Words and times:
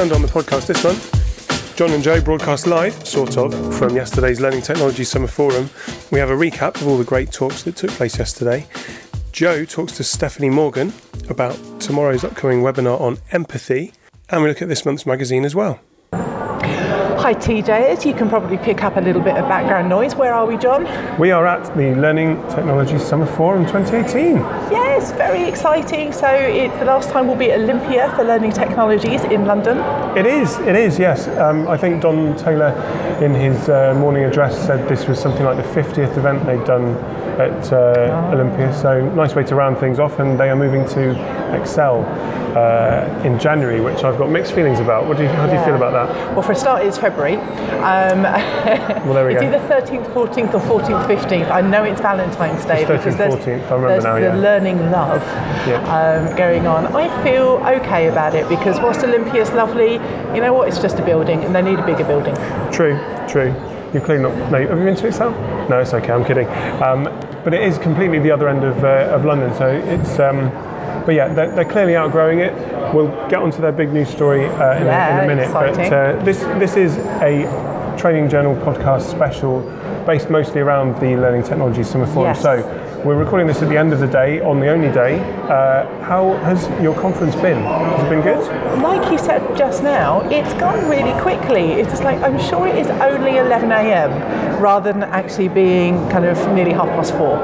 on 0.00 0.22
the 0.22 0.28
podcast 0.28 0.66
this 0.66 0.82
month, 0.82 1.76
John 1.76 1.90
and 1.90 2.02
Joe 2.02 2.22
broadcast 2.22 2.66
live, 2.66 3.06
sort 3.06 3.36
of, 3.36 3.52
from 3.76 3.94
yesterday's 3.94 4.40
Learning 4.40 4.62
Technology 4.62 5.04
Summer 5.04 5.26
Forum. 5.26 5.68
We 6.10 6.18
have 6.18 6.30
a 6.30 6.34
recap 6.34 6.76
of 6.76 6.88
all 6.88 6.96
the 6.96 7.04
great 7.04 7.30
talks 7.30 7.64
that 7.64 7.76
took 7.76 7.90
place 7.90 8.18
yesterday. 8.18 8.66
Joe 9.32 9.66
talks 9.66 9.92
to 9.98 10.04
Stephanie 10.04 10.48
Morgan 10.48 10.94
about 11.28 11.54
tomorrow's 11.80 12.24
upcoming 12.24 12.62
webinar 12.62 12.98
on 12.98 13.18
empathy, 13.32 13.92
and 14.30 14.42
we 14.42 14.48
look 14.48 14.62
at 14.62 14.68
this 14.68 14.86
month's 14.86 15.04
magazine 15.04 15.44
as 15.44 15.54
well. 15.54 15.80
Hi 17.20 17.34
TJ, 17.34 17.68
as 17.68 18.06
you 18.06 18.14
can 18.14 18.30
probably 18.30 18.56
pick 18.56 18.82
up 18.82 18.96
a 18.96 19.00
little 19.00 19.20
bit 19.20 19.36
of 19.36 19.46
background 19.46 19.90
noise. 19.90 20.14
Where 20.14 20.32
are 20.32 20.46
we, 20.46 20.56
John? 20.56 20.84
We 21.18 21.30
are 21.32 21.46
at 21.46 21.66
the 21.76 21.94
Learning 21.94 22.36
Technology 22.48 22.98
Summer 22.98 23.26
Forum 23.26 23.66
2018. 23.66 24.36
Yes, 24.72 25.12
very 25.12 25.42
exciting. 25.42 26.12
So 26.12 26.28
it's 26.28 26.74
the 26.78 26.86
last 26.86 27.10
time 27.10 27.26
we'll 27.26 27.36
be 27.36 27.52
at 27.52 27.60
Olympia 27.60 28.10
for 28.16 28.24
Learning 28.24 28.50
Technologies 28.50 29.22
in 29.24 29.44
London. 29.44 29.76
It 30.16 30.24
is, 30.24 30.56
it 30.60 30.74
is, 30.74 30.98
yes. 30.98 31.28
Um, 31.28 31.68
I 31.68 31.76
think 31.76 32.00
Don 32.00 32.34
Taylor 32.38 32.70
in 33.22 33.34
his 33.34 33.68
uh, 33.68 33.94
morning 33.98 34.24
address 34.24 34.56
said 34.66 34.88
this 34.88 35.06
was 35.06 35.20
something 35.20 35.44
like 35.44 35.58
the 35.58 35.82
50th 35.82 36.16
event 36.16 36.46
they'd 36.46 36.64
done 36.64 36.96
at 37.38 37.70
uh, 37.70 37.76
oh. 37.76 38.34
Olympia. 38.34 38.72
So 38.72 39.04
nice 39.14 39.34
way 39.34 39.44
to 39.44 39.54
round 39.54 39.76
things 39.76 39.98
off, 39.98 40.20
and 40.20 40.40
they 40.40 40.48
are 40.48 40.56
moving 40.56 40.88
to 40.94 41.10
Excel 41.54 42.02
uh, 42.56 43.22
in 43.24 43.38
January, 43.38 43.80
which 43.80 44.04
I've 44.04 44.18
got 44.18 44.30
mixed 44.30 44.52
feelings 44.52 44.80
about. 44.80 45.06
What 45.06 45.16
do 45.16 45.24
you, 45.24 45.28
how 45.28 45.46
do 45.46 45.54
you 45.54 45.64
feel 45.64 45.76
about 45.76 45.92
that? 45.92 46.34
Well, 46.34 46.42
for 46.42 46.52
a 46.52 46.56
start, 46.56 46.84
it's 46.84 46.98
February. 46.98 47.10
Um, 47.28 48.22
well, 49.04 49.14
there 49.14 49.26
we 49.26 49.34
it's 49.34 49.42
go. 49.42 49.48
either 49.48 49.58
13th, 49.68 50.12
14th, 50.12 50.54
or 50.54 50.80
14th, 50.80 51.06
15th. 51.06 51.50
I 51.50 51.60
know 51.60 51.84
it's 51.84 52.00
Valentine's 52.00 52.64
Day 52.64 52.82
it's 52.82 52.90
13th, 52.90 52.96
because 52.98 53.16
there's, 53.16 53.34
14th. 53.34 53.46
I 53.46 53.74
remember 53.74 53.88
there's 53.88 54.04
now, 54.04 54.14
the 54.14 54.20
yeah. 54.20 54.34
learning 54.36 54.90
love 54.90 55.22
yeah. 55.66 56.26
um, 56.28 56.36
going 56.36 56.66
on. 56.66 56.86
I 56.88 57.08
feel 57.22 57.62
okay 57.80 58.08
about 58.08 58.34
it 58.34 58.48
because 58.48 58.78
whilst 58.80 59.00
Olympia 59.04 59.42
is 59.42 59.50
lovely, 59.52 59.94
you 60.34 60.40
know 60.40 60.52
what? 60.52 60.68
It's 60.68 60.80
just 60.80 60.98
a 60.98 61.04
building, 61.04 61.44
and 61.44 61.54
they 61.54 61.62
need 61.62 61.78
a 61.78 61.86
bigger 61.86 62.04
building. 62.04 62.34
True, 62.72 62.98
true. 63.28 63.54
You're 63.92 64.04
clearly 64.04 64.22
not. 64.22 64.52
No, 64.52 64.66
have 64.66 64.78
you 64.78 64.84
been 64.84 64.94
to 64.96 65.06
Excel? 65.08 65.30
No, 65.68 65.80
it's 65.80 65.92
okay. 65.94 66.12
I'm 66.12 66.24
kidding. 66.24 66.46
Um, 66.82 67.04
but 67.42 67.54
it 67.54 67.62
is 67.62 67.78
completely 67.78 68.18
the 68.18 68.30
other 68.30 68.48
end 68.48 68.64
of, 68.64 68.84
uh, 68.84 69.10
of 69.10 69.24
London, 69.24 69.54
so 69.54 69.68
it's. 69.68 70.18
But 71.06 71.14
yeah, 71.14 71.32
they're, 71.32 71.54
they're, 71.54 71.64
clearly 71.64 71.96
outgrowing 71.96 72.40
it. 72.40 72.52
We'll 72.94 73.08
get 73.28 73.40
onto 73.40 73.60
their 73.60 73.72
big 73.72 73.92
news 73.92 74.08
story 74.08 74.46
uh, 74.46 74.76
in, 74.76 74.86
yeah, 74.86 75.18
a, 75.18 75.18
in, 75.18 75.24
a, 75.24 75.28
minute. 75.28 75.46
Exciting. 75.46 75.90
But 75.90 75.92
uh, 75.92 76.24
this 76.24 76.38
this 76.58 76.76
is 76.76 76.96
a 77.22 77.96
Training 77.98 78.28
Journal 78.28 78.54
podcast 78.56 79.10
special 79.10 79.60
based 80.06 80.30
mostly 80.30 80.60
around 80.60 80.94
the 81.00 81.16
Learning 81.16 81.42
Technology 81.42 81.82
Summer 81.82 82.06
Forum. 82.06 82.34
Yes. 82.34 82.42
So 82.42 82.79
we're 83.04 83.16
recording 83.16 83.46
this 83.46 83.62
at 83.62 83.68
the 83.70 83.78
end 83.78 83.94
of 83.94 84.00
the 84.00 84.06
day, 84.06 84.40
on 84.40 84.60
the 84.60 84.68
only 84.68 84.92
day. 84.92 85.18
Uh, 85.48 85.86
how 86.02 86.34
has 86.38 86.68
your 86.82 86.94
conference 87.00 87.34
been? 87.36 87.62
Has 87.62 88.04
it 88.04 88.10
been 88.10 88.20
good? 88.20 88.40
Like 88.82 89.10
you 89.10 89.18
said 89.18 89.56
just 89.56 89.82
now, 89.82 90.20
it's 90.30 90.52
gone 90.60 90.86
really 90.88 91.18
quickly. 91.20 91.72
It's 91.72 91.88
just 91.90 92.02
like, 92.02 92.20
I'm 92.20 92.38
sure 92.38 92.66
it 92.66 92.76
is 92.76 92.88
only 92.88 93.38
11 93.38 93.72
a.m. 93.72 94.62
rather 94.62 94.92
than 94.92 95.04
actually 95.04 95.48
being 95.48 95.96
kind 96.10 96.26
of 96.26 96.36
nearly 96.52 96.72
half 96.72 96.88
past 96.88 97.12
four. 97.12 97.38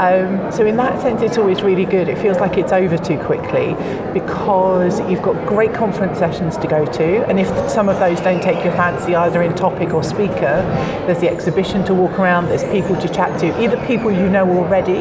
Um, 0.00 0.50
so, 0.50 0.66
in 0.66 0.76
that 0.78 1.00
sense, 1.02 1.22
it's 1.22 1.38
always 1.38 1.62
really 1.62 1.84
good. 1.84 2.08
It 2.08 2.18
feels 2.18 2.38
like 2.38 2.56
it's 2.56 2.72
over 2.72 2.96
too 2.96 3.18
quickly 3.18 3.74
because 4.12 4.98
you've 5.08 5.22
got 5.22 5.46
great 5.46 5.72
conference 5.72 6.18
sessions 6.18 6.56
to 6.58 6.66
go 6.66 6.84
to. 6.84 7.26
And 7.28 7.38
if 7.38 7.48
some 7.70 7.88
of 7.88 7.98
those 8.00 8.20
don't 8.20 8.42
take 8.42 8.64
your 8.64 8.74
fancy, 8.74 9.14
either 9.14 9.42
in 9.42 9.54
topic 9.54 9.92
or 9.92 10.02
speaker, 10.02 10.62
there's 11.06 11.20
the 11.20 11.28
exhibition 11.28 11.84
to 11.84 11.94
walk 11.94 12.18
around, 12.18 12.46
there's 12.46 12.64
people 12.64 12.96
to 13.00 13.08
chat 13.08 13.38
to, 13.40 13.62
either 13.62 13.76
people 13.86 14.10
you 14.10 14.28
know 14.28 14.48
already 14.50 14.93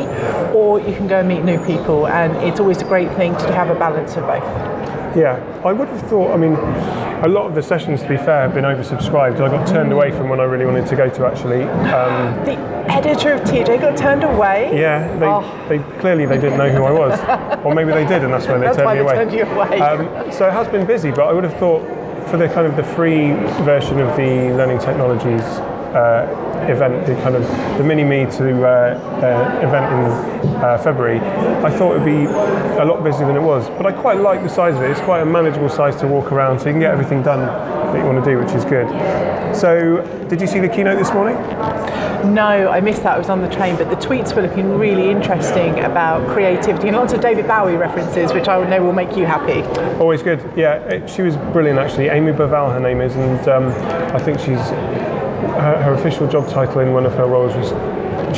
or 0.53 0.79
you 0.79 0.95
can 0.95 1.07
go 1.07 1.19
and 1.19 1.27
meet 1.27 1.43
new 1.43 1.63
people. 1.65 2.07
And 2.07 2.35
it's 2.47 2.59
always 2.59 2.81
a 2.81 2.85
great 2.85 3.11
thing 3.15 3.33
to 3.33 3.53
have 3.53 3.69
a 3.69 3.75
balance 3.75 4.15
of 4.15 4.23
both. 4.25 4.43
Yeah, 5.15 5.61
I 5.63 5.71
would 5.71 5.87
have 5.89 6.01
thought, 6.09 6.33
I 6.33 6.37
mean, 6.37 6.53
a 7.23 7.27
lot 7.27 7.45
of 7.45 7.53
the 7.53 7.61
sessions, 7.61 8.01
to 8.01 8.09
be 8.09 8.17
fair, 8.17 8.41
have 8.41 8.53
been 8.53 8.65
oversubscribed. 8.65 9.39
I 9.39 9.49
got 9.49 9.67
turned 9.67 9.91
away 9.91 10.11
from 10.11 10.27
when 10.27 10.39
I 10.39 10.43
really 10.43 10.65
wanted 10.65 10.87
to 10.87 10.95
go 10.95 11.07
to 11.09 11.25
actually. 11.27 11.63
Um, 11.63 12.43
the 12.45 12.57
editor 12.91 13.33
of 13.33 13.41
TJ 13.41 13.79
got 13.79 13.95
turned 13.95 14.23
away? 14.23 14.77
Yeah, 14.77 15.07
they, 15.19 15.25
oh. 15.25 15.65
they 15.69 15.79
clearly 15.99 16.25
they 16.25 16.39
didn't 16.39 16.57
know 16.57 16.69
who 16.69 16.83
I 16.83 16.91
was. 16.91 17.19
or 17.65 17.73
maybe 17.75 17.91
they 17.91 18.07
did 18.07 18.23
and 18.23 18.33
that's 18.33 18.47
why 18.47 18.57
they 18.57 18.65
that's 18.65 18.77
turned 18.77 18.85
why 18.85 18.93
me 18.95 18.99
they 18.99 19.05
away. 19.05 19.13
Turned 19.13 19.33
you 19.33 19.43
away. 19.43 19.79
Um, 19.79 20.31
so 20.31 20.47
it 20.47 20.53
has 20.53 20.67
been 20.67 20.85
busy, 20.85 21.11
but 21.11 21.27
I 21.27 21.33
would 21.33 21.43
have 21.43 21.57
thought 21.57 21.81
for 22.29 22.37
the 22.37 22.47
kind 22.47 22.65
of 22.65 22.75
the 22.75 22.83
free 22.83 23.33
version 23.63 23.99
of 23.99 24.15
the 24.17 24.51
Learning 24.55 24.79
Technologies 24.79 25.43
uh, 25.95 26.65
event, 26.69 27.05
the 27.05 27.15
kind 27.21 27.35
of 27.35 27.43
the 27.77 27.83
mini 27.83 28.03
me 28.03 28.25
to 28.37 28.65
uh, 28.65 28.97
uh, 29.21 29.67
event 29.67 29.85
in 29.93 30.55
uh, 30.57 30.77
February, 30.77 31.19
I 31.19 31.69
thought 31.69 31.95
it 31.95 31.99
would 31.99 32.05
be 32.05 32.25
a 32.25 32.85
lot 32.85 33.03
busier 33.03 33.27
than 33.27 33.35
it 33.35 33.41
was. 33.41 33.69
But 33.69 33.85
I 33.85 33.91
quite 33.91 34.19
like 34.19 34.41
the 34.43 34.49
size 34.49 34.75
of 34.75 34.81
it. 34.81 34.91
It's 34.91 35.01
quite 35.01 35.21
a 35.21 35.25
manageable 35.25 35.69
size 35.69 35.95
to 35.97 36.07
walk 36.07 36.31
around, 36.31 36.59
so 36.59 36.65
you 36.67 36.73
can 36.73 36.79
get 36.79 36.91
everything 36.91 37.23
done 37.23 37.39
that 37.41 37.97
you 37.97 38.05
want 38.05 38.23
to 38.23 38.29
do, 38.29 38.39
which 38.39 38.53
is 38.53 38.65
good. 38.65 38.87
So, 39.55 40.01
did 40.29 40.41
you 40.41 40.47
see 40.47 40.59
the 40.59 40.69
keynote 40.69 40.97
this 40.97 41.13
morning? 41.13 41.35
No, 42.33 42.69
I 42.69 42.79
missed 42.79 43.03
that. 43.03 43.15
I 43.15 43.17
was 43.17 43.29
on 43.29 43.41
the 43.41 43.49
train, 43.49 43.75
but 43.75 43.89
the 43.89 43.97
tweets 43.97 44.33
were 44.33 44.41
looking 44.41 44.77
really 44.79 45.11
interesting 45.11 45.79
about 45.79 46.25
creativity 46.29 46.87
and 46.87 46.95
lots 46.95 47.11
of 47.11 47.19
David 47.19 47.47
Bowie 47.47 47.75
references, 47.75 48.33
which 48.33 48.47
I 48.47 48.63
know 48.69 48.81
will 48.81 48.93
make 48.93 49.17
you 49.17 49.25
happy. 49.25 49.61
Always 49.99 50.23
good. 50.23 50.39
Yeah, 50.55 50.75
it, 50.85 51.09
she 51.09 51.21
was 51.21 51.35
brilliant 51.35 51.79
actually. 51.79 52.07
Amy 52.07 52.31
Bovell, 52.31 52.71
her 52.71 52.79
name 52.79 53.01
is, 53.01 53.15
and 53.15 53.47
um, 53.49 53.67
I 54.15 54.19
think 54.19 54.39
she's 54.39 54.71
her, 55.43 55.81
her, 55.81 55.93
official 55.93 56.27
job 56.27 56.49
title 56.49 56.79
in 56.79 56.93
one 56.93 57.05
of 57.05 57.13
her 57.13 57.25
roles 57.25 57.55
was 57.55 57.71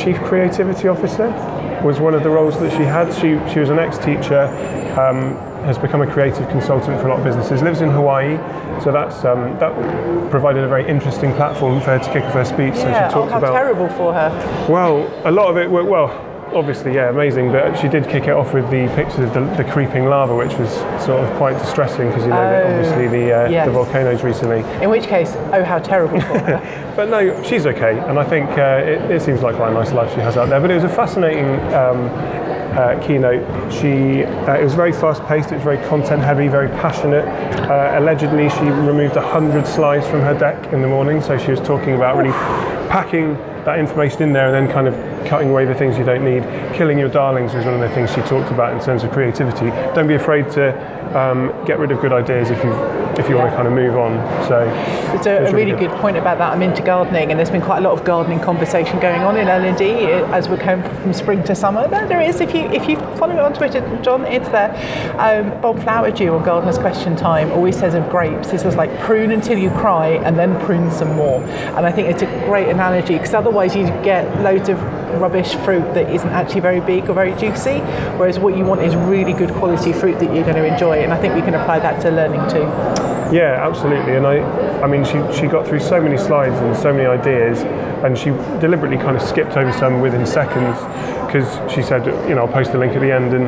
Chief 0.00 0.16
Creativity 0.18 0.88
Officer. 0.88 1.28
Was 1.84 2.00
one 2.00 2.14
of 2.14 2.22
the 2.22 2.30
roles 2.30 2.58
that 2.60 2.70
she 2.72 2.82
had. 2.82 3.12
She 3.14 3.38
she 3.52 3.60
was 3.60 3.70
an 3.70 3.78
ex-teacher, 3.78 4.46
um, 4.98 5.36
has 5.64 5.78
become 5.78 6.00
a 6.00 6.06
creative 6.06 6.48
consultant 6.48 7.00
for 7.00 7.06
a 7.06 7.10
lot 7.10 7.18
of 7.18 7.24
businesses. 7.24 7.62
Lives 7.62 7.80
in 7.80 7.90
Hawaii, 7.90 8.36
so 8.82 8.90
that's 8.92 9.24
um, 9.24 9.58
that 9.58 9.72
provided 10.30 10.64
a 10.64 10.68
very 10.68 10.88
interesting 10.88 11.32
platform 11.34 11.80
for 11.80 11.96
her 11.96 11.98
to 11.98 12.12
kick 12.12 12.24
off 12.24 12.32
her 12.32 12.44
speech. 12.44 12.74
Yeah, 12.74 13.08
so 13.08 13.08
she 13.08 13.14
talked 13.14 13.28
oh, 13.28 13.32
how 13.32 13.38
about 13.38 13.52
terrible 13.52 13.88
for 13.90 14.12
her. 14.14 14.30
Well, 14.68 15.10
a 15.24 15.30
lot 15.30 15.50
of 15.50 15.58
it 15.58 15.70
worked 15.70 15.88
well 15.88 16.25
obviously, 16.52 16.94
yeah, 16.94 17.10
amazing. 17.10 17.52
But 17.52 17.76
she 17.76 17.88
did 17.88 18.04
kick 18.08 18.24
it 18.24 18.30
off 18.30 18.54
with 18.54 18.70
the 18.70 18.86
pictures 18.94 19.20
of 19.20 19.34
the, 19.34 19.62
the 19.62 19.70
creeping 19.70 20.06
lava, 20.06 20.34
which 20.34 20.54
was 20.54 20.70
sort 21.04 21.24
of 21.24 21.36
quite 21.36 21.58
distressing 21.58 22.08
because 22.08 22.24
you 22.24 22.30
know 22.30 22.36
oh, 22.36 22.76
obviously 22.76 23.08
the 23.08 23.32
uh, 23.32 23.48
yes. 23.48 23.66
the 23.66 23.72
volcanoes 23.72 24.22
recently. 24.22 24.60
In 24.82 24.90
which 24.90 25.04
case, 25.04 25.32
oh 25.52 25.64
how 25.64 25.78
terrible 25.78 26.20
for 26.20 26.38
her. 26.38 26.92
but 26.96 27.08
no, 27.08 27.42
she's 27.42 27.66
okay, 27.66 27.98
and 27.98 28.18
I 28.18 28.24
think 28.24 28.48
uh, 28.50 28.82
it, 28.84 29.10
it, 29.10 29.22
seems 29.22 29.42
like 29.42 29.56
quite 29.56 29.70
a 29.70 29.74
nice 29.74 29.92
life 29.92 30.12
she 30.14 30.20
has 30.20 30.36
out 30.36 30.48
there. 30.48 30.60
But 30.60 30.70
it 30.70 30.74
was 30.74 30.84
a 30.84 30.88
fascinating. 30.88 31.46
Um, 31.74 32.10
uh, 32.76 33.00
keynote. 33.06 33.72
She 33.72 34.24
uh, 34.24 34.54
it 34.54 34.62
was 34.64 34.74
very 34.74 34.92
fast 34.92 35.24
paced. 35.24 35.50
It 35.50 35.54
was 35.54 35.64
very 35.64 35.78
content 35.88 36.22
heavy, 36.22 36.46
very 36.46 36.68
passionate. 36.68 37.24
Uh, 37.24 37.98
allegedly, 37.98 38.50
she 38.50 38.64
removed 38.64 39.16
hundred 39.16 39.66
slides 39.66 40.06
from 40.06 40.20
her 40.20 40.38
deck 40.38 40.74
in 40.74 40.82
the 40.82 40.88
morning, 40.88 41.22
so 41.22 41.38
she 41.38 41.50
was 41.50 41.60
talking 41.60 41.94
about 41.94 42.18
really 42.18 42.32
packing 42.90 43.34
that 43.66 43.80
information 43.80 44.22
in 44.22 44.32
there 44.32 44.46
and 44.46 44.54
then 44.54 44.72
kind 44.72 44.86
of 44.86 44.94
cutting 45.26 45.50
away 45.50 45.64
the 45.64 45.74
things 45.74 45.98
you 45.98 46.04
don't 46.04 46.24
need. 46.24 46.42
Killing 46.74 46.98
your 46.98 47.08
darlings 47.08 47.52
is 47.52 47.64
one 47.64 47.74
of 47.74 47.80
the 47.80 47.90
things 47.90 48.10
she 48.10 48.20
talked 48.22 48.52
about 48.52 48.72
in 48.72 48.80
terms 48.80 49.02
of 49.02 49.10
creativity. 49.10 49.66
Don't 49.92 50.06
be 50.06 50.14
afraid 50.14 50.48
to 50.52 50.72
um, 51.16 51.52
get 51.64 51.78
rid 51.78 51.90
of 51.90 52.00
good 52.00 52.12
ideas 52.12 52.50
if 52.50 52.62
you 52.62 52.72
if 53.18 53.30
you 53.30 53.36
want 53.36 53.50
to 53.50 53.56
kind 53.56 53.66
of 53.66 53.72
move 53.72 53.96
on. 53.96 54.12
So 54.46 54.60
it's 55.14 55.26
a, 55.26 55.46
a 55.46 55.52
really 55.52 55.70
good. 55.70 55.90
good. 55.90 56.00
point 56.00 56.18
about 56.18 56.36
that. 56.38 56.52
I'm 56.52 56.60
into 56.60 56.82
gardening, 56.82 57.30
and 57.30 57.38
there's 57.38 57.50
been 57.50 57.62
quite 57.62 57.78
a 57.78 57.80
lot 57.80 57.98
of 57.98 58.04
gardening 58.04 58.40
conversation 58.40 59.00
going 59.00 59.22
on 59.22 59.38
in 59.38 59.48
L&D 59.48 59.90
as 60.34 60.50
we're 60.50 60.58
coming 60.58 60.84
from 61.00 61.14
spring 61.14 61.42
to 61.44 61.54
summer. 61.54 61.88
There 61.88 62.20
is, 62.20 62.40
if 62.40 62.54
you 62.54 62.62
if 62.66 62.86
you 62.86 62.96
follow 63.16 63.34
me 63.34 63.40
on 63.40 63.54
Twitter, 63.54 63.80
John, 64.02 64.26
it's 64.26 64.48
there. 64.50 64.70
Um, 65.18 65.60
Bob 65.62 65.78
Flowerdew 65.78 66.38
on 66.38 66.44
Gardener's 66.44 66.78
Question 66.78 67.16
Time 67.16 67.50
always 67.52 67.78
says 67.78 67.94
of 67.94 68.08
grapes, 68.10 68.50
he 68.50 68.58
says 68.58 68.76
like 68.76 68.96
prune 69.00 69.32
until 69.32 69.58
you 69.58 69.70
cry, 69.70 70.08
and 70.08 70.38
then 70.38 70.58
prune 70.66 70.90
some 70.90 71.14
more. 71.16 71.42
And 71.42 71.86
I 71.86 71.92
think 71.92 72.08
it's 72.08 72.22
a 72.22 72.26
great 72.46 72.68
analogy 72.68 73.14
because 73.14 73.32
otherwise 73.32 73.55
you 73.64 73.86
get 74.04 74.42
loads 74.42 74.68
of 74.68 74.80
rubbish 75.20 75.54
fruit 75.56 75.94
that 75.94 76.12
isn't 76.12 76.28
actually 76.28 76.60
very 76.60 76.80
big 76.80 77.08
or 77.08 77.14
very 77.14 77.34
juicy, 77.36 77.78
whereas 78.18 78.38
what 78.38 78.56
you 78.56 78.64
want 78.64 78.82
is 78.82 78.94
really 78.94 79.32
good 79.32 79.50
quality 79.54 79.92
fruit 79.92 80.18
that 80.18 80.34
you're 80.34 80.44
going 80.44 80.56
to 80.56 80.66
enjoy. 80.66 80.98
And 80.98 81.12
I 81.12 81.20
think 81.20 81.34
we 81.34 81.40
can 81.40 81.54
apply 81.54 81.78
that 81.80 82.00
to 82.02 82.10
learning 82.10 82.48
too. 82.50 83.15
Yeah, 83.32 83.66
absolutely. 83.66 84.16
And 84.16 84.26
I, 84.26 84.38
I 84.80 84.86
mean, 84.86 85.04
she, 85.04 85.20
she 85.38 85.46
got 85.46 85.66
through 85.66 85.80
so 85.80 86.00
many 86.00 86.16
slides 86.16 86.54
and 86.56 86.76
so 86.76 86.92
many 86.92 87.06
ideas, 87.06 87.62
and 88.04 88.16
she 88.16 88.30
deliberately 88.60 88.96
kind 88.96 89.16
of 89.16 89.22
skipped 89.22 89.56
over 89.56 89.72
some 89.72 90.00
within 90.00 90.26
seconds 90.26 90.78
because 91.26 91.72
she 91.72 91.82
said, 91.82 92.06
you 92.28 92.34
know, 92.34 92.42
I'll 92.46 92.52
post 92.52 92.72
the 92.72 92.78
link 92.78 92.92
at 92.94 93.00
the 93.00 93.12
end. 93.12 93.34
And 93.34 93.46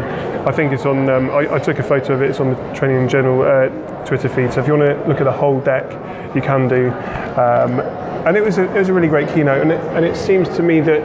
I 0.48 0.52
think 0.52 0.72
it's 0.72 0.84
on, 0.84 1.08
um, 1.08 1.30
I, 1.30 1.54
I, 1.54 1.58
took 1.58 1.78
a 1.78 1.82
photo 1.82 2.14
of 2.14 2.22
it, 2.22 2.30
it's 2.30 2.40
on 2.40 2.50
the 2.50 2.74
Training 2.74 3.08
Journal 3.08 3.42
uh, 3.42 3.68
Twitter 4.04 4.28
feed. 4.28 4.52
So 4.52 4.60
if 4.60 4.66
you 4.66 4.76
want 4.76 4.90
to 4.90 5.08
look 5.08 5.20
at 5.20 5.24
the 5.24 5.32
whole 5.32 5.60
deck, 5.60 5.86
you 6.34 6.42
can 6.42 6.68
do. 6.68 6.88
Um, 6.88 7.80
and 8.26 8.36
it 8.36 8.42
was, 8.42 8.58
a, 8.58 8.64
it 8.74 8.78
was 8.78 8.88
a 8.88 8.92
really 8.92 9.08
great 9.08 9.28
keynote. 9.28 9.62
And 9.62 9.72
it, 9.72 9.80
and 9.94 10.04
it 10.04 10.16
seems 10.16 10.48
to 10.56 10.62
me 10.62 10.80
that 10.80 11.02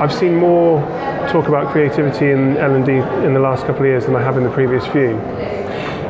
I've 0.00 0.12
seen 0.12 0.36
more 0.36 0.80
talk 1.28 1.48
about 1.48 1.72
creativity 1.72 2.30
in 2.30 2.56
L&D 2.56 2.92
in 3.26 3.34
the 3.34 3.40
last 3.40 3.66
couple 3.66 3.82
of 3.82 3.86
years 3.86 4.06
than 4.06 4.14
I 4.14 4.22
have 4.22 4.36
in 4.36 4.44
the 4.44 4.50
previous 4.50 4.86
few. 4.86 5.20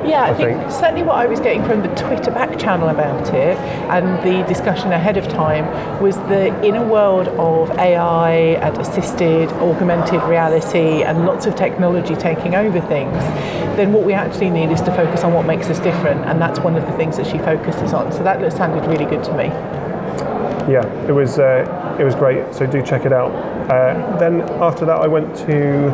Yeah, 0.07 0.25
I, 0.25 0.31
I 0.31 0.35
think, 0.35 0.61
think. 0.61 0.71
certainly 0.71 1.03
what 1.03 1.17
I 1.17 1.27
was 1.27 1.41
getting 1.41 1.65
from 1.65 1.83
the 1.83 1.89
Twitter 1.95 2.31
back 2.31 2.59
channel 2.59 2.89
about 2.89 3.35
it 3.35 3.59
and 3.91 4.07
the 4.23 4.47
discussion 4.47 4.93
ahead 4.93 5.17
of 5.17 5.27
time 5.29 5.67
was 6.01 6.17
that 6.17 6.65
in 6.65 6.77
a 6.77 6.83
world 6.83 7.29
of 7.29 7.71
AI 7.79 8.31
and 8.31 8.77
assisted, 8.79 9.49
augmented 9.55 10.23
reality 10.23 11.03
and 11.03 11.27
lots 11.27 11.47
of 11.47 11.57
technology 11.57 12.15
taking 12.15 12.55
over 12.55 12.81
things, 12.83 13.17
then 13.77 13.93
what 13.93 14.05
we 14.05 14.13
actually 14.13 14.51
need 14.51 14.71
is 14.71 14.81
to 14.83 14.95
focus 14.95 15.23
on 15.23 15.35
what 15.35 15.47
makes 15.47 15.67
us 15.67 15.79
different, 15.81 16.25
and 16.25 16.41
that's 16.41 16.61
one 16.61 16.77
of 16.77 16.87
the 16.87 16.93
things 16.93 17.17
that 17.17 17.27
she 17.27 17.39
focuses 17.39 17.93
on. 17.93 18.11
So 18.13 18.23
that 18.23 18.53
sounded 18.53 18.87
really 18.87 19.05
good 19.05 19.23
to 19.25 19.33
me. 19.37 19.45
Yeah, 20.71 20.85
it 21.07 21.13
was 21.13 21.39
uh, 21.39 21.97
it 22.01 22.05
was 22.05 22.15
great. 22.15 22.55
So 22.55 22.67
do 22.67 22.83
check 22.83 23.05
it 23.05 23.13
out. 23.13 23.31
Uh, 23.71 24.17
then 24.19 24.41
after 24.63 24.85
that, 24.87 25.01
I 25.01 25.07
went 25.07 25.37
to 25.47 25.89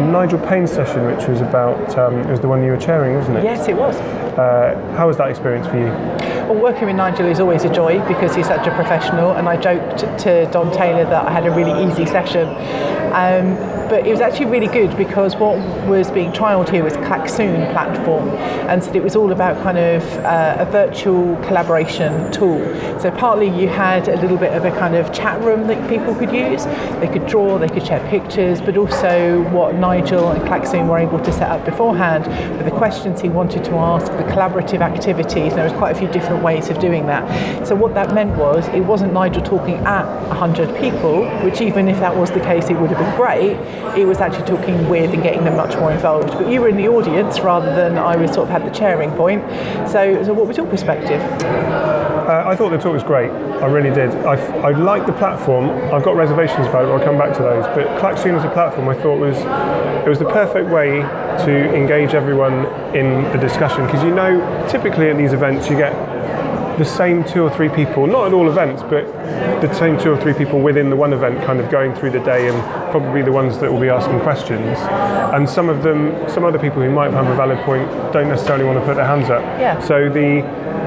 Nigel 0.00 0.38
Payne's 0.38 0.70
session, 0.70 1.04
which 1.06 1.26
was 1.28 1.40
about 1.40 1.96
um, 1.98 2.18
it 2.20 2.30
was 2.30 2.40
the 2.40 2.48
one 2.48 2.62
you 2.62 2.70
were 2.70 2.76
chairing, 2.76 3.14
wasn't 3.14 3.38
it? 3.38 3.44
Yes, 3.44 3.68
it 3.68 3.76
was. 3.76 3.96
Uh, 3.96 4.94
how 4.96 5.06
was 5.06 5.16
that 5.18 5.28
experience 5.28 5.66
for 5.66 5.78
you? 5.78 5.86
Well, 6.48 6.60
working 6.60 6.86
with 6.86 6.96
Nigel 6.96 7.26
is 7.26 7.40
always 7.40 7.64
a 7.64 7.72
joy 7.72 8.06
because 8.06 8.34
he's 8.34 8.46
such 8.46 8.66
a 8.66 8.74
professional, 8.74 9.32
and 9.32 9.48
I 9.48 9.56
joked 9.56 10.18
to 10.20 10.50
Don 10.50 10.72
Taylor 10.72 11.04
that 11.04 11.26
I 11.26 11.30
had 11.30 11.46
a 11.46 11.50
really 11.50 11.86
easy 11.86 12.06
session. 12.06 12.48
Um, 13.14 13.56
but 13.94 14.04
it 14.08 14.10
was 14.10 14.20
actually 14.20 14.46
really 14.46 14.66
good 14.66 14.96
because 14.96 15.36
what 15.36 15.56
was 15.86 16.10
being 16.10 16.32
trialled 16.32 16.68
here 16.68 16.82
was 16.82 16.94
Klaxoon 16.94 17.70
platform, 17.70 18.28
and 18.68 18.82
so 18.82 18.92
it 18.92 19.04
was 19.04 19.14
all 19.14 19.30
about 19.30 19.62
kind 19.62 19.78
of 19.78 20.02
uh, 20.24 20.56
a 20.58 20.64
virtual 20.64 21.36
collaboration 21.46 22.10
tool. 22.32 22.58
So 22.98 23.12
partly 23.12 23.46
you 23.46 23.68
had 23.68 24.08
a 24.08 24.20
little 24.20 24.36
bit 24.36 24.52
of 24.52 24.64
a 24.64 24.72
kind 24.72 24.96
of 24.96 25.12
chat 25.12 25.40
room 25.42 25.68
that 25.68 25.88
people 25.88 26.12
could 26.16 26.32
use. 26.32 26.64
They 26.98 27.06
could 27.06 27.28
draw, 27.28 27.56
they 27.56 27.68
could 27.68 27.86
share 27.86 28.04
pictures, 28.10 28.60
but 28.60 28.76
also 28.76 29.48
what 29.50 29.76
Nigel 29.76 30.32
and 30.32 30.42
Klaxoon 30.42 30.88
were 30.88 30.98
able 30.98 31.20
to 31.20 31.32
set 31.32 31.48
up 31.48 31.64
beforehand 31.64 32.24
for 32.58 32.64
the 32.64 32.76
questions 32.76 33.20
he 33.20 33.28
wanted 33.28 33.62
to 33.66 33.74
ask, 33.74 34.10
the 34.10 34.24
collaborative 34.24 34.80
activities. 34.80 35.52
And 35.52 35.58
There 35.58 35.64
was 35.64 35.72
quite 35.74 35.94
a 35.94 35.98
few 36.00 36.08
different 36.08 36.42
ways 36.42 36.68
of 36.68 36.80
doing 36.80 37.06
that. 37.06 37.64
So 37.64 37.76
what 37.76 37.94
that 37.94 38.12
meant 38.12 38.36
was 38.36 38.66
it 38.68 38.80
wasn't 38.80 39.12
Nigel 39.12 39.42
talking 39.42 39.76
at 39.86 40.04
100 40.30 40.76
people, 40.80 41.28
which 41.44 41.60
even 41.60 41.86
if 41.86 42.00
that 42.00 42.16
was 42.16 42.32
the 42.32 42.40
case, 42.40 42.70
it 42.70 42.74
would 42.74 42.90
have 42.90 42.98
been 42.98 43.14
great. 43.16 43.83
It 43.96 44.06
was 44.06 44.18
actually 44.18 44.46
talking 44.46 44.88
with 44.88 45.12
and 45.12 45.22
getting 45.22 45.44
them 45.44 45.56
much 45.56 45.76
more 45.76 45.92
involved. 45.92 46.32
But 46.32 46.48
you 46.48 46.60
were 46.60 46.68
in 46.68 46.76
the 46.76 46.88
audience 46.88 47.40
rather 47.40 47.74
than 47.74 47.98
I 47.98 48.16
was 48.16 48.32
sort 48.32 48.48
of 48.48 48.50
had 48.50 48.64
the 48.64 48.76
chairing 48.76 49.10
point. 49.12 49.42
So, 49.88 50.22
so 50.24 50.32
what 50.32 50.46
was 50.46 50.56
your 50.56 50.66
perspective? 50.66 51.20
Uh, 52.24 52.42
I 52.46 52.56
thought 52.56 52.70
the 52.70 52.78
talk 52.78 52.94
was 52.94 53.02
great. 53.02 53.30
I 53.30 53.66
really 53.66 53.94
did. 53.94 54.10
I, 54.24 54.34
I 54.58 54.70
like 54.70 55.06
the 55.06 55.12
platform. 55.12 55.68
I've 55.92 56.02
got 56.02 56.16
reservations 56.16 56.66
about 56.66 56.84
it. 56.84 56.88
I'll 56.88 57.04
come 57.04 57.18
back 57.18 57.36
to 57.36 57.42
those. 57.42 57.64
But 57.66 57.86
Klaxoon 58.00 58.36
as 58.36 58.44
a 58.44 58.50
platform, 58.50 58.88
I 58.88 58.94
thought 58.94 59.18
was 59.18 59.36
it 60.04 60.08
was 60.08 60.18
the 60.18 60.28
perfect 60.30 60.70
way 60.70 61.00
to 61.44 61.74
engage 61.74 62.14
everyone 62.14 62.66
in 62.94 63.24
the 63.32 63.38
discussion 63.38 63.84
because 63.86 64.02
you 64.02 64.14
know 64.14 64.38
typically 64.68 65.10
at 65.10 65.16
these 65.16 65.32
events 65.32 65.68
you 65.68 65.76
get 65.76 65.92
the 66.78 66.84
same 66.84 67.24
two 67.24 67.42
or 67.42 67.50
three 67.50 67.68
people, 67.68 68.06
not 68.06 68.26
at 68.26 68.32
all 68.32 68.48
events, 68.48 68.82
but 68.82 69.04
the 69.60 69.72
same 69.74 69.98
two 69.98 70.12
or 70.12 70.20
three 70.20 70.34
people 70.34 70.60
within 70.60 70.90
the 70.90 70.96
one 70.96 71.12
event 71.12 71.44
kind 71.44 71.60
of 71.60 71.70
going 71.70 71.94
through 71.94 72.10
the 72.10 72.20
day 72.20 72.48
and 72.48 72.60
probably 72.90 73.22
the 73.22 73.32
ones 73.32 73.58
that 73.58 73.72
will 73.72 73.80
be 73.80 73.88
asking 73.88 74.20
questions. 74.20 74.78
And 75.34 75.48
some 75.48 75.68
of 75.68 75.82
them, 75.82 76.28
some 76.28 76.44
other 76.44 76.58
people 76.58 76.82
who 76.82 76.90
might 76.90 77.12
have 77.12 77.26
a 77.26 77.36
valid 77.36 77.58
point 77.60 77.88
don't 78.12 78.28
necessarily 78.28 78.64
want 78.64 78.78
to 78.78 78.84
put 78.84 78.96
their 78.96 79.06
hands 79.06 79.30
up. 79.30 79.42
Yeah. 79.60 79.78
So 79.80 80.08
the, 80.08 80.42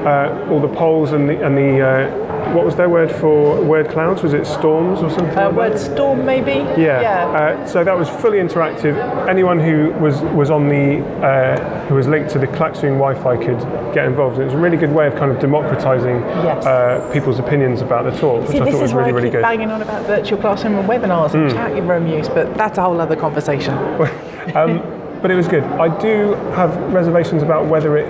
uh, 0.06 0.48
all 0.50 0.60
the 0.60 0.74
polls 0.74 1.12
and 1.12 1.28
the, 1.28 1.44
and 1.44 1.56
the 1.56 1.80
uh, 1.80 2.37
what 2.54 2.64
was 2.64 2.76
their 2.76 2.88
word 2.88 3.10
for 3.10 3.62
word 3.62 3.88
clouds? 3.90 4.22
Was 4.22 4.32
it 4.34 4.46
storms 4.46 5.00
or 5.00 5.10
something? 5.10 5.36
Uh, 5.36 5.46
like 5.48 5.56
word 5.56 5.72
that? 5.74 5.78
storm, 5.78 6.24
maybe? 6.24 6.52
Yeah. 6.80 7.00
Yeah. 7.00 7.26
Uh, 7.28 7.66
so 7.66 7.84
that 7.84 7.96
was 7.96 8.08
fully 8.08 8.38
interactive. 8.38 8.96
Anyone 9.28 9.58
who 9.58 9.90
was 10.00 10.20
was 10.34 10.50
on 10.50 10.68
the 10.68 10.98
uh, 11.24 11.86
who 11.86 11.94
was 11.94 12.06
linked 12.06 12.30
to 12.30 12.38
the 12.38 12.46
Klaxoon 12.46 12.98
Wi-Fi 12.98 13.36
could 13.36 13.94
get 13.94 14.06
involved. 14.06 14.34
And 14.34 14.42
it 14.42 14.46
was 14.46 14.54
a 14.54 14.58
really 14.58 14.76
good 14.76 14.92
way 14.92 15.06
of 15.06 15.14
kind 15.16 15.30
of 15.30 15.38
democratizing 15.40 16.16
Yes. 16.18 16.64
uh, 16.66 17.10
people's 17.12 17.38
opinions 17.38 17.80
about 17.80 18.04
the 18.04 18.18
talk, 18.18 18.42
which 18.42 18.50
See, 18.52 18.60
I 18.60 18.70
thought 18.70 18.82
was 18.82 18.94
really 18.94 19.10
I 19.10 19.14
really 19.14 19.30
good. 19.30 19.44
Hmm. 19.44 19.50
banging 19.50 19.70
on 19.70 19.82
about 19.82 20.06
virtual 20.06 20.38
classroom 20.38 20.74
and 20.76 20.88
webinars 20.88 21.34
and 21.34 21.50
chat 21.50 21.72
room 21.82 22.06
use, 22.06 22.28
but 22.28 22.54
that's 22.54 22.78
a 22.78 22.82
whole 22.82 23.00
other 23.00 23.16
conversation. 23.16 23.74
um, 24.54 24.82
but 25.20 25.30
it 25.30 25.34
was 25.34 25.48
good. 25.48 25.64
I 25.64 25.88
do 25.98 26.34
have 26.54 26.76
reservations 26.92 27.42
about 27.42 27.66
whether 27.66 27.96
it 27.96 28.06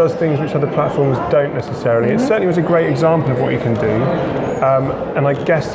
does 0.00 0.14
things 0.14 0.40
which 0.40 0.52
other 0.52 0.66
platforms 0.72 1.18
don't 1.30 1.52
necessarily. 1.52 2.10
It 2.14 2.20
certainly 2.20 2.46
was 2.46 2.56
a 2.56 2.62
great 2.62 2.88
example 2.88 3.32
of 3.32 3.38
what 3.38 3.52
you 3.52 3.58
can 3.58 3.74
do, 3.74 3.92
um, 4.64 4.90
and 5.14 5.26
I 5.26 5.34
guess 5.44 5.74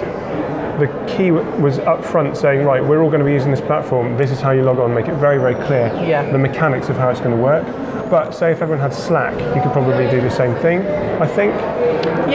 the 0.80 0.88
key 1.08 1.30
w- 1.30 1.48
was 1.62 1.78
up 1.78 2.04
front 2.04 2.36
saying, 2.36 2.66
right, 2.66 2.84
we're 2.84 3.04
all 3.04 3.10
going 3.10 3.20
to 3.20 3.26
be 3.26 3.34
using 3.34 3.52
this 3.52 3.62
platform. 3.62 4.18
This 4.18 4.32
is 4.32 4.42
how 4.42 4.50
you 4.50 4.64
log 4.64 4.80
on. 4.80 4.96
Make 4.96 5.08
it 5.08 5.14
very 5.14 5.38
very 5.38 5.54
clear 5.68 5.86
Yeah. 6.04 6.24
the 6.32 6.40
mechanics 6.40 6.90
of 6.90 6.98
how 6.98 7.10
it's 7.12 7.20
going 7.20 7.36
to 7.38 7.42
work. 7.52 7.66
But 8.10 8.32
say 8.34 8.52
if 8.52 8.64
everyone 8.64 8.80
had 8.82 8.94
Slack, 8.96 9.34
you 9.56 9.62
could 9.62 9.72
probably 9.72 10.10
do 10.10 10.20
the 10.22 10.32
same 10.32 10.56
thing. 10.56 10.80
I 11.22 11.28
think. 11.28 11.54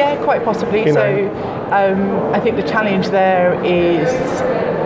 Yeah, 0.01 0.15
quite 0.23 0.45
possibly. 0.45 0.87
You 0.87 0.93
so 0.93 1.29
um, 1.73 2.33
I 2.33 2.39
think 2.39 2.55
the 2.55 2.69
challenge 2.75 3.09
there 3.09 3.53
is, 3.65 4.09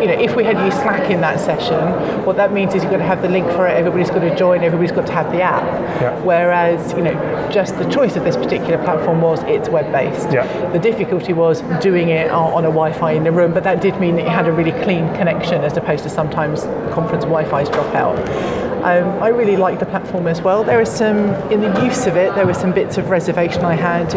you 0.04 0.10
know, 0.10 0.20
if 0.20 0.36
we 0.36 0.44
had 0.44 0.58
used 0.58 0.76
Slack 0.82 1.10
in 1.10 1.22
that 1.22 1.40
session, 1.40 1.80
what 2.26 2.36
that 2.36 2.52
means 2.52 2.74
is 2.74 2.82
you've 2.82 2.92
got 2.92 2.98
to 2.98 3.04
have 3.04 3.22
the 3.22 3.28
link 3.28 3.46
for 3.52 3.66
it, 3.66 3.70
everybody's 3.70 4.10
got 4.10 4.18
to 4.18 4.36
join, 4.36 4.62
everybody's 4.62 4.92
got 4.92 5.06
to 5.06 5.14
have 5.14 5.32
the 5.32 5.40
app. 5.40 5.64
Yeah. 5.98 6.20
Whereas, 6.20 6.92
you 6.92 7.00
know, 7.00 7.50
just 7.50 7.78
the 7.78 7.88
choice 7.88 8.14
of 8.14 8.24
this 8.24 8.36
particular 8.36 8.76
platform 8.84 9.22
was 9.22 9.42
it's 9.44 9.70
web-based. 9.70 10.30
Yeah. 10.30 10.44
The 10.72 10.78
difficulty 10.78 11.32
was 11.32 11.62
doing 11.80 12.10
it 12.10 12.30
on 12.30 12.66
a 12.66 12.68
Wi-Fi 12.68 13.12
in 13.12 13.24
the 13.24 13.32
room, 13.32 13.54
but 13.54 13.64
that 13.64 13.80
did 13.80 13.98
mean 13.98 14.16
that 14.16 14.24
you 14.24 14.30
had 14.30 14.46
a 14.46 14.52
really 14.52 14.72
clean 14.82 15.08
connection 15.14 15.62
as 15.64 15.74
opposed 15.78 16.02
to 16.02 16.10
sometimes 16.10 16.64
conference 16.92 17.24
Wi-Fi's 17.24 17.70
drop 17.70 17.94
out. 17.94 18.18
Um, 18.84 19.22
I 19.22 19.28
really 19.28 19.56
like 19.56 19.78
the 19.78 19.86
platform 19.86 20.26
as 20.26 20.42
well. 20.42 20.62
There 20.62 20.74
There 20.74 20.82
is 20.82 20.90
some, 20.90 21.32
in 21.52 21.60
the 21.60 21.84
use 21.84 22.08
of 22.08 22.16
it, 22.16 22.34
there 22.34 22.44
were 22.44 22.52
some 22.52 22.72
bits 22.72 22.98
of 22.98 23.08
reservation 23.08 23.64
I 23.64 23.74
had 23.74 24.12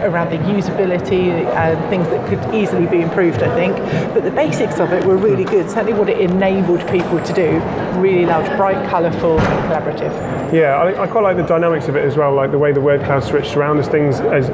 around 0.00 0.30
the 0.30 0.38
usability 0.38 1.30
and 1.54 1.90
things 1.90 2.08
that 2.08 2.26
could 2.28 2.54
easily 2.54 2.86
be 2.86 3.00
improved, 3.00 3.42
I 3.42 3.54
think. 3.54 3.76
But 4.14 4.24
the 4.24 4.30
basics 4.30 4.78
of 4.80 4.92
it 4.92 5.04
were 5.04 5.16
really 5.16 5.44
good. 5.44 5.68
Certainly 5.68 5.94
what 5.94 6.08
it 6.08 6.20
enabled 6.20 6.86
people 6.88 7.22
to 7.22 7.32
do, 7.32 7.58
really 8.00 8.26
loved. 8.26 8.56
Bright, 8.56 8.88
colourful 8.88 9.38
and 9.38 9.72
collaborative. 9.72 10.52
Yeah, 10.52 10.76
I, 10.76 11.02
I 11.02 11.06
quite 11.06 11.22
like 11.22 11.36
the 11.36 11.42
dynamics 11.42 11.88
of 11.88 11.96
it 11.96 12.04
as 12.04 12.16
well, 12.16 12.34
like 12.34 12.50
the 12.50 12.58
way 12.58 12.72
the 12.72 12.80
word 12.80 13.04
cloud 13.04 13.22
switched 13.22 13.56
around 13.56 13.78
as 13.78 13.88
things. 13.88 14.20
As 14.20 14.46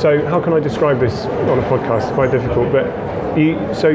so, 0.00 0.24
how 0.26 0.40
can 0.40 0.52
I 0.52 0.60
describe 0.60 1.00
this 1.00 1.26
on 1.26 1.58
a 1.58 1.62
podcast? 1.62 2.04
It's 2.04 2.12
quite 2.12 2.30
difficult, 2.30 2.72
but 2.72 2.86
you, 3.36 3.56
so 3.74 3.90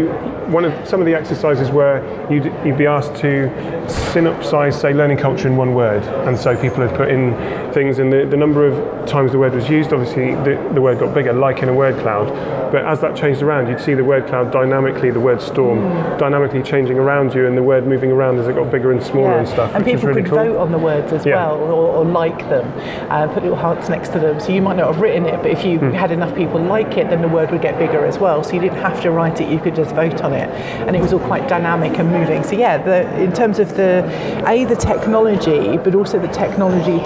one 0.49 0.65
of 0.65 0.87
some 0.87 0.99
of 0.99 1.05
the 1.05 1.13
exercises 1.15 1.69
were 1.71 2.01
you'd, 2.31 2.45
you'd 2.65 2.77
be 2.77 2.85
asked 2.87 3.15
to 3.17 3.49
synopsize, 3.87 4.73
say, 4.79 4.93
learning 4.93 5.17
culture 5.17 5.47
in 5.47 5.55
one 5.57 5.73
word, 5.73 6.03
and 6.27 6.37
so 6.37 6.55
people 6.59 6.85
had 6.85 6.95
put 6.95 7.09
in 7.09 7.33
things, 7.73 7.99
and 7.99 8.11
the, 8.11 8.25
the 8.25 8.37
number 8.37 8.65
of 8.65 9.05
times 9.07 9.31
the 9.31 9.37
word 9.39 9.53
was 9.53 9.69
used, 9.69 9.93
obviously 9.93 10.35
the, 10.35 10.55
the 10.73 10.81
word 10.81 10.99
got 10.99 11.13
bigger, 11.13 11.33
like 11.33 11.61
in 11.63 11.69
a 11.69 11.73
word 11.73 11.99
cloud. 12.01 12.27
But 12.71 12.85
as 12.85 12.99
that 13.01 13.15
changed 13.15 13.41
around, 13.41 13.69
you'd 13.69 13.79
see 13.79 13.93
the 13.93 14.03
word 14.03 14.27
cloud 14.27 14.51
dynamically, 14.51 15.09
the 15.11 15.19
word 15.21 15.41
storm 15.41 15.79
dynamically 16.17 16.61
changing 16.63 16.97
around 16.97 17.33
you, 17.33 17.47
and 17.47 17.57
the 17.57 17.63
word 17.63 17.87
moving 17.87 18.11
around 18.11 18.39
as 18.39 18.47
it 18.47 18.55
got 18.55 18.69
bigger 18.71 18.91
and 18.91 19.01
smaller 19.01 19.37
and 19.37 19.47
stuff, 19.47 19.73
And 19.73 19.85
people 19.85 20.07
really 20.07 20.21
could 20.23 20.31
cool. 20.31 20.37
vote 20.39 20.57
on 20.57 20.71
the 20.71 20.77
words 20.77 21.13
as 21.13 21.25
Yeah. 21.25 21.35
well, 21.35 21.55
or, 21.61 21.97
or 21.97 22.05
like 22.05 22.39
them, 22.49 22.67
uh, 23.09 23.27
put 23.33 23.43
little 23.43 23.57
hearts 23.57 23.87
next 23.89 24.09
to 24.09 24.19
them. 24.19 24.39
So 24.39 24.51
you 24.51 24.61
might 24.61 24.75
not 24.75 24.87
have 24.93 25.01
written 25.01 25.25
it, 25.25 25.41
but 25.41 25.51
if 25.51 25.63
you 25.63 25.79
Hmm. 25.79 25.91
had 25.91 26.11
enough 26.11 26.35
people 26.35 26.59
like 26.59 26.97
it, 26.97 27.09
then 27.09 27.21
the 27.21 27.27
word 27.29 27.51
would 27.51 27.61
get 27.61 27.77
bigger 27.77 28.05
as 28.05 28.17
well. 28.19 28.43
So 28.43 28.53
you 28.53 28.59
didn't 28.61 28.79
have 28.79 29.01
to 29.03 29.11
write 29.11 29.39
it; 29.39 29.47
you 29.49 29.59
could 29.59 29.75
just 29.75 29.95
vote 29.95 30.21
on 30.21 30.33
it, 30.33 30.36
and 30.43 30.95
it 30.95 31.01
was 31.01 31.13
all 31.13 31.19
quite 31.19 31.47
dynamic 31.47 31.97
and 31.99 32.11
moving. 32.11 32.43
So 32.43 32.55
yeah, 32.55 32.77
the, 32.77 33.07
in 33.21 33.33
terms 33.33 33.59
of 33.59 33.75
the 33.75 34.03
a 34.47 34.65
the 34.65 34.75
technology, 34.75 35.77
but 35.77 35.95
also 35.95 36.19
the 36.19 36.27
technology 36.27 36.99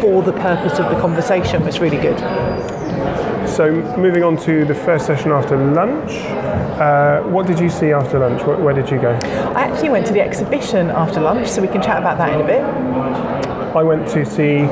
for 0.00 0.22
the 0.22 0.32
purpose 0.32 0.78
of 0.78 0.88
the 0.94 1.00
conversation 1.00 1.64
was 1.64 1.80
really 1.80 1.98
good. 1.98 2.18
So 3.48 3.72
moving 3.96 4.22
on 4.22 4.36
to 4.44 4.64
the 4.64 4.74
first 4.74 5.06
session 5.06 5.32
after 5.32 5.56
lunch, 5.56 6.12
uh, 6.80 7.22
what 7.22 7.46
did 7.46 7.58
you 7.58 7.68
see 7.68 7.92
after 7.92 8.18
lunch? 8.18 8.42
Where, 8.44 8.56
where 8.56 8.74
did 8.74 8.90
you 8.90 9.00
go? 9.00 9.10
I 9.54 9.62
actually 9.62 9.90
went 9.90 10.06
to 10.06 10.12
the 10.12 10.20
exhibition 10.20 10.90
after 10.90 11.20
lunch, 11.20 11.48
so 11.48 11.60
we 11.60 11.68
can 11.68 11.82
chat 11.82 11.98
about 11.98 12.18
that 12.18 12.32
in 12.32 12.40
a 12.40 12.46
bit. 12.46 12.62
I 13.74 13.82
went 13.82 14.08
to 14.08 14.24
see 14.24 14.66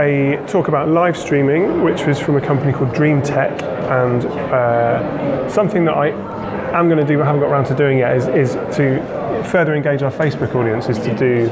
a 0.00 0.42
talk 0.46 0.68
about 0.68 0.88
live 0.88 1.16
streaming, 1.16 1.82
which 1.82 2.06
was 2.06 2.18
from 2.18 2.36
a 2.36 2.40
company 2.40 2.72
called 2.72 2.94
Dream 2.94 3.20
Tech, 3.20 3.62
and 3.62 4.24
uh, 4.24 5.48
something 5.48 5.84
that 5.84 5.96
I 5.96 6.10
am 6.72 6.88
going 6.88 6.98
to 6.98 7.06
do 7.06 7.18
but 7.18 7.24
I 7.24 7.26
haven't 7.26 7.40
got 7.40 7.50
around 7.50 7.64
to 7.66 7.74
doing 7.74 7.98
yet 7.98 8.16
is, 8.16 8.26
is 8.28 8.52
to 8.76 9.44
further 9.44 9.74
engage 9.74 10.02
our 10.02 10.10
Facebook 10.10 10.54
audience 10.54 10.88
is 10.88 10.98
to 10.98 11.16
do 11.16 11.48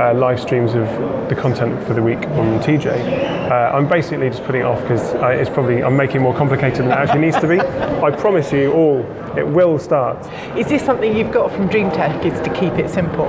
uh, 0.00 0.14
live 0.14 0.40
streams 0.40 0.74
of 0.74 0.86
the 1.28 1.34
content 1.34 1.82
for 1.86 1.94
the 1.94 2.02
week 2.02 2.18
on 2.18 2.60
TJ. 2.60 3.50
Uh, 3.50 3.76
I'm 3.76 3.88
basically 3.88 4.28
just 4.30 4.44
putting 4.44 4.62
it 4.62 4.64
off 4.64 4.80
because 4.82 5.12
it's 5.38 5.50
probably 5.50 5.82
I'm 5.82 5.96
making 5.96 6.16
it 6.16 6.20
more 6.20 6.34
complicated 6.34 6.80
than 6.80 6.92
it 6.92 6.98
actually 6.98 7.20
needs 7.20 7.38
to 7.40 7.48
be. 7.48 7.60
I 8.04 8.10
promise 8.10 8.52
you 8.52 8.72
all, 8.72 9.00
it 9.36 9.46
will 9.46 9.78
start. 9.78 10.18
Is 10.56 10.68
this 10.68 10.84
something 10.84 11.16
you've 11.16 11.32
got 11.32 11.50
from 11.52 11.68
DreamTech? 11.68 12.24
Is 12.24 12.40
to 12.40 12.54
keep 12.54 12.74
it 12.74 12.88
simple? 12.90 13.26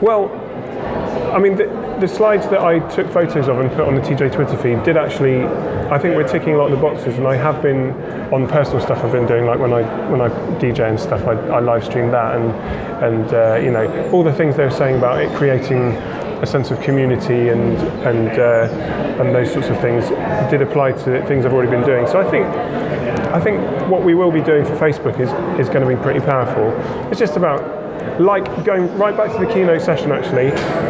Well, 0.00 0.28
I 1.32 1.38
mean, 1.38 1.56
the, 1.56 1.64
the 1.98 2.06
slides 2.06 2.46
that 2.48 2.60
I 2.60 2.78
took 2.90 3.10
photos 3.10 3.48
of 3.48 3.58
and 3.58 3.70
put 3.70 3.80
on 3.80 3.94
the 3.94 4.02
TJ 4.02 4.32
Twitter 4.32 4.56
feed 4.58 4.82
did 4.84 4.96
actually. 4.98 5.44
I 5.92 5.98
think 5.98 6.14
we're 6.14 6.28
ticking 6.28 6.54
a 6.54 6.58
lot 6.58 6.70
of 6.70 6.72
the 6.72 6.82
boxes, 6.82 7.16
and 7.16 7.26
I 7.26 7.36
have 7.36 7.62
been 7.62 7.90
on 8.32 8.46
personal 8.48 8.80
stuff 8.80 9.02
I've 9.02 9.12
been 9.12 9.26
doing, 9.26 9.46
like 9.46 9.58
when 9.58 9.72
I 9.72 9.82
when 10.10 10.20
I 10.20 10.28
DJ 10.58 10.88
and 10.88 11.00
stuff. 11.00 11.26
I, 11.26 11.32
I 11.48 11.60
live 11.60 11.84
stream 11.84 12.10
that, 12.10 12.36
and 12.36 12.52
and 13.02 13.34
uh, 13.34 13.54
you 13.56 13.70
know 13.70 14.10
all 14.10 14.22
the 14.22 14.32
things 14.32 14.56
they 14.56 14.64
were 14.64 14.70
saying 14.70 14.96
about 14.96 15.22
it 15.22 15.34
creating 15.36 15.96
a 16.42 16.46
sense 16.46 16.70
of 16.70 16.80
community 16.80 17.48
and 17.48 17.78
and 18.04 18.38
uh, 18.38 19.22
and 19.22 19.34
those 19.34 19.52
sorts 19.52 19.68
of 19.68 19.80
things 19.80 20.08
did 20.50 20.60
apply 20.60 20.92
to 20.92 21.24
things 21.26 21.46
I've 21.46 21.52
already 21.52 21.70
been 21.70 21.84
doing. 21.84 22.06
So 22.06 22.20
I 22.20 22.30
think 22.30 22.46
I 23.32 23.40
think 23.40 23.60
what 23.88 24.02
we 24.02 24.14
will 24.14 24.30
be 24.30 24.42
doing 24.42 24.64
for 24.64 24.76
Facebook 24.76 25.18
is 25.18 25.30
is 25.58 25.68
going 25.72 25.86
to 25.86 25.88
be 25.88 26.00
pretty 26.02 26.20
powerful. 26.20 26.72
It's 27.10 27.18
just 27.18 27.36
about 27.36 27.81
like 28.20 28.44
going 28.64 28.86
right 28.98 29.16
back 29.16 29.32
to 29.32 29.38
the 29.44 29.52
keynote 29.52 29.80
session 29.80 30.12
actually 30.12 30.46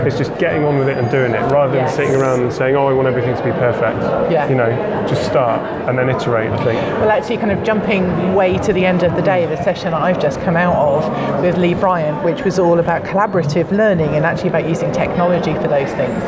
it's 0.06 0.18
just 0.18 0.36
getting 0.38 0.64
on 0.64 0.78
with 0.78 0.88
it 0.88 0.98
and 0.98 1.08
doing 1.10 1.32
it 1.32 1.40
rather 1.52 1.72
than 1.72 1.82
Yes. 1.84 1.94
sitting 1.96 2.14
around 2.16 2.40
and 2.42 2.52
saying 2.52 2.74
oh 2.76 2.86
i 2.88 2.92
want 2.92 3.06
everything 3.06 3.34
to 3.36 3.44
be 3.44 3.52
perfect 3.52 3.98
Yeah. 4.30 4.48
you 4.48 4.54
know 4.56 4.70
just 5.08 5.24
start 5.24 5.60
and 5.88 5.96
then 5.98 6.08
iterate 6.10 6.50
i 6.50 6.56
think 6.64 6.80
Well, 7.00 7.10
actually, 7.10 7.36
kind 7.38 7.52
of 7.52 7.62
jumping 7.64 8.34
way 8.34 8.58
to 8.58 8.72
the 8.72 8.84
end 8.86 9.02
of 9.02 9.14
the 9.16 9.22
day, 9.22 9.46
the 9.46 9.60
session 9.62 9.92
I've 9.94 10.20
just 10.20 10.40
come 10.40 10.56
out 10.56 10.74
of 10.76 11.42
with 11.42 11.56
Lee 11.58 11.74
Bryant, 11.74 12.22
which 12.24 12.42
was 12.44 12.58
all 12.58 12.78
about 12.78 13.02
collaborative 13.04 13.70
learning 13.72 14.14
and 14.16 14.24
actually 14.24 14.50
about 14.50 14.68
using 14.68 14.92
technology 14.92 15.54
for 15.54 15.68
those 15.68 15.90
things. 15.92 16.22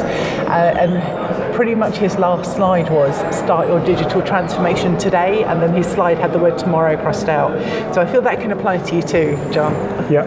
Uh, 0.48 0.74
and 0.80 1.54
pretty 1.54 1.74
much 1.74 1.96
his 1.96 2.16
last 2.18 2.54
slide 2.56 2.90
was 2.90 3.14
start 3.36 3.68
your 3.68 3.84
digital 3.84 4.20
transformation 4.22 4.98
today, 4.98 5.44
and 5.44 5.62
then 5.62 5.72
his 5.74 5.86
slide 5.86 6.18
had 6.18 6.32
the 6.32 6.38
word 6.38 6.58
tomorrow 6.58 6.96
crossed 6.96 7.28
out. 7.28 7.52
So 7.94 8.00
I 8.02 8.06
feel 8.10 8.22
that 8.22 8.40
can 8.40 8.50
apply 8.52 8.78
to 8.78 8.96
you 8.96 9.02
too, 9.02 9.38
John. 9.52 9.72
Yeah, 10.10 10.24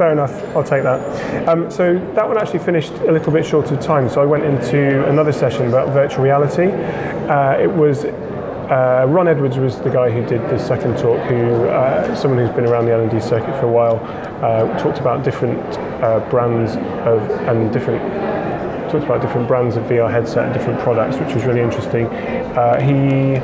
fair 0.00 0.12
enough. 0.12 0.32
I'll 0.56 0.64
take 0.64 0.82
that. 0.82 1.46
Um, 1.46 1.70
so 1.70 1.92
that 2.14 2.26
one 2.26 2.38
actually 2.38 2.60
finished 2.60 2.90
a 2.90 3.12
little 3.12 3.30
bit 3.30 3.44
short 3.44 3.70
of 3.70 3.80
time. 3.80 4.08
So 4.08 4.22
I 4.22 4.24
went 4.24 4.44
into 4.44 5.06
another 5.06 5.30
session 5.30 5.68
about 5.68 5.90
virtual 5.90 6.24
reality. 6.24 6.68
Uh, 7.28 7.58
it 7.60 7.70
was 7.70 8.06
uh, 8.06 9.04
Ron 9.06 9.28
Edwards 9.28 9.58
was 9.58 9.78
the 9.78 9.90
guy 9.90 10.10
who 10.10 10.24
did 10.24 10.40
the 10.48 10.58
second 10.58 10.96
talk. 10.96 11.20
Who 11.28 11.66
uh, 11.66 12.14
someone 12.14 12.38
who's 12.40 12.56
been 12.56 12.64
around 12.64 12.86
the 12.86 12.92
L&D 12.92 13.20
circuit 13.20 13.54
for 13.60 13.66
a 13.66 13.70
while. 13.70 13.96
Uh, 14.42 14.78
talked 14.78 15.00
about 15.00 15.22
different 15.22 15.60
uh, 16.02 16.26
brands 16.30 16.76
of 17.06 17.20
and 17.46 17.70
different 17.70 18.00
talked 18.90 19.04
about 19.04 19.20
different 19.20 19.46
brands 19.46 19.76
of 19.76 19.84
VR 19.84 20.10
headset 20.10 20.46
and 20.46 20.54
different 20.54 20.80
products, 20.80 21.18
which 21.18 21.34
was 21.34 21.44
really 21.44 21.60
interesting. 21.60 22.06
Uh, 22.06 22.80
he 22.80 23.36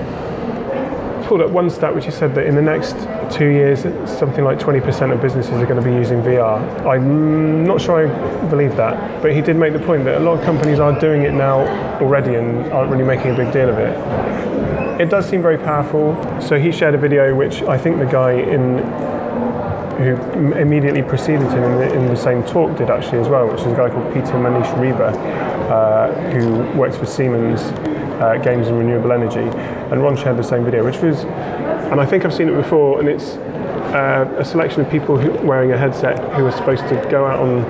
pulled 1.27 1.41
up 1.41 1.51
one 1.51 1.69
stat 1.69 1.95
which 1.95 2.05
he 2.05 2.11
said 2.11 2.35
that 2.37 2.47
in 2.47 2.55
the 2.55 2.63
next 2.63 2.95
two 3.37 3.49
years, 3.49 3.83
something 4.09 4.45
like 4.45 4.59
20% 4.59 5.13
of 5.13 5.21
businesses 5.21 5.53
are 5.53 5.67
going 5.67 5.83
to 5.83 5.87
be 5.87 5.95
using 5.95 6.23
VR. 6.23 6.87
I'm 6.87 7.67
not 7.67 7.81
sure 7.81 8.07
I 8.07 8.49
believe 8.49 8.77
that, 8.77 9.23
but 9.23 9.33
he 9.33 9.41
did 9.41 9.57
make 9.57 9.73
the 9.73 9.81
point 9.81 10.05
that 10.05 10.19
a 10.19 10.25
lot 10.25 10.39
of 10.39 10.45
companies 10.45 10.79
are 10.79 10.99
doing 11.01 11.23
it 11.23 11.33
now 11.33 11.67
already 12.01 12.37
and 12.37 12.73
aren't 12.73 12.91
really 12.91 13.05
making 13.05 13.33
a 13.33 13.37
big 13.37 13.53
deal 13.53 13.69
of 13.69 13.79
it. 13.79 15.01
It 15.01 15.11
does 15.11 15.29
seem 15.29 15.43
very 15.43 15.59
powerful. 15.59 16.15
So 16.41 16.59
he 16.59 16.71
shared 16.71 16.95
a 16.95 16.99
video 16.99 17.35
which 17.35 17.63
I 17.63 17.77
think 17.77 17.99
the 17.99 18.07
guy 18.07 18.33
in 18.33 18.79
who 19.97 20.15
immediately 20.53 21.03
preceded 21.03 21.51
him 21.51 21.65
in 21.65 21.79
the, 21.79 21.95
in 21.95 22.07
the 22.07 22.17
same 22.17 22.45
talk 22.45 22.77
did 22.77 22.91
actually 22.91 23.19
as 23.19 23.29
well, 23.29 23.49
which 23.49 23.61
is 23.61 23.73
a 23.73 23.77
guy 23.77 23.89
called 23.89 24.13
Peter 24.13 24.33
Manish 24.33 24.71
Reba, 24.79 25.07
uh, 25.73 26.31
who 26.33 26.79
works 26.79 26.99
for 26.99 27.07
Siemens 27.07 27.63
uh, 28.21 28.43
Gamesa 28.43 28.77
Renewable 28.77 29.13
Energy. 29.13 29.41
And 29.91 30.03
Ron 30.03 30.17
shared 30.17 30.37
the 30.37 30.43
same 30.43 30.65
video, 30.65 30.85
which 30.85 30.99
was, 30.99 31.25
and 31.25 32.01
I 32.01 32.07
think 32.07 32.25
I've 32.25 32.35
seen 32.35 32.49
it 32.49 32.57
before, 32.57 32.99
and 32.99 33.09
it's 33.09 33.37
uh, 33.95 34.35
a 34.39 34.45
selection 34.45 34.81
of 34.81 34.91
people 34.91 35.17
who, 35.19 35.31
wearing 35.47 35.73
a 35.73 35.79
headset 35.79 36.19
who 36.35 36.45
are 36.47 36.53
supposed 36.53 36.89
to 36.89 36.95
go 37.11 37.27
out 37.27 37.39
on. 37.39 37.63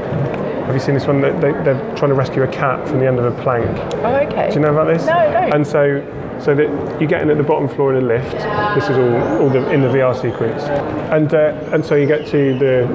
Have 0.67 0.75
you 0.75 0.81
seen 0.81 0.95
this 0.95 1.07
one? 1.07 1.21
They, 1.21 1.31
they, 1.33 1.53
they're 1.63 1.97
trying 1.97 2.09
to 2.11 2.15
rescue 2.15 2.43
a 2.43 2.49
cat 2.49 2.89
from 2.89 2.99
the 2.99 3.07
end 3.07 3.21
of 3.21 3.25
a 3.25 3.43
plank. 3.43 3.71
Oh, 4.05 4.17
okay. 4.17 4.49
Do 4.49 4.55
you 4.55 4.61
know 4.61 4.73
about 4.73 4.93
this? 4.93 5.07
No, 5.07 5.15
no. 5.15 5.55
And 5.55 5.65
so, 5.65 6.01
so 6.41 6.55
that 6.55 7.01
you 7.01 7.07
get 7.07 7.23
in 7.23 7.31
at 7.31 7.37
the 7.37 7.43
bottom 7.43 7.69
floor 7.69 7.95
in 7.95 8.03
a 8.03 8.07
lift. 8.07 8.33
This 8.75 8.85
is 8.85 8.97
all, 8.97 9.43
all 9.43 9.49
the, 9.49 9.71
in 9.71 9.83
the 9.83 9.89
VR 9.89 10.15
sequence, 10.15 10.63
and 11.13 11.33
uh, 11.33 11.71
and 11.73 11.85
so 11.85 11.95
you 11.95 12.07
get 12.07 12.27
to 12.29 12.59
the 12.59 12.87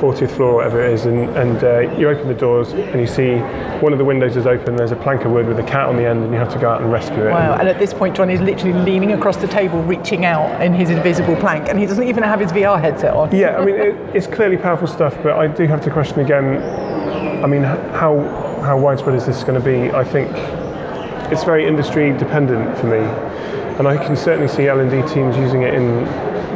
40th 0.00 0.30
floor, 0.30 0.56
whatever 0.56 0.82
it 0.82 0.92
is, 0.92 1.06
and 1.06 1.28
and 1.36 1.62
uh, 1.62 1.80
you 1.98 2.08
open 2.08 2.28
the 2.28 2.34
doors 2.34 2.72
and 2.72 3.00
you 3.00 3.06
see 3.06 3.36
one 3.80 3.92
of 3.92 3.98
the 3.98 4.04
windows 4.04 4.36
is 4.36 4.46
open. 4.46 4.76
There's 4.76 4.92
a 4.92 4.96
plank 4.96 5.24
of 5.24 5.32
wood 5.32 5.46
with 5.46 5.58
a 5.58 5.62
cat 5.62 5.88
on 5.88 5.96
the 5.96 6.04
end, 6.04 6.24
and 6.24 6.32
you 6.32 6.38
have 6.38 6.52
to 6.52 6.58
go 6.58 6.70
out 6.70 6.80
and 6.80 6.90
rescue 6.90 7.26
it. 7.26 7.30
Wow, 7.30 7.54
and 7.54 7.68
at 7.68 7.78
this 7.78 7.92
point, 7.92 8.16
John 8.16 8.30
is 8.30 8.40
literally 8.40 8.78
leaning 8.80 9.12
across 9.12 9.36
the 9.36 9.48
table, 9.48 9.82
reaching 9.82 10.24
out 10.24 10.60
in 10.62 10.74
his 10.74 10.90
invisible 10.90 11.36
plank, 11.36 11.68
and 11.68 11.78
he 11.78 11.86
doesn't 11.86 12.06
even 12.06 12.22
have 12.22 12.40
his 12.40 12.52
VR 12.52 12.80
headset 12.80 13.14
on. 13.14 13.34
Yeah, 13.34 13.56
I 13.56 13.64
mean 13.64 13.76
it, 13.76 13.94
it's 14.14 14.26
clearly 14.26 14.56
powerful 14.56 14.86
stuff, 14.86 15.16
but 15.22 15.38
I 15.38 15.46
do 15.46 15.66
have 15.66 15.82
to 15.84 15.90
question 15.90 16.20
again. 16.20 16.62
I 17.42 17.46
mean, 17.46 17.62
how 17.62 18.20
how 18.62 18.78
widespread 18.78 19.14
is 19.14 19.26
this 19.26 19.44
going 19.44 19.60
to 19.60 19.64
be? 19.64 19.92
I 19.92 20.04
think 20.04 20.30
it's 21.30 21.44
very 21.44 21.66
industry 21.66 22.12
dependent 22.12 22.76
for 22.78 22.86
me, 22.86 22.98
and 23.78 23.86
I 23.86 23.96
can 23.96 24.16
certainly 24.16 24.48
see 24.48 24.68
L 24.68 24.80
and 24.80 24.90
D 24.90 25.02
teams 25.12 25.36
using 25.36 25.62
it 25.62 25.74
in 25.74 26.04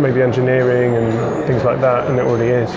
maybe 0.00 0.22
engineering 0.22 0.96
and 0.96 1.44
things 1.46 1.64
like 1.64 1.80
that, 1.80 2.08
and 2.08 2.18
it 2.18 2.22
already 2.22 2.50
is. 2.50 2.70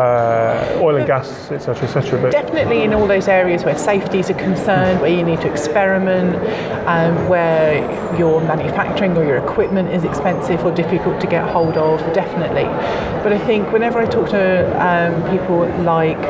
Uh, 0.00 0.78
oil 0.80 0.96
and 0.96 1.06
gas, 1.06 1.50
etc., 1.50 1.84
etc. 1.84 2.20
But 2.22 2.32
Definitely 2.32 2.82
in 2.82 2.94
all 2.94 3.06
those 3.06 3.28
areas 3.28 3.64
where 3.64 3.76
safety 3.76 4.18
is 4.18 4.30
a 4.30 4.34
concern, 4.34 5.00
where 5.00 5.10
you 5.10 5.22
need 5.22 5.40
to 5.42 5.50
experiment, 5.50 6.36
um, 6.86 7.28
where 7.28 7.80
your 8.18 8.40
manufacturing 8.40 9.16
or 9.16 9.24
your 9.24 9.36
equipment 9.36 9.90
is 9.90 10.04
expensive 10.04 10.64
or 10.64 10.72
difficult 10.72 11.20
to 11.20 11.26
get 11.26 11.46
hold 11.48 11.76
of, 11.76 12.00
definitely. 12.14 12.64
But 13.22 13.32
I 13.32 13.38
think 13.38 13.72
whenever 13.72 13.98
I 13.98 14.06
talk 14.06 14.30
to 14.30 14.62
um, 14.80 15.38
people 15.38 15.66
like 15.82 16.20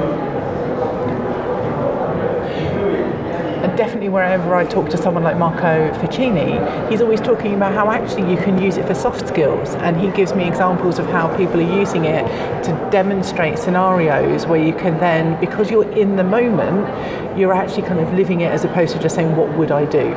definitely 3.80 4.10
wherever 4.10 4.54
I 4.54 4.66
talk 4.66 4.90
to 4.90 4.98
someone 4.98 5.22
like 5.22 5.38
Marco 5.38 5.90
Ficini, 6.00 6.90
he's 6.90 7.00
always 7.00 7.18
talking 7.18 7.54
about 7.54 7.72
how 7.72 7.90
actually 7.90 8.30
you 8.30 8.36
can 8.36 8.60
use 8.60 8.76
it 8.76 8.86
for 8.86 8.94
soft 8.94 9.26
skills. 9.26 9.70
And 9.76 9.98
he 9.98 10.10
gives 10.10 10.34
me 10.34 10.46
examples 10.46 10.98
of 10.98 11.06
how 11.06 11.34
people 11.34 11.58
are 11.60 11.78
using 11.80 12.04
it 12.04 12.26
to 12.64 12.88
demonstrate 12.90 13.58
scenarios 13.58 14.44
where 14.44 14.62
you 14.62 14.74
can 14.74 15.00
then, 15.00 15.40
because 15.40 15.70
you're 15.70 15.90
in 15.92 16.16
the 16.16 16.24
moment, 16.24 17.38
you're 17.38 17.54
actually 17.54 17.84
kind 17.88 18.00
of 18.00 18.12
living 18.12 18.42
it 18.42 18.52
as 18.52 18.66
opposed 18.66 18.92
to 18.96 18.98
just 18.98 19.14
saying, 19.14 19.34
What 19.34 19.48
would 19.56 19.70
I 19.70 19.86
do? 19.86 20.10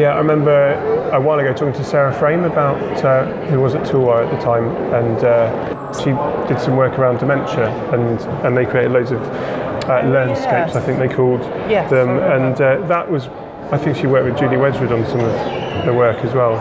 Yeah, 0.00 0.14
I 0.14 0.18
remember 0.18 0.74
a 1.10 1.20
while 1.20 1.40
ago 1.40 1.52
talking 1.52 1.74
to 1.74 1.84
Sarah 1.84 2.14
Frame 2.14 2.44
about 2.44 3.04
uh, 3.04 3.26
who 3.46 3.58
was 3.58 3.74
at 3.74 3.82
Toolwire 3.82 4.24
at 4.24 4.30
the 4.30 4.40
time, 4.40 4.68
and 4.94 5.24
uh, 5.24 5.92
she 5.98 6.10
did 6.46 6.62
some 6.62 6.76
work 6.76 7.00
around 7.00 7.18
dementia, 7.18 7.68
and 7.92 8.20
and 8.46 8.56
they 8.56 8.64
created 8.64 8.92
loads 8.92 9.10
of 9.10 9.20
uh, 9.90 10.02
learnscapes, 10.04 10.68
yes. 10.68 10.76
I 10.76 10.80
think 10.80 10.98
they 10.98 11.08
called 11.08 11.40
Yes, 11.70 11.90
them, 11.90 12.08
and 12.18 12.54
uh, 12.60 12.86
that 12.86 13.10
was. 13.10 13.28
I 13.72 13.78
think 13.78 13.96
she 13.96 14.06
worked 14.08 14.26
with 14.28 14.36
Julie 14.38 14.56
Wedgwood 14.56 14.90
on 14.90 15.06
some 15.06 15.20
of 15.20 15.84
the 15.86 15.92
work 15.94 16.24
as 16.24 16.32
well, 16.34 16.54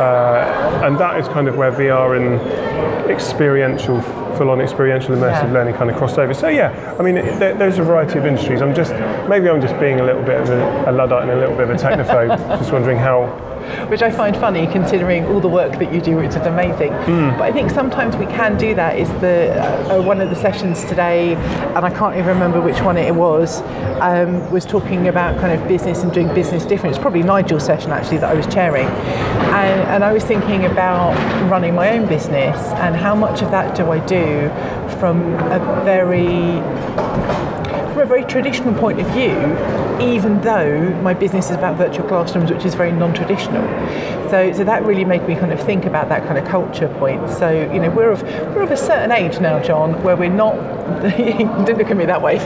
uh, 0.00 0.86
and 0.86 0.96
that 0.98 1.18
is 1.18 1.26
kind 1.28 1.48
of 1.48 1.56
where 1.56 1.72
VR 1.72 2.16
and 2.16 3.10
experiential, 3.10 4.00
full-on 4.36 4.60
experiential 4.60 5.14
immersive 5.16 5.48
Yeah. 5.48 5.52
learning 5.52 5.74
kind 5.74 5.90
of 5.90 5.96
crossed 5.96 6.18
over. 6.18 6.32
So 6.34 6.48
yeah, 6.48 6.94
I 6.98 7.02
mean, 7.02 7.16
it, 7.16 7.38
there, 7.38 7.54
there's 7.54 7.78
a 7.78 7.82
variety 7.82 8.18
of 8.18 8.26
industries. 8.26 8.62
I'm 8.62 8.74
just 8.74 8.92
maybe 9.28 9.48
I'm 9.48 9.60
just 9.60 9.78
being 9.80 10.00
a 10.00 10.04
little 10.04 10.22
bit 10.22 10.40
of 10.40 10.48
a, 10.50 10.90
a 10.90 10.92
luddite 10.92 11.22
and 11.22 11.32
a 11.32 11.36
little 11.36 11.56
bit 11.56 11.68
of 11.68 11.70
a 11.70 11.74
technophobe, 11.74 12.36
just 12.60 12.72
wondering 12.72 12.98
how 12.98 13.26
which 13.88 14.02
I 14.02 14.10
find 14.10 14.36
funny 14.36 14.66
considering 14.66 15.26
all 15.26 15.40
the 15.40 15.48
work 15.48 15.72
that 15.78 15.92
you 15.92 16.00
do, 16.00 16.16
which 16.16 16.30
is 16.30 16.46
amazing. 16.46 16.90
But 17.38 17.42
I 17.42 17.52
think 17.52 17.70
sometimes 17.70 18.16
we 18.16 18.26
can 18.26 18.56
do 18.56 18.74
that. 18.74 18.98
Is 18.98 19.08
the 19.20 19.52
uh, 19.90 20.02
one 20.02 20.20
of 20.20 20.30
the 20.30 20.36
sessions 20.36 20.84
today, 20.84 21.34
and 21.34 21.84
I 21.84 21.90
can't 21.90 22.16
even 22.16 22.28
remember 22.28 22.60
which 22.60 22.80
one 22.82 22.96
it 22.96 23.14
was, 23.14 23.62
um, 24.00 24.50
was 24.50 24.64
talking 24.64 25.08
about 25.08 25.38
kind 25.38 25.58
of 25.58 25.66
business 25.68 26.02
and 26.02 26.12
doing 26.12 26.32
business 26.34 26.64
different. 26.64 26.94
It's 26.94 27.02
probably 27.02 27.22
Nigel's 27.22 27.64
session 27.64 27.90
actually 27.90 28.18
that 28.18 28.30
I 28.30 28.34
was 28.34 28.46
chairing, 28.46 28.86
and, 28.86 29.80
and 29.90 30.04
I 30.04 30.12
was 30.12 30.24
thinking 30.24 30.64
about 30.64 31.14
running 31.50 31.74
my 31.74 31.90
own 31.90 32.06
business 32.06 32.56
and 32.82 32.94
how 32.96 33.14
much 33.14 33.42
of 33.42 33.50
that 33.50 33.76
do 33.76 33.90
I 33.90 33.98
do 34.06 34.48
from 34.98 35.34
a 35.50 35.58
very 35.84 36.60
from 37.92 38.02
a 38.02 38.06
very 38.06 38.24
traditional 38.24 38.74
point 38.74 39.00
of 39.00 39.06
view, 39.08 39.30
even 40.00 40.40
though 40.40 40.90
my 41.02 41.14
business 41.14 41.50
is 41.50 41.56
about 41.56 41.76
virtual 41.76 42.06
classrooms, 42.08 42.50
which 42.50 42.64
is 42.64 42.74
very 42.74 42.92
non-traditional. 42.92 43.62
So, 44.30 44.52
so 44.52 44.64
that 44.64 44.84
really 44.84 45.04
made 45.04 45.28
me 45.28 45.34
kind 45.34 45.52
of 45.52 45.60
think 45.60 45.84
about 45.84 46.08
that 46.08 46.26
kind 46.26 46.38
of 46.38 46.46
culture 46.46 46.88
point. 46.98 47.28
So, 47.30 47.50
you 47.50 47.80
know, 47.80 47.90
we're 47.90 48.10
of 48.10 48.22
we're 48.54 48.62
of 48.62 48.70
a 48.70 48.76
certain 48.76 49.12
age 49.12 49.40
now, 49.40 49.62
John, 49.62 50.02
where 50.02 50.16
we're 50.16 50.30
not. 50.30 50.54
don't 51.02 51.78
look 51.78 51.90
at 51.90 51.96
me 51.96 52.06
that 52.06 52.22
way. 52.22 52.38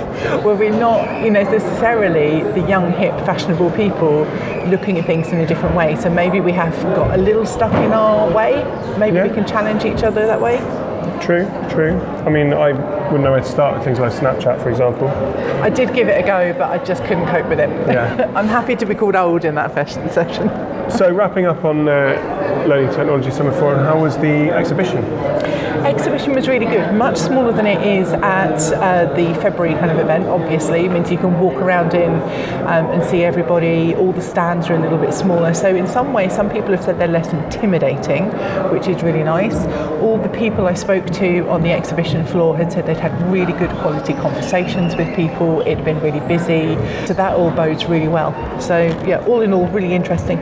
Where 0.42 0.56
we're 0.56 0.76
not, 0.76 1.24
you 1.24 1.30
know, 1.30 1.42
necessarily 1.42 2.42
the 2.52 2.66
young, 2.68 2.92
hip, 2.92 3.14
fashionable 3.24 3.70
people 3.72 4.24
looking 4.68 4.98
at 4.98 5.06
things 5.06 5.28
in 5.28 5.38
a 5.38 5.46
different 5.46 5.76
way. 5.76 5.96
So 5.96 6.10
maybe 6.10 6.40
we 6.40 6.52
have 6.52 6.74
got 6.94 7.18
a 7.18 7.22
little 7.22 7.46
stuck 7.46 7.72
in 7.74 7.92
our 7.92 8.30
way. 8.32 8.64
Maybe 8.98 9.20
we 9.20 9.28
can 9.28 9.46
challenge 9.46 9.84
each 9.84 10.02
other 10.02 10.26
that 10.26 10.40
way. 10.40 10.85
True, 11.20 11.46
true. 11.70 11.98
I 12.26 12.30
mean, 12.30 12.52
I 12.52 12.72
wouldn't 13.06 13.24
know 13.24 13.32
where 13.32 13.40
to 13.40 13.46
start 13.46 13.74
with 13.74 13.84
things 13.84 13.98
like 13.98 14.12
Snapchat, 14.12 14.62
for 14.62 14.70
example. 14.70 15.08
I 15.62 15.70
did 15.70 15.94
give 15.94 16.08
it 16.08 16.22
a 16.22 16.26
go, 16.26 16.52
but 16.52 16.70
I 16.70 16.84
just 16.84 17.02
couldn't 17.04 17.26
cope 17.26 17.48
with 17.48 17.60
it. 17.60 17.70
Yeah. 17.88 18.32
I'm 18.36 18.48
happy 18.48 18.76
to 18.76 18.86
be 18.86 18.94
called 18.94 19.16
old 19.16 19.44
in 19.44 19.54
that 19.56 19.74
fashion 19.74 20.08
session. 20.18 20.48
So 20.90 21.12
wrapping 21.12 21.46
up 21.46 21.64
on 21.64 21.88
uh, 21.88 22.64
Learning 22.68 22.88
Technology 22.94 23.30
Summer 23.30 23.52
Forum, 23.52 23.84
how 23.84 24.00
was 24.00 24.16
the 24.18 24.50
exhibition? 24.50 25.04
Exhibition 25.84 26.32
was 26.32 26.48
really 26.48 26.66
good, 26.66 26.94
much 26.94 27.16
smaller 27.16 27.52
than 27.52 27.66
it 27.66 27.84
is 27.86 28.08
at 28.12 28.56
uh, 28.72 29.12
the 29.14 29.34
February 29.40 29.74
kind 29.74 29.90
of 29.90 29.98
event, 29.98 30.26
obviously. 30.26 30.86
It 30.86 30.90
means 30.90 31.10
you 31.10 31.18
can 31.18 31.38
walk 31.38 31.54
around 31.54 31.94
in 31.94 32.10
um, 32.66 32.86
and 32.86 33.04
see 33.04 33.22
everybody. 33.22 33.94
All 33.94 34.12
the 34.12 34.22
stands 34.22 34.68
are 34.68 34.74
a 34.74 34.80
little 34.80 34.98
bit 34.98 35.12
smaller. 35.12 35.54
So, 35.54 35.74
in 35.74 35.86
some 35.86 36.12
ways, 36.12 36.34
some 36.34 36.50
people 36.50 36.70
have 36.70 36.82
said 36.82 36.98
they're 36.98 37.06
less 37.06 37.32
intimidating, 37.32 38.26
which 38.72 38.88
is 38.88 39.02
really 39.02 39.22
nice. 39.22 39.56
All 40.00 40.18
the 40.18 40.28
people 40.30 40.66
I 40.66 40.74
spoke 40.74 41.06
to 41.06 41.48
on 41.48 41.62
the 41.62 41.70
exhibition 41.72 42.26
floor 42.26 42.56
had 42.56 42.72
said 42.72 42.86
they'd 42.86 42.96
had 42.96 43.12
really 43.30 43.52
good 43.52 43.70
quality 43.78 44.14
conversations 44.14 44.96
with 44.96 45.14
people, 45.14 45.60
it'd 45.60 45.84
been 45.84 46.00
really 46.00 46.26
busy. 46.26 46.74
So, 47.06 47.14
that 47.14 47.34
all 47.34 47.50
bodes 47.50 47.86
really 47.86 48.08
well. 48.08 48.32
So, 48.60 48.86
yeah, 49.06 49.24
all 49.26 49.42
in 49.42 49.52
all, 49.52 49.68
really 49.68 49.94
interesting. 49.94 50.38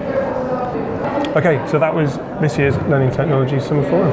Okay, 1.36 1.66
so 1.68 1.80
that 1.80 1.92
was 1.92 2.16
this 2.40 2.56
year's 2.56 2.76
Learning 2.88 3.10
Technology 3.10 3.58
Summer 3.58 3.82
Forum. 3.90 4.12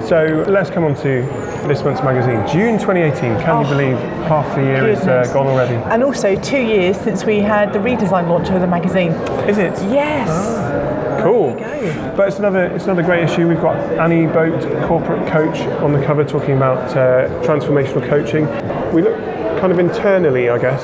So 0.00 0.42
let's 0.48 0.70
come 0.70 0.84
on 0.84 0.94
to 1.02 1.20
this 1.68 1.84
month's 1.84 2.02
magazine, 2.02 2.46
June 2.48 2.78
2018. 2.78 3.42
Can 3.42 3.62
you 3.62 3.68
believe 3.68 3.98
half 4.26 4.54
the 4.54 4.62
year 4.62 4.88
is 4.88 5.00
uh, 5.00 5.30
gone 5.34 5.48
already? 5.48 5.74
And 5.92 6.02
also, 6.02 6.34
two 6.40 6.62
years 6.62 6.98
since 6.98 7.24
we 7.24 7.40
had 7.40 7.74
the 7.74 7.78
redesign 7.78 8.30
launch 8.30 8.48
of 8.48 8.62
the 8.62 8.66
magazine. 8.66 9.12
Is 9.46 9.58
it? 9.58 9.74
Yes. 9.92 10.30
Cool. 11.22 11.54
There 11.56 11.94
go. 11.94 12.16
But 12.16 12.28
it's 12.28 12.38
another 12.38 12.64
it's 12.68 12.84
another 12.84 13.02
great 13.02 13.24
issue. 13.24 13.46
We've 13.46 13.60
got 13.60 13.76
Annie 13.98 14.26
Boat, 14.26 14.62
corporate 14.88 15.28
coach, 15.28 15.58
on 15.82 15.92
the 15.92 16.02
cover 16.06 16.24
talking 16.24 16.56
about 16.56 16.96
uh, 16.96 17.28
transformational 17.42 18.08
coaching. 18.08 18.46
We 18.94 19.02
look 19.02 19.18
kind 19.58 19.72
of 19.72 19.78
internally, 19.78 20.48
I 20.48 20.58
guess, 20.58 20.82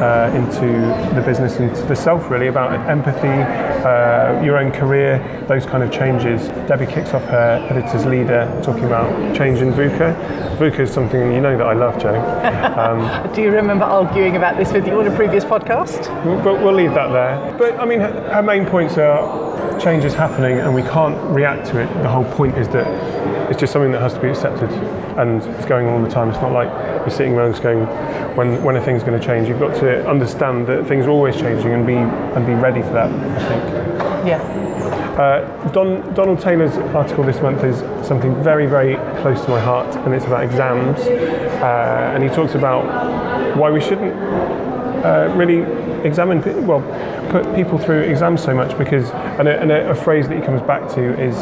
uh, 0.00 0.32
into 0.34 0.66
the 1.14 1.22
business 1.22 1.56
and 1.56 1.74
the 1.88 1.94
self 1.94 2.28
really 2.30 2.48
about 2.48 2.72
empathy, 2.88 3.28
uh, 3.28 4.42
your 4.42 4.58
own 4.58 4.72
career, 4.72 5.44
those 5.48 5.64
kind 5.64 5.82
of 5.82 5.92
changes. 5.92 6.48
Debbie 6.68 6.86
kicks 6.86 7.14
off 7.14 7.22
her 7.24 7.66
editor's 7.70 8.04
leader 8.04 8.60
talking 8.64 8.84
about 8.84 9.36
change 9.36 9.60
in 9.60 9.72
VUCA. 9.72 10.56
VUCA 10.58 10.80
is 10.80 10.90
something 10.90 11.32
you 11.32 11.40
know 11.40 11.56
that 11.56 11.66
I 11.66 11.74
love, 11.74 12.00
Joe. 12.00 13.32
Do 13.34 13.42
you 13.42 13.50
remember 13.50 13.84
arguing 13.84 14.36
about 14.36 14.56
this 14.56 14.72
with 14.72 14.86
you 14.86 14.98
on 14.98 15.06
a 15.06 15.14
previous 15.14 15.44
podcast? 15.44 16.06
But 16.42 16.62
we'll 16.62 16.74
leave 16.74 16.94
that 16.94 17.12
there. 17.12 17.56
But 17.58 17.78
I 17.78 17.84
mean, 17.84 18.00
her, 18.00 18.28
her 18.32 18.42
main 18.42 18.66
points 18.66 18.98
are 18.98 19.80
change 19.80 20.04
is 20.04 20.14
happening 20.14 20.58
and 20.58 20.74
we 20.74 20.82
can't 20.82 21.16
react 21.30 21.66
to 21.68 21.80
it. 21.80 21.86
The 22.02 22.08
whole 22.08 22.24
point 22.24 22.56
is 22.56 22.68
that 22.68 22.86
it's 23.50 23.60
just 23.60 23.72
something 23.72 23.92
that 23.92 24.00
has 24.00 24.14
to 24.14 24.20
be 24.20 24.28
accepted 24.28 24.70
and 25.18 25.42
it's 25.42 25.66
going 25.66 25.86
on 25.86 25.94
all 25.94 26.02
the 26.02 26.12
time. 26.12 26.30
It's 26.30 26.40
not 26.40 26.52
like 26.52 26.68
you're 27.00 27.10
sitting 27.10 27.34
around 27.34 27.52
just 27.52 27.62
going, 27.62 27.80
when, 28.36 28.62
when 28.62 28.76
a 28.76 28.84
thing's 28.84 29.02
going 29.02 29.18
to 29.18 29.24
change. 29.24 29.48
You've 29.48 29.60
got 29.60 29.74
to 29.80 30.08
understand 30.08 30.66
that 30.66 30.86
things 30.86 31.06
are 31.06 31.10
always 31.10 31.36
changing 31.36 31.72
and 31.72 31.86
be, 31.86 31.96
and 31.96 32.46
be 32.46 32.54
ready 32.54 32.82
for 32.82 32.90
that, 32.90 33.10
I 33.10 33.48
think. 33.48 34.26
Yeah. 34.26 34.66
Uh, 35.16 35.68
Don, 35.72 36.12
Donald 36.14 36.40
Taylor's 36.40 36.76
article 36.94 37.24
this 37.24 37.40
month 37.40 37.64
is 37.64 37.78
something 38.06 38.34
very, 38.42 38.66
very 38.66 38.96
close 39.22 39.42
to 39.44 39.50
my 39.50 39.60
heart, 39.60 39.94
and 39.96 40.14
it's 40.14 40.26
about 40.26 40.44
exams. 40.44 40.98
Uh, 41.00 42.12
and 42.14 42.22
he 42.22 42.28
talks 42.28 42.54
about 42.54 43.56
why 43.56 43.70
we 43.70 43.80
shouldn't 43.80 44.14
uh, 45.04 45.32
really 45.34 45.62
examine, 46.06 46.42
well, 46.66 46.82
put 47.30 47.54
people 47.54 47.78
through 47.78 48.00
exams 48.00 48.42
so 48.42 48.54
much 48.54 48.76
because, 48.76 49.10
and 49.38 49.48
a, 49.48 49.60
and 49.60 49.72
a, 49.72 49.90
a 49.90 49.94
phrase 49.94 50.28
that 50.28 50.36
he 50.38 50.44
comes 50.44 50.62
back 50.62 50.88
to 50.94 51.18
is 51.20 51.34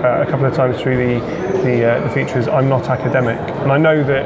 uh, 0.00 0.24
a 0.26 0.30
couple 0.30 0.46
of 0.46 0.54
times 0.54 0.80
through 0.80 0.96
the 0.96 1.20
the, 1.62 1.84
uh, 1.84 2.00
the 2.00 2.10
feature 2.10 2.38
is 2.38 2.48
"I'm 2.48 2.68
not 2.68 2.88
academic," 2.88 3.38
and 3.60 3.70
I 3.70 3.76
know 3.76 4.02
that 4.04 4.24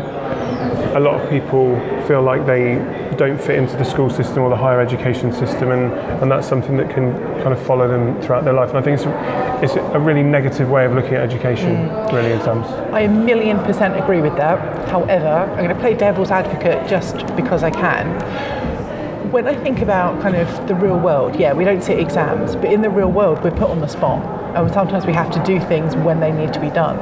a 0.95 1.01
lot 1.01 1.21
of 1.21 1.29
people 1.29 1.79
feel 2.07 2.23
like 2.23 2.47
they 2.47 2.77
don't 3.17 3.41
fit 3.41 3.57
into 3.57 3.77
the 3.77 3.85
school 3.85 4.09
system 4.09 4.45
or 4.45 4.51
the 4.51 4.57
higher 4.57 4.81
education 4.81 5.33
system, 5.33 5.73
and, 5.73 5.93
and 6.23 6.31
that's 6.31 6.47
something 6.47 6.77
that 6.77 6.89
can 6.91 7.13
kind 7.43 7.53
of 7.53 7.61
follow 7.67 7.89
them 7.89 8.21
throughout 8.23 8.45
their 8.45 8.53
life. 8.53 8.69
And 8.69 8.79
I 8.79 8.83
think 8.83 9.01
it's 9.01 9.07
a, 9.07 9.61
it's 9.63 9.95
a 9.95 9.99
really 9.99 10.23
negative 10.23 10.71
way 10.71 10.85
of 10.85 10.93
looking 10.93 11.15
at 11.15 11.23
education, 11.23 11.89
mm. 11.89 12.13
really, 12.13 12.33
exams. 12.33 12.67
I 12.93 13.01
a 13.01 13.09
million 13.09 13.59
percent 13.65 13.97
agree 13.97 14.21
with 14.21 14.37
that. 14.37 14.89
However, 14.89 15.27
I'm 15.27 15.57
going 15.57 15.69
to 15.69 15.81
play 15.81 15.95
devil's 15.95 16.31
advocate 16.31 16.89
just 16.89 17.17
because 17.35 17.63
I 17.65 17.71
can. 17.71 19.33
When 19.33 19.49
I 19.49 19.55
think 19.57 19.81
about 19.81 20.23
kind 20.23 20.37
of 20.37 20.69
the 20.69 20.77
real 20.77 20.99
world, 20.99 21.35
yeah, 21.35 21.53
we 21.53 21.65
don't 21.65 21.83
sit 21.83 21.99
exams, 21.99 22.55
but 22.55 22.73
in 22.73 22.83
the 22.83 22.91
real 22.91 23.11
world, 23.11 23.43
we're 23.43 23.51
put 23.51 23.69
on 23.69 23.81
the 23.81 23.89
spot. 23.89 24.23
And 24.55 24.73
sometimes 24.73 25.07
we 25.07 25.13
have 25.13 25.33
to 25.33 25.43
do 25.43 25.59
things 25.59 25.97
when 25.97 26.21
they 26.21 26.31
need 26.31 26.53
to 26.53 26.61
be 26.61 26.71
done. 26.71 26.97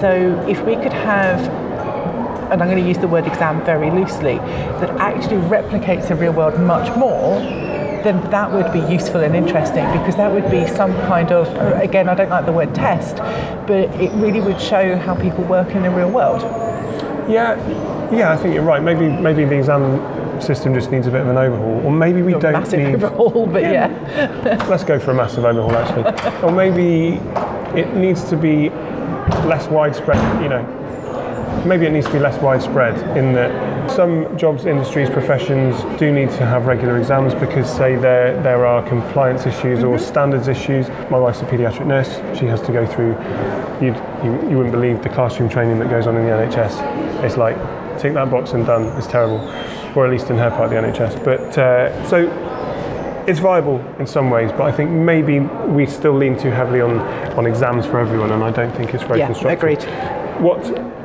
So 0.00 0.44
if 0.48 0.60
we 0.64 0.74
could 0.74 0.92
have 0.92 1.69
and 2.50 2.62
I'm 2.62 2.68
going 2.68 2.82
to 2.82 2.88
use 2.88 2.98
the 2.98 3.08
word 3.08 3.26
exam 3.26 3.64
very 3.64 3.90
loosely, 3.90 4.36
that 4.80 4.90
actually 4.98 5.40
replicates 5.48 6.08
the 6.08 6.14
real 6.14 6.32
world 6.32 6.58
much 6.60 6.94
more, 6.96 7.40
then 8.02 8.18
that 8.30 8.50
would 8.50 8.72
be 8.72 8.80
useful 8.92 9.20
and 9.20 9.36
interesting 9.36 9.84
because 9.98 10.16
that 10.16 10.32
would 10.32 10.50
be 10.50 10.66
some 10.66 10.92
kind 11.06 11.30
of, 11.32 11.46
again, 11.80 12.08
I 12.08 12.14
don't 12.14 12.30
like 12.30 12.46
the 12.46 12.52
word 12.52 12.74
test, 12.74 13.16
but 13.66 13.90
it 14.00 14.10
really 14.12 14.40
would 14.40 14.60
show 14.60 14.96
how 14.96 15.14
people 15.14 15.44
work 15.44 15.70
in 15.70 15.82
the 15.82 15.90
real 15.90 16.10
world. 16.10 16.40
Yeah, 17.28 17.56
yeah, 18.10 18.32
I 18.32 18.36
think 18.36 18.54
you're 18.54 18.64
right. 18.64 18.82
Maybe 18.82 19.08
maybe 19.08 19.44
the 19.44 19.56
exam 19.56 20.00
system 20.40 20.72
just 20.74 20.90
needs 20.90 21.06
a 21.06 21.10
bit 21.10 21.20
of 21.20 21.28
an 21.28 21.36
overhaul, 21.36 21.84
or 21.86 21.92
maybe 21.92 22.22
we 22.22 22.34
A 22.34 22.40
don't 22.40 22.54
massive 22.54 22.80
need. 22.80 22.94
overhaul, 22.94 23.46
but 23.46 23.62
yeah. 23.62 23.86
Let's 24.68 24.82
go 24.82 24.98
for 24.98 25.12
a 25.12 25.14
massive 25.14 25.44
overhaul, 25.44 25.70
actually. 25.76 26.42
or 26.42 26.50
maybe 26.50 27.20
it 27.78 27.94
needs 27.94 28.24
to 28.30 28.36
be 28.36 28.70
less 29.46 29.68
widespread. 29.68 30.18
You 30.42 30.48
know, 30.48 30.79
maybe 31.64 31.86
it 31.86 31.92
needs 31.92 32.06
to 32.06 32.12
be 32.12 32.18
less 32.18 32.40
widespread 32.42 32.94
in 33.16 33.32
that 33.34 33.90
some 33.90 34.36
jobs, 34.38 34.66
industries, 34.66 35.10
professions 35.10 35.76
do 35.98 36.12
need 36.12 36.30
to 36.30 36.46
have 36.46 36.66
regular 36.66 36.96
exams 36.98 37.34
because, 37.34 37.68
say, 37.68 37.96
there 37.96 38.40
there 38.42 38.64
are 38.64 38.86
compliance 38.88 39.46
issues 39.46 39.82
or 39.82 39.98
standards 39.98 40.48
issues. 40.48 40.88
My 41.10 41.18
wife's 41.18 41.40
a 41.40 41.44
paediatric 41.44 41.86
nurse; 41.86 42.16
she 42.38 42.46
has 42.46 42.60
to 42.62 42.72
go 42.72 42.86
through. 42.86 43.12
You'd, 43.84 43.96
you 44.24 44.50
you 44.50 44.56
wouldn't 44.56 44.72
believe 44.72 45.02
the 45.02 45.08
classroom 45.08 45.48
training 45.48 45.78
that 45.80 45.90
goes 45.90 46.06
on 46.06 46.16
in 46.16 46.24
the 46.24 46.30
NHS. 46.30 47.24
It's 47.24 47.36
like 47.36 47.56
tick 47.98 48.14
that 48.14 48.30
box 48.30 48.52
and 48.52 48.64
done. 48.64 48.84
It's 48.96 49.06
terrible, 49.06 49.40
or 49.96 50.04
at 50.06 50.10
least 50.10 50.30
in 50.30 50.38
her 50.38 50.50
part 50.50 50.64
of 50.64 50.70
the 50.70 50.76
NHS. 50.76 51.24
But 51.24 51.58
uh, 51.58 52.08
so 52.08 52.28
it's 53.26 53.38
viable 53.40 53.80
in 53.98 54.06
some 54.06 54.30
ways, 54.30 54.50
but 54.52 54.62
I 54.62 54.72
think 54.72 54.90
maybe 54.90 55.40
we 55.40 55.86
still 55.86 56.14
lean 56.14 56.38
too 56.38 56.50
heavily 56.50 56.80
on, 56.80 56.98
on 57.38 57.46
exams 57.46 57.86
for 57.86 57.98
everyone, 58.00 58.32
and 58.32 58.42
I 58.42 58.50
don't 58.50 58.74
think 58.74 58.94
it's 58.94 59.04
very 59.04 59.18
Yeah, 59.20 59.26
constructive. 59.26 59.58
agreed. 59.58 60.19
What 60.40 60.62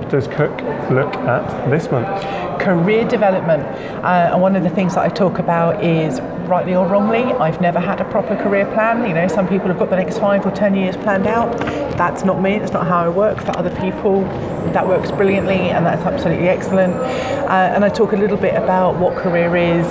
does 0.09 0.27
Cook 0.27 0.61
look 0.89 1.13
at 1.15 1.69
this 1.69 1.91
month? 1.91 2.45
career 2.65 3.07
development. 3.07 3.61
Uh, 4.03 4.31
and 4.33 4.41
one 4.41 4.55
of 4.55 4.63
the 4.63 4.69
things 4.71 4.95
that 4.95 5.03
I 5.03 5.09
talk 5.09 5.37
about 5.37 5.83
is, 5.83 6.19
rightly 6.49 6.75
or 6.75 6.87
wrongly, 6.87 7.23
I've 7.33 7.61
never 7.61 7.79
had 7.79 8.01
a 8.01 8.05
proper 8.05 8.35
career 8.35 8.65
plan. 8.73 9.07
You 9.07 9.13
know, 9.13 9.27
some 9.27 9.47
people 9.47 9.67
have 9.67 9.77
got 9.77 9.91
the 9.91 9.95
next 9.95 10.17
five 10.17 10.43
or 10.45 10.51
ten 10.51 10.75
years 10.75 10.97
planned 10.97 11.27
out. 11.27 11.55
That's 11.95 12.23
not 12.23 12.41
me. 12.41 12.57
That's 12.57 12.73
not 12.73 12.87
how 12.87 13.05
I 13.05 13.09
work. 13.09 13.39
For 13.39 13.55
other 13.55 13.69
people, 13.79 14.21
that 14.73 14.87
works 14.87 15.11
brilliantly, 15.11 15.69
and 15.69 15.85
that's 15.85 16.01
absolutely 16.01 16.47
excellent. 16.47 16.93
Uh, 16.93 17.73
and 17.75 17.85
I 17.85 17.89
talk 17.89 18.13
a 18.13 18.17
little 18.17 18.37
bit 18.37 18.55
about 18.55 18.99
what 18.99 19.15
career 19.15 19.55
is, 19.55 19.85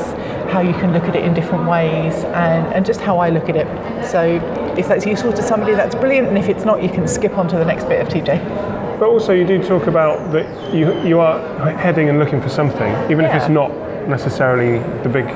how 0.52 0.60
you 0.60 0.72
can 0.74 0.92
look 0.92 1.04
at 1.04 1.14
it 1.14 1.24
in 1.24 1.32
different 1.32 1.68
ways, 1.68 2.24
and, 2.24 2.66
and 2.74 2.84
just 2.84 3.00
how 3.00 3.18
I 3.18 3.30
look 3.30 3.48
at 3.48 3.56
it. 3.56 3.68
So. 4.10 4.60
If 4.74 4.88
that's 4.88 5.06
useful 5.06 5.32
to 5.32 5.40
somebody, 5.40 5.74
that's 5.74 5.94
brilliant, 5.94 6.26
and 6.26 6.36
if 6.36 6.48
it's 6.48 6.64
not, 6.64 6.82
you 6.82 6.88
can 6.88 7.06
skip 7.06 7.38
on 7.38 7.46
to 7.46 7.56
the 7.56 7.64
next 7.64 7.84
bit 7.84 8.00
of 8.02 8.08
TJ. 8.08 8.63
But 9.04 9.10
also, 9.10 9.34
you 9.34 9.46
do 9.46 9.62
talk 9.62 9.86
about 9.86 10.32
that 10.32 10.74
you, 10.74 10.98
you 11.06 11.20
are 11.20 11.38
heading 11.72 12.08
and 12.08 12.18
looking 12.18 12.40
for 12.40 12.48
something, 12.48 12.90
even 13.10 13.26
if 13.26 13.34
it's 13.34 13.50
not 13.50 13.70
necessarily 14.08 14.78
the 15.02 15.10
big 15.10 15.26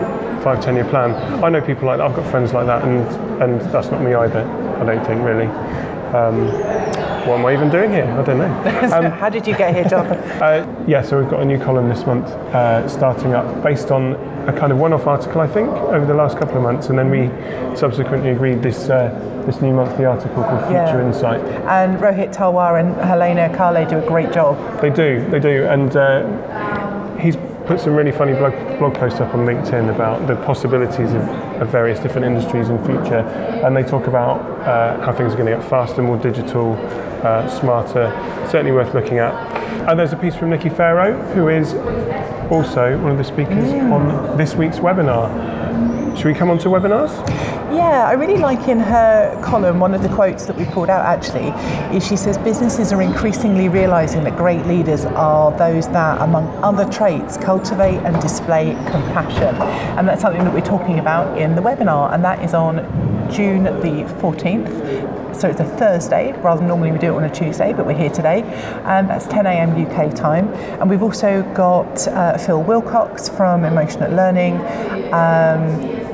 five, 0.43 0.65
ten 0.65 0.75
year 0.75 0.87
plan. 0.87 1.13
I 1.45 1.51
know 1.51 1.61
people 1.61 1.87
like 1.87 1.99
that, 1.99 2.07
I've 2.07 2.17
got 2.17 2.31
friends 2.31 2.55
like 2.55 2.65
that, 2.65 2.83
and, 2.83 3.07
and 3.43 3.61
that's 3.71 3.91
not 3.91 4.01
me 4.01 4.15
either, 4.15 4.41
I 4.41 4.87
don't 4.87 5.05
think, 5.05 5.23
really. 5.23 5.49
Um, 6.17 6.49
what 7.29 7.41
am 7.41 7.45
I 7.45 7.53
even 7.53 7.69
doing 7.69 7.91
here? 7.91 8.07
I 8.07 8.25
don't 8.25 8.39
know. 8.39 8.89
So 8.89 9.11
how 9.11 9.29
did 9.29 9.47
you 9.47 9.55
get 9.55 9.75
here, 9.75 9.85
John? 9.85 10.07
Uh, 10.43 10.85
yeah, 10.89 11.03
so 11.03 11.21
we've 11.21 11.29
got 11.29 11.43
a 11.43 11.45
new 11.45 11.59
column 11.59 11.91
this 11.91 12.07
month 12.07 12.25
uh, 12.55 12.89
starting 12.89 13.35
up 13.35 13.63
based 13.63 13.91
on 13.91 14.15
a 14.49 14.53
kind 14.59 14.73
of 14.73 14.79
one-off 14.79 15.07
article, 15.07 15.41
I 15.43 15.47
think, 15.47 15.69
over 15.69 16.07
the 16.07 16.15
last 16.15 16.39
couple 16.39 16.57
of 16.57 16.63
months, 16.63 16.89
and 16.89 16.99
then 16.99 17.11
we 17.11 17.29
subsequently 17.77 18.31
agreed 18.31 18.63
this 18.63 18.89
uh, 18.89 19.11
this 19.47 19.61
new 19.63 19.73
monthly 19.73 20.05
article 20.05 20.43
called 20.43 20.61
Future 20.63 20.73
Yeah. 21.01 21.07
Insight. 21.07 21.41
And 21.67 21.99
Rohit 21.99 22.35
Talwar 22.35 22.81
and 22.81 22.95
Helena 22.97 23.49
Calle 23.55 23.87
do 23.89 23.99
a 23.99 24.07
great 24.07 24.33
job. 24.33 24.57
They 24.81 24.91
do, 24.91 25.27
they 25.31 25.39
do, 25.41 25.67
and 25.67 25.95
uh, 25.97 26.23
put 27.69 27.79
some 27.79 27.95
really 27.95 28.13
funny 28.13 28.33
blog, 28.33 28.55
blog 28.79 28.95
posts 28.95 29.21
up 29.21 29.35
on 29.35 29.45
LinkedIn 29.45 29.95
about 29.95 30.27
the 30.27 30.35
possibilities 30.47 31.13
of, 31.13 31.23
of 31.61 31.69
various 31.69 32.01
different 32.01 32.27
industries 32.27 32.71
in 32.71 32.79
future, 32.79 33.19
and 33.63 33.77
they 33.77 33.83
talk 33.83 34.07
about 34.07 34.41
uh, 34.63 34.99
how 35.05 35.13
things 35.13 35.35
are 35.35 35.37
going 35.37 35.51
to 35.53 35.57
get 35.59 35.69
faster, 35.69 36.03
more 36.03 36.17
digital, 36.17 36.73
uh, 37.23 37.47
smarter. 37.47 38.11
Certainly 38.51 38.73
worth 38.73 38.95
looking 38.95 39.19
at. 39.19 39.35
And 39.87 39.99
there's 39.99 40.15
a 40.15 40.17
piece 40.17 40.35
from 40.35 40.49
Nikki 40.49 40.71
Farrow, 40.71 41.23
who 41.35 41.49
is 41.49 41.75
also 42.51 42.99
one 43.03 43.13
of 43.13 43.19
the 43.19 43.25
speakers 43.25 43.71
on 43.93 44.39
this 44.39 44.55
week's 44.55 44.79
webinar. 44.79 45.29
Should 46.19 46.27
we 46.27 46.35
come 46.35 46.51
on 46.51 46.59
to 46.59 46.69
webinars? 46.69 47.17
Yeah, 47.73 48.09
I 48.09 48.15
really 48.15 48.39
like 48.39 48.67
in 48.67 48.81
her 48.81 49.41
column, 49.41 49.79
one 49.79 49.95
of 49.95 50.03
the 50.03 50.09
quotes 50.09 50.47
that 50.47 50.57
we 50.57 50.65
pulled 50.65 50.91
out 50.91 51.07
actually, 51.07 51.51
is 51.97 52.05
she 52.05 52.17
says 52.17 52.37
businesses 52.39 52.93
are 52.93 53.01
increasingly 53.01 53.69
realizing 53.69 54.25
that 54.25 54.37
great 54.37 54.67
leaders 54.67 55.05
are 55.05 55.57
those 55.57 55.87
that, 55.91 56.21
among 56.21 56.49
other 56.65 56.91
traits, 56.91 57.37
cultivate 57.37 57.99
and 57.99 58.21
display 58.21 58.73
compassion. 58.91 59.55
And 59.97 60.09
that's 60.09 60.21
something 60.21 60.43
that 60.43 60.53
we're 60.53 60.61
talking 60.61 60.99
about 60.99 61.39
in 61.39 61.55
the 61.55 61.63
webinar, 61.63 62.13
and 62.13 62.25
that 62.25 62.43
is 62.43 62.53
on 62.53 62.79
June 63.31 63.63
the 63.63 64.03
14th. 64.21 65.37
So 65.37 65.49
it's 65.49 65.61
a 65.61 65.65
Thursday, 65.65 66.33
rather 66.41 66.59
than 66.59 66.67
normally 66.67 66.91
we 66.91 66.99
do 66.99 67.13
it 67.13 67.17
on 67.17 67.23
a 67.23 67.33
Tuesday, 67.33 67.73
but 67.73 67.87
we're 67.87 67.97
here 67.97 68.11
today. 68.11 68.43
And 68.87 69.09
that's 69.09 69.27
10 69.29 69.47
a.m. 69.47 69.87
UK 69.87 70.13
time. 70.17 70.49
And 70.81 70.91
we've 70.91 71.03
also 71.03 71.43
got 71.55 72.09
uh, 72.09 72.37
Phil 72.39 72.65
Willcox 72.65 73.31
from 73.37 73.65
Emotion 73.65 74.03
at 74.03 74.13
Learning. 74.13 74.57
Um, 75.13 76.08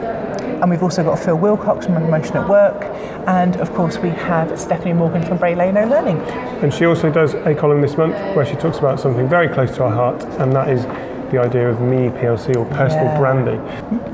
and 0.64 0.70
we've 0.70 0.82
also 0.82 1.04
got 1.04 1.18
Phil 1.18 1.36
Willcox 1.36 1.84
from 1.84 1.96
Emotion 1.98 2.38
at 2.38 2.48
Work, 2.48 2.84
and 3.28 3.54
of 3.56 3.70
course 3.74 3.98
we 3.98 4.08
have 4.08 4.58
Stephanie 4.58 4.94
Morgan 4.94 5.22
from 5.22 5.36
Bray 5.36 5.54
Leino 5.54 5.86
Learning. 5.90 6.16
And 6.62 6.72
she 6.72 6.86
also 6.86 7.10
does 7.12 7.34
a 7.34 7.54
column 7.54 7.82
this 7.82 7.98
month 7.98 8.14
where 8.34 8.46
she 8.46 8.54
talks 8.54 8.78
about 8.78 8.98
something 8.98 9.28
very 9.28 9.46
close 9.46 9.72
to 9.76 9.84
our 9.84 9.92
heart, 9.92 10.24
and 10.40 10.54
that 10.54 10.70
is 10.70 10.84
the 11.30 11.38
idea 11.38 11.68
of 11.68 11.82
me 11.82 12.08
PLC 12.18 12.56
or 12.56 12.64
personal 12.64 13.04
Yeah. 13.04 13.18
branding. 13.18 13.60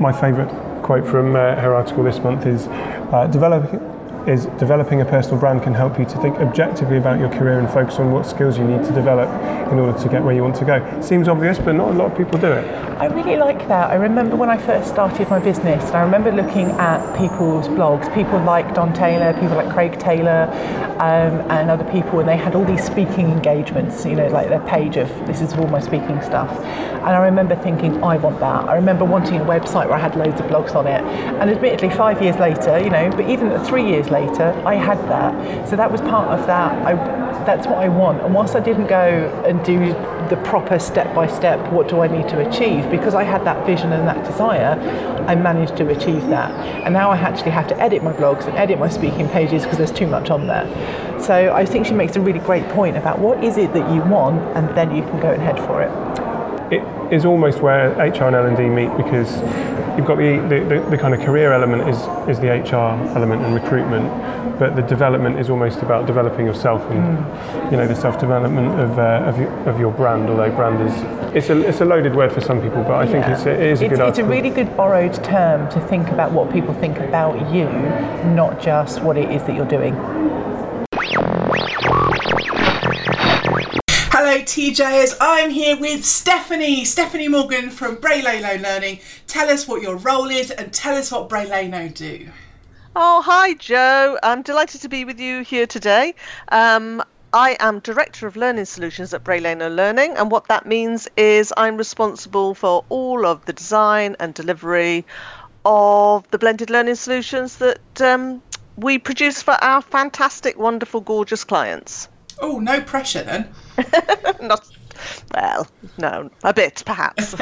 My 0.01 0.11
favourite 0.11 0.49
quote 0.83 1.07
from 1.07 1.37
uh, 1.37 1.55
her 1.55 1.73
article 1.73 2.03
this 2.03 2.19
month 2.19 2.45
is 2.45 2.67
uh, 2.67 3.27
developing 3.31 3.79
is 4.27 4.45
developing 4.57 5.01
a 5.01 5.05
personal 5.05 5.39
brand 5.39 5.63
can 5.63 5.73
help 5.73 5.97
you 5.97 6.05
to 6.05 6.17
think 6.21 6.37
objectively 6.37 6.97
about 6.97 7.19
your 7.19 7.29
career 7.29 7.59
and 7.59 7.69
focus 7.69 7.97
on 7.97 8.11
what 8.11 8.25
skills 8.25 8.57
you 8.57 8.63
need 8.63 8.83
to 8.83 8.91
develop 8.91 9.29
in 9.71 9.79
order 9.79 9.97
to 9.97 10.09
get 10.09 10.23
where 10.23 10.35
you 10.35 10.43
want 10.43 10.55
to 10.55 10.65
go. 10.65 11.01
Seems 11.01 11.27
obvious, 11.27 11.57
but 11.57 11.73
not 11.73 11.89
a 11.89 11.93
lot 11.93 12.11
of 12.11 12.17
people 12.17 12.39
do 12.39 12.51
it. 12.51 12.65
I 13.01 13.07
really 13.07 13.37
like 13.37 13.67
that. 13.67 13.89
I 13.89 13.95
remember 13.95 14.35
when 14.35 14.49
I 14.49 14.57
first 14.57 14.89
started 14.89 15.29
my 15.29 15.39
business, 15.39 15.83
and 15.85 15.95
I 15.95 16.01
remember 16.01 16.31
looking 16.31 16.69
at 16.71 17.17
people's 17.17 17.67
blogs, 17.67 18.13
people 18.13 18.39
like 18.43 18.75
Don 18.75 18.93
Taylor, 18.93 19.33
people 19.33 19.55
like 19.55 19.73
Craig 19.73 19.97
Taylor, 19.99 20.49
um, 20.99 21.41
and 21.49 21.71
other 21.71 21.89
people, 21.91 22.19
and 22.19 22.29
they 22.29 22.37
had 22.37 22.53
all 22.53 22.63
these 22.63 22.83
speaking 22.83 23.31
engagements, 23.31 24.05
you 24.05 24.15
know, 24.15 24.27
like 24.27 24.49
their 24.49 24.59
page 24.67 24.97
of 24.97 25.09
this 25.25 25.41
is 25.41 25.53
all 25.53 25.67
my 25.67 25.79
speaking 25.79 26.21
stuff. 26.21 26.51
And 27.01 27.09
I 27.09 27.25
remember 27.25 27.55
thinking, 27.55 28.03
I 28.03 28.17
want 28.17 28.39
that. 28.41 28.69
I 28.69 28.75
remember 28.75 29.03
wanting 29.03 29.41
a 29.41 29.45
website 29.45 29.87
where 29.87 29.95
I 29.95 29.99
had 29.99 30.15
loads 30.15 30.39
of 30.39 30.45
blogs 30.45 30.75
on 30.75 30.85
it. 30.85 31.01
And 31.41 31.49
admittedly, 31.49 31.89
five 31.89 32.21
years 32.21 32.37
later, 32.37 32.77
you 32.77 32.91
know, 32.91 33.09
but 33.09 33.27
even 33.27 33.57
three 33.65 33.87
years 33.87 34.10
later, 34.11 34.53
I 34.65 34.75
had 34.75 34.97
that. 35.09 35.67
So 35.67 35.75
that 35.75 35.91
was 35.91 36.01
part 36.01 36.37
of 36.37 36.45
that. 36.47 36.85
I, 36.85 36.93
that's 37.45 37.65
what 37.65 37.77
I 37.77 37.87
want. 37.87 38.21
And 38.21 38.33
whilst 38.33 38.55
I 38.55 38.59
didn't 38.59 38.87
go 38.87 39.43
and 39.47 39.63
do 39.65 39.93
the 40.29 40.39
proper 40.45 40.77
step 40.79 41.13
by 41.15 41.27
step, 41.27 41.59
what 41.71 41.87
do 41.87 42.01
I 42.01 42.07
need 42.07 42.29
to 42.29 42.47
achieve? 42.47 42.89
Because 42.89 43.15
I 43.15 43.23
had 43.23 43.43
that 43.45 43.65
vision 43.65 43.91
and 43.91 44.07
that 44.07 44.23
desire, 44.25 44.79
I 45.27 45.35
managed 45.35 45.77
to 45.77 45.89
achieve 45.89 46.27
that. 46.27 46.51
And 46.85 46.93
now 46.93 47.09
I 47.09 47.17
actually 47.17 47.51
have 47.51 47.67
to 47.69 47.79
edit 47.79 48.03
my 48.03 48.13
blogs 48.13 48.47
and 48.47 48.57
edit 48.57 48.79
my 48.79 48.89
speaking 48.89 49.27
pages 49.29 49.63
because 49.63 49.77
there's 49.77 49.91
too 49.91 50.07
much 50.07 50.29
on 50.29 50.47
there. 50.47 50.67
So 51.19 51.53
I 51.53 51.65
think 51.65 51.85
she 51.85 51.93
makes 51.93 52.15
a 52.15 52.21
really 52.21 52.39
great 52.39 52.67
point 52.69 52.97
about 52.97 53.19
what 53.19 53.43
is 53.43 53.57
it 53.57 53.73
that 53.73 53.93
you 53.93 54.01
want, 54.01 54.39
and 54.55 54.75
then 54.77 54.95
you 54.95 55.03
can 55.03 55.19
go 55.19 55.31
and 55.31 55.41
head 55.41 55.57
for 55.59 55.81
it. 55.81 56.30
It 56.71 57.13
is 57.13 57.25
almost 57.25 57.59
where 57.61 57.91
HR 57.91 58.23
and 58.23 58.35
L&D 58.35 58.69
meet 58.69 58.95
because 58.95 59.29
you've 59.97 60.07
got 60.07 60.17
the, 60.17 60.37
the, 60.47 60.89
the, 60.89 60.97
kind 60.97 61.13
of 61.13 61.19
career 61.19 61.51
element 61.51 61.87
is, 61.89 61.97
is 62.29 62.39
the 62.39 62.47
HR 62.47 62.97
element 63.17 63.41
and 63.43 63.53
recruitment, 63.53 64.07
but 64.57 64.75
the 64.77 64.81
development 64.81 65.37
is 65.37 65.49
almost 65.49 65.81
about 65.81 66.07
developing 66.07 66.45
yourself 66.45 66.81
and 66.89 67.71
you 67.71 67.77
know 67.77 67.85
the 67.85 67.95
self-development 67.95 68.79
of, 68.79 68.97
uh, 68.97 69.25
of, 69.27 69.37
your, 69.37 69.51
of 69.67 69.79
your 69.79 69.91
brand. 69.91 70.29
Although 70.29 70.55
brand 70.55 70.87
is 70.87 71.21
it's 71.35 71.49
a, 71.49 71.67
it's 71.67 71.81
a 71.81 71.85
loaded 71.85 72.15
word 72.15 72.31
for 72.31 72.41
some 72.41 72.61
people, 72.61 72.83
but 72.83 72.93
I 72.93 73.05
think 73.05 73.25
Yeah. 73.25 73.33
it's 73.33 73.45
a, 73.45 73.51
it 73.51 73.61
is 73.61 73.81
a 73.81 73.85
it's, 73.85 73.97
good 73.97 74.07
it's 74.07 74.19
a 74.19 74.23
really 74.23 74.49
good 74.49 74.75
borrowed 74.77 75.13
term 75.23 75.69
to 75.71 75.79
think 75.87 76.07
about 76.09 76.31
what 76.31 76.51
people 76.51 76.73
think 76.73 76.97
about 76.99 77.53
you, 77.53 77.65
not 78.33 78.61
just 78.61 79.01
what 79.01 79.17
it 79.17 79.29
is 79.29 79.43
that 79.43 79.55
you're 79.55 79.65
doing. 79.65 79.95
TJers. 84.51 85.15
I'm 85.21 85.49
here 85.49 85.77
with 85.79 86.03
Stephanie, 86.03 86.83
Stephanie 86.83 87.29
Morgan 87.29 87.69
from 87.69 87.95
Bray 87.95 88.21
Leino 88.21 88.61
Learning. 88.61 88.99
Tell 89.25 89.49
us 89.49 89.65
what 89.65 89.81
your 89.81 89.95
role 89.95 90.29
is 90.29 90.51
and 90.51 90.73
tell 90.73 90.97
us 90.97 91.09
what 91.09 91.29
Bray 91.29 91.45
Leino 91.45 91.93
do. 91.93 92.27
Oh, 92.93 93.21
hi, 93.21 93.53
Joe. 93.53 94.19
I'm 94.21 94.41
delighted 94.41 94.81
to 94.81 94.89
be 94.89 95.05
with 95.05 95.21
you 95.21 95.43
here 95.43 95.65
today. 95.67 96.15
Um, 96.49 97.01
I 97.31 97.55
am 97.61 97.79
Director 97.79 98.27
of 98.27 98.35
Learning 98.35 98.65
Solutions 98.65 99.13
at 99.13 99.23
Bray 99.23 99.39
Leino 99.39 99.73
Learning, 99.73 100.17
and 100.17 100.29
what 100.29 100.49
that 100.49 100.65
means 100.65 101.07
is 101.15 101.53
I'm 101.55 101.77
responsible 101.77 102.53
for 102.53 102.83
all 102.89 103.25
of 103.25 103.45
the 103.45 103.53
design 103.53 104.17
and 104.19 104.33
delivery 104.33 105.05
of 105.63 106.29
the 106.29 106.37
blended 106.37 106.69
learning 106.69 106.95
solutions 106.95 107.55
that 107.59 108.01
um, 108.01 108.41
we 108.75 108.97
produce 108.97 109.41
for 109.41 109.53
our 109.53 109.81
fantastic, 109.81 110.59
wonderful, 110.59 110.99
gorgeous 110.99 111.45
clients. 111.45 112.09
Oh, 112.41 112.59
no 112.59 112.81
pressure 112.81 113.23
then. 113.23 113.49
Not, 114.41 114.67
well, 115.33 115.67
no, 115.99 116.29
a 116.43 116.53
bit 116.53 116.81
perhaps. 116.85 117.35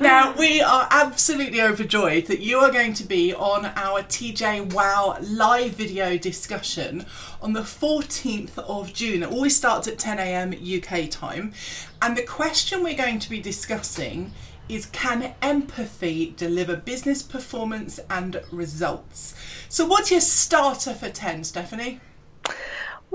Now, 0.00 0.34
we 0.38 0.60
are 0.60 0.86
absolutely 0.90 1.62
overjoyed 1.62 2.26
that 2.26 2.40
you 2.40 2.58
are 2.58 2.70
going 2.70 2.92
to 2.94 3.04
be 3.04 3.32
on 3.32 3.64
our 3.64 4.02
TJ 4.02 4.72
Wow 4.74 5.16
live 5.22 5.72
video 5.72 6.18
discussion 6.18 7.06
on 7.40 7.54
the 7.54 7.62
14th 7.62 8.58
of 8.58 8.92
June. 8.92 9.22
It 9.22 9.30
always 9.30 9.56
starts 9.56 9.88
at 9.88 9.98
10 9.98 10.18
a.m. 10.18 10.52
UK 10.52 11.08
time. 11.10 11.54
And 12.02 12.18
the 12.18 12.22
question 12.22 12.84
we're 12.84 12.94
going 12.94 13.18
to 13.20 13.30
be 13.30 13.40
discussing 13.40 14.32
is 14.68 14.86
can 14.86 15.34
empathy 15.40 16.34
deliver 16.36 16.76
business 16.76 17.22
performance 17.22 17.98
and 18.10 18.42
results? 18.50 19.34
So, 19.68 19.86
what's 19.86 20.10
your 20.10 20.20
starter 20.20 20.92
for 20.92 21.08
10, 21.08 21.44
Stephanie? 21.44 22.00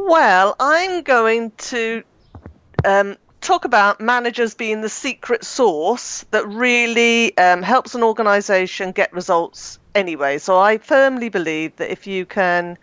Well, 0.08 0.56
I'm 0.60 1.04
going 1.04 1.52
to 1.52 2.04
um, 2.84 3.18
talk 3.40 3.66
about 3.66 4.02
managers 4.02 4.56
being 4.56 4.82
the 4.82 4.90
secret 4.90 5.44
sauce 5.44 6.26
that 6.32 6.48
really 6.48 7.38
um, 7.38 7.62
helps 7.62 7.94
an 7.94 8.04
organization 8.04 8.92
get 8.94 9.14
results 9.14 9.80
anyway. 9.94 10.40
So 10.40 10.60
I 10.60 10.80
firmly 10.80 11.30
believe 11.30 11.76
that 11.78 11.92
if 11.92 12.08
you 12.08 12.26
can 12.26 12.78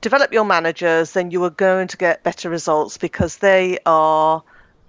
develop 0.00 0.32
your 0.32 0.44
managers, 0.44 1.12
then 1.12 1.30
you 1.30 1.44
are 1.44 1.50
going 1.50 1.88
to 1.88 1.96
get 1.96 2.22
better 2.24 2.50
results 2.50 2.98
because 2.98 3.38
they 3.38 3.78
are 3.86 4.42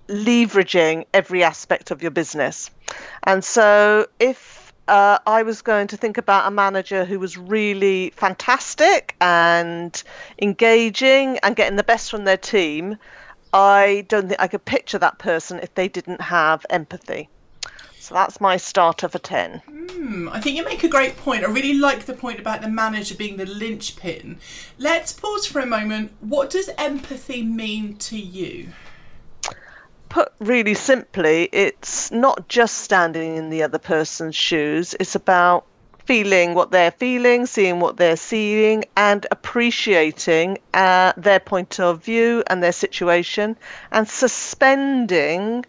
leveraging 0.07 1.05
every 1.13 1.43
aspect 1.43 1.91
of 1.91 2.01
your 2.01 2.11
business. 2.11 2.71
And 3.23 3.43
so 3.43 4.07
if 4.19 4.54
uh, 4.87 5.19
I 5.25 5.43
was 5.43 5.61
going 5.61 5.87
to 5.87 5.97
think 5.97 6.17
about 6.17 6.47
a 6.47 6.51
manager 6.51 7.05
who 7.05 7.19
was 7.19 7.37
really 7.37 8.11
fantastic 8.11 9.15
and 9.19 10.01
engaging 10.41 11.39
and 11.39 11.55
getting 11.55 11.75
the 11.75 11.83
best 11.83 12.11
from 12.11 12.25
their 12.25 12.37
team, 12.37 12.97
I 13.53 14.05
don't 14.09 14.27
think 14.27 14.41
I 14.41 14.47
could 14.47 14.65
picture 14.65 14.99
that 14.99 15.17
person 15.17 15.59
if 15.59 15.73
they 15.73 15.87
didn't 15.87 16.21
have 16.21 16.65
empathy. 16.69 17.29
So 17.99 18.13
that's 18.13 18.39
my 18.39 18.57
starter 18.57 19.09
for 19.09 19.17
10. 19.17 19.63
Hmm, 19.65 20.29
I 20.29 20.39
think 20.39 20.55
you 20.55 20.63
make 20.63 20.83
a 20.83 20.87
great 20.87 21.17
point. 21.17 21.43
I 21.43 21.47
really 21.47 21.73
like 21.73 22.05
the 22.05 22.13
point 22.13 22.39
about 22.39 22.61
the 22.61 22.67
manager 22.67 23.15
being 23.15 23.37
the 23.37 23.47
linchpin. 23.47 24.37
Let's 24.77 25.11
pause 25.11 25.47
for 25.47 25.59
a 25.59 25.65
moment. 25.65 26.11
What 26.19 26.51
does 26.51 26.69
empathy 26.77 27.41
mean 27.41 27.95
to 27.97 28.17
you? 28.17 28.73
Put 30.09 30.31
really 30.39 30.75
simply, 30.75 31.49
it's 31.51 32.11
not 32.11 32.47
just 32.47 32.77
standing 32.77 33.35
in 33.35 33.49
the 33.49 33.63
other 33.63 33.79
person's 33.79 34.35
shoes, 34.35 34.95
it's 34.99 35.15
about 35.15 35.65
feeling 36.05 36.53
what 36.53 36.71
they're 36.71 36.91
feeling, 36.91 37.45
seeing 37.45 37.79
what 37.79 37.97
they're 37.97 38.15
seeing, 38.15 38.85
and 38.95 39.25
appreciating 39.31 40.59
uh, 40.73 41.11
their 41.17 41.39
point 41.39 41.79
of 41.79 42.03
view 42.03 42.43
and 42.47 42.61
their 42.63 42.71
situation, 42.71 43.57
and 43.91 44.07
suspending 44.07 45.65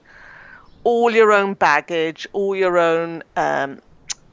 all 0.85 1.11
your 1.11 1.33
own 1.33 1.55
baggage, 1.55 2.29
all 2.33 2.55
your 2.55 2.79
own 2.79 3.23
um, 3.35 3.81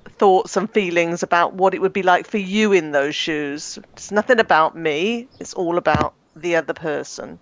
thoughts 0.05 0.55
and 0.57 0.69
feelings 0.69 1.23
about 1.23 1.53
what 1.53 1.73
it 1.73 1.81
would 1.81 1.93
be 1.93 2.03
like 2.03 2.27
for 2.27 2.37
you 2.37 2.73
in 2.73 2.91
those 2.91 3.15
shoes. 3.15 3.79
It's 3.93 4.11
nothing 4.11 4.39
about 4.39 4.75
me, 4.75 5.27
it's 5.39 5.53
all 5.53 5.77
about 5.77 6.13
the 6.35 6.57
other 6.57 6.73
person. 6.73 7.39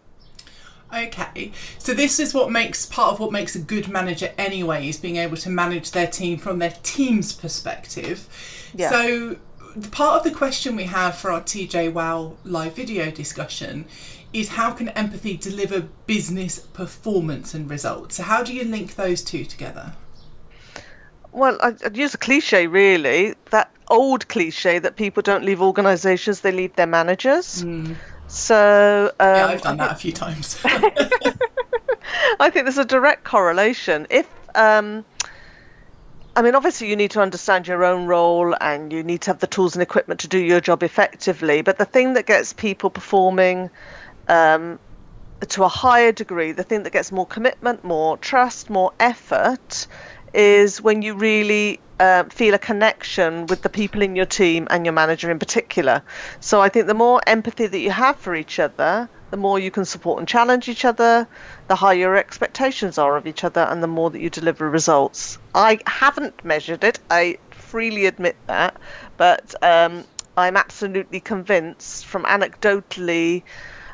Okay, 0.94 1.52
so 1.78 1.94
this 1.94 2.20
is 2.20 2.34
what 2.34 2.52
makes 2.52 2.86
part 2.86 3.14
of 3.14 3.20
what 3.20 3.32
makes 3.32 3.56
a 3.56 3.60
good 3.60 3.88
manager 3.88 4.34
anyway 4.38 4.90
is 4.90 4.98
being 4.98 5.16
able 5.16 5.38
to 5.38 5.50
manage 5.50 5.92
their 5.92 6.08
team 6.08 6.38
from 6.38 6.60
their 6.60 6.76
team's 6.84 7.32
perspective. 7.34 8.28
Yeah. 8.76 8.90
So 8.90 9.38
the 9.76 9.90
part 9.90 10.18
of 10.18 10.24
the 10.30 10.38
question 10.38 10.76
we 10.76 10.84
have 10.84 11.16
for 11.16 11.32
our 11.32 11.42
TJ 11.42 11.94
Wow 11.94 12.36
live 12.44 12.76
video 12.76 13.10
discussion 13.10 13.86
is 14.34 14.50
how 14.50 14.72
can 14.72 14.90
empathy 14.90 15.38
deliver 15.38 15.82
business 16.08 16.60
performance 16.60 17.54
and 17.54 17.70
results? 17.70 18.16
So 18.16 18.24
how 18.24 18.44
do 18.44 18.54
you 18.54 18.64
link 18.64 18.96
those 18.96 19.22
two 19.22 19.46
together? 19.46 19.94
Well, 21.34 21.58
I'd 21.62 21.96
use 21.96 22.14
a 22.14 22.18
cliche, 22.18 22.68
really. 22.68 23.36
That 23.52 23.72
old 23.88 24.28
cliche 24.28 24.80
that 24.80 24.98
people 24.98 25.24
don't 25.24 25.46
leave 25.46 25.62
organisations, 25.62 26.42
they 26.42 26.52
leave 26.52 26.76
their 26.76 26.88
managers. 26.88 27.62
Hmm. 27.62 27.94
So 28.32 29.12
um, 29.20 29.36
Yeah, 29.36 29.48
I've 29.48 29.62
done 29.62 29.78
that 29.78 29.92
a 29.92 29.96
few 29.96 30.14
times. 30.14 30.60
I 32.40 32.50
think 32.50 32.66
there's 32.66 32.78
a 32.78 32.86
direct 32.86 33.26
correlation. 33.26 34.08
If 34.10 34.28
um, 34.56 35.04
I 36.36 36.42
mean, 36.42 36.56
obviously, 36.56 36.90
you 36.90 36.96
need 36.96 37.12
to 37.12 37.22
understand 37.22 37.68
your 37.68 37.84
own 37.84 38.06
role 38.06 38.56
and 38.62 38.94
you 38.94 39.04
need 39.04 39.22
to 39.22 39.32
have 39.32 39.40
the 39.40 39.48
tools 39.48 39.76
and 39.76 39.84
equipment 39.84 40.22
to 40.22 40.30
do 40.30 40.38
your 40.38 40.62
job 40.62 40.82
effectively. 40.82 41.62
But 41.62 41.78
the 41.78 41.86
thing 41.86 42.14
that 42.14 42.26
gets 42.26 42.54
people 42.54 42.90
performing 42.90 43.70
um, 44.30 44.80
to 45.50 45.64
a 45.66 45.68
higher 45.68 46.14
degree, 46.14 46.54
the 46.54 46.64
thing 46.64 46.84
that 46.84 46.94
gets 46.94 47.12
more 47.12 47.26
commitment, 47.26 47.84
more 47.84 48.18
trust, 48.18 48.70
more 48.70 48.94
effort, 48.98 49.88
is 50.34 50.82
when 50.82 51.02
you 51.02 51.16
really 51.16 51.80
uh, 52.00 52.24
feel 52.26 52.54
a 52.54 52.60
connection 52.60 53.46
with 53.46 53.62
the 53.62 53.70
people 53.70 54.02
in 54.02 54.16
your 54.16 54.26
team 54.26 54.68
and 54.72 54.86
your 54.86 54.94
manager 54.94 55.30
in 55.30 55.38
particular. 55.38 56.02
So 56.40 56.60
I 56.62 56.70
think 56.70 56.88
the 56.88 56.94
more 56.94 57.22
empathy 57.28 57.68
that 57.68 57.80
you 57.80 57.92
have 57.92 58.18
for 58.18 58.34
each 58.34 58.60
other, 58.60 59.08
the 59.30 59.38
more 59.38 59.60
you 59.60 59.72
can 59.72 59.86
support 59.86 60.20
and 60.20 60.28
challenge 60.28 60.68
each 60.68 60.84
other, 60.84 61.28
the 61.68 61.76
higher 61.76 61.98
your 61.98 62.16
expectations 62.18 62.98
are 62.98 63.18
of 63.18 63.28
each 63.28 63.44
other, 63.44 63.62
and 63.62 63.84
the 63.84 63.88
more 63.88 64.10
that 64.10 64.20
you 64.20 64.30
deliver 64.30 64.70
results. 64.70 65.38
I 65.54 65.80
haven't 65.86 66.44
measured 66.44 66.84
it, 66.84 67.00
I 67.10 67.38
freely 67.52 68.08
admit 68.08 68.36
that, 68.48 68.76
but 69.18 69.54
um, 69.64 70.04
I'm 70.36 70.58
absolutely 70.58 71.20
convinced 71.20 72.06
from 72.06 72.24
anecdotally 72.24 73.44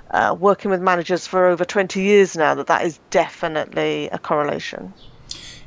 uh, 0.09 0.35
working 0.39 0.71
with 0.71 0.81
managers 0.81 1.27
for 1.27 1.47
over 1.47 1.65
20 1.65 2.01
years 2.01 2.37
now 2.37 2.55
that 2.55 2.67
that 2.67 2.85
is 2.85 2.99
definitely 3.09 4.09
a 4.09 4.17
correlation. 4.17 4.93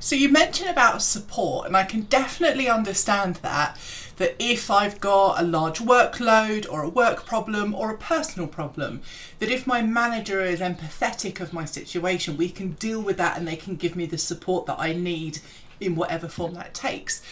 So 0.02 0.16
you 0.16 0.30
mentioned 0.30 0.70
about 0.70 1.02
support, 1.02 1.66
and 1.66 1.76
I 1.76 1.84
can 1.84 2.02
definitely 2.02 2.68
understand 2.68 3.36
that. 3.36 3.78
That 4.16 4.34
if 4.38 4.70
I've 4.70 4.98
got 4.98 5.38
a 5.38 5.44
large 5.44 5.78
workload 5.78 6.66
or 6.70 6.82
a 6.82 6.88
work 6.88 7.26
problem 7.26 7.74
or 7.74 7.90
a 7.90 7.98
personal 7.98 8.48
problem, 8.48 9.02
that 9.40 9.50
if 9.50 9.66
my 9.66 9.82
manager 9.82 10.40
is 10.42 10.60
empathetic 10.60 11.38
of 11.38 11.52
my 11.52 11.66
situation, 11.66 12.38
we 12.38 12.48
can 12.48 12.72
deal 12.72 13.00
with 13.02 13.18
that 13.18 13.36
and 13.36 13.46
they 13.46 13.56
can 13.56 13.76
give 13.76 13.94
me 13.94 14.06
the 14.06 14.18
support 14.18 14.64
that 14.66 14.80
I 14.80 14.94
need 14.94 15.40
in 15.80 15.96
whatever 15.96 16.28
form 16.28 16.54
that 16.54 16.72
takes. 16.72 17.22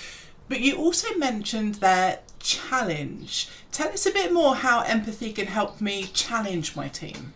But 0.49 0.61
you 0.61 0.77
also 0.77 1.15
mentioned 1.17 1.77
their 1.77 2.21
challenge. 2.39 3.49
Tell 3.73 3.89
us 3.89 4.07
a 4.07 4.13
bit 4.13 4.33
more 4.33 4.57
how 4.57 4.81
empathy 4.81 5.33
can 5.33 5.47
help 5.47 5.81
me 5.81 6.05
challenge 6.05 6.77
my 6.77 6.89
team. 6.89 7.33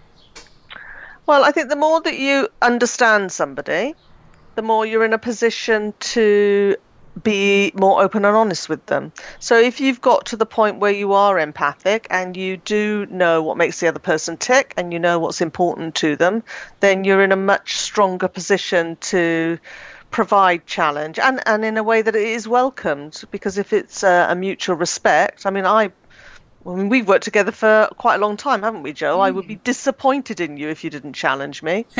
Well, 1.24 1.44
I 1.44 1.52
think 1.52 1.68
the 1.68 1.76
more 1.76 2.00
that 2.02 2.18
you 2.18 2.48
understand 2.60 3.32
somebody, 3.32 3.94
the 4.54 4.62
more 4.62 4.84
you're 4.86 5.04
in 5.04 5.12
a 5.12 5.18
position 5.18 5.94
to 6.00 6.76
be 7.22 7.72
more 7.74 8.02
open 8.02 8.24
and 8.24 8.36
honest 8.36 8.68
with 8.68 8.86
them. 8.86 9.12
So 9.38 9.58
if 9.58 9.80
you've 9.80 10.00
got 10.00 10.26
to 10.26 10.36
the 10.36 10.46
point 10.46 10.78
where 10.78 10.92
you 10.92 11.12
are 11.12 11.38
empathic 11.38 12.06
and 12.10 12.36
you 12.36 12.56
do 12.56 13.06
know 13.06 13.42
what 13.42 13.56
makes 13.56 13.80
the 13.80 13.88
other 13.88 13.98
person 13.98 14.36
tick 14.36 14.72
and 14.76 14.92
you 14.92 14.98
know 14.98 15.18
what's 15.18 15.40
important 15.40 15.94
to 15.96 16.16
them, 16.16 16.42
then 16.80 17.04
you're 17.04 17.22
in 17.22 17.32
a 17.32 17.36
much 17.36 17.76
stronger 17.76 18.28
position 18.28 18.96
to 18.96 19.58
provide 20.10 20.66
challenge 20.66 21.18
and, 21.18 21.42
and 21.46 21.64
in 21.64 21.76
a 21.76 21.82
way 21.82 22.02
that 22.02 22.14
it 22.14 22.22
is 22.22 22.46
welcomed 22.46 23.22
because 23.30 23.56
if 23.56 23.72
it's 23.72 24.02
a, 24.02 24.28
a 24.30 24.34
mutual 24.34 24.76
respect, 24.76 25.46
I 25.46 25.50
mean, 25.50 25.66
I 25.66 25.92
I 26.64 26.74
mean, 26.74 26.88
we've 26.88 27.08
worked 27.08 27.24
together 27.24 27.50
for 27.50 27.88
quite 27.96 28.16
a 28.16 28.18
long 28.18 28.36
time, 28.36 28.62
haven't 28.62 28.84
we, 28.84 28.92
Joe? 28.92 29.18
Mm. 29.18 29.22
I 29.22 29.30
would 29.32 29.48
be 29.48 29.56
disappointed 29.56 30.40
in 30.40 30.56
you 30.56 30.68
if 30.68 30.84
you 30.84 30.90
didn't 30.90 31.14
challenge 31.14 31.60
me. 31.62 31.86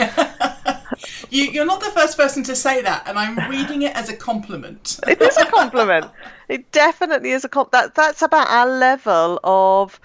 you, 1.30 1.62
are 1.62 1.66
not 1.66 1.80
the 1.80 1.90
first 1.90 2.16
person 2.16 2.42
to 2.44 2.56
say 2.56 2.82
that, 2.82 3.04
and 3.06 3.18
I'm 3.18 3.50
reading 3.50 3.82
it 3.82 3.94
as 3.96 4.08
a 4.08 4.16
compliment. 4.16 4.98
it 5.06 5.20
is 5.20 5.36
a 5.36 5.46
compliment. 5.46 6.06
It 6.48 6.70
definitely 6.72 7.30
is 7.30 7.44
a 7.44 7.48
compliment. 7.48 7.94
That, 7.94 7.94
that's 7.94 8.22
about 8.22 8.48
our 8.48 8.66
level 8.66 9.40
of 9.44 10.00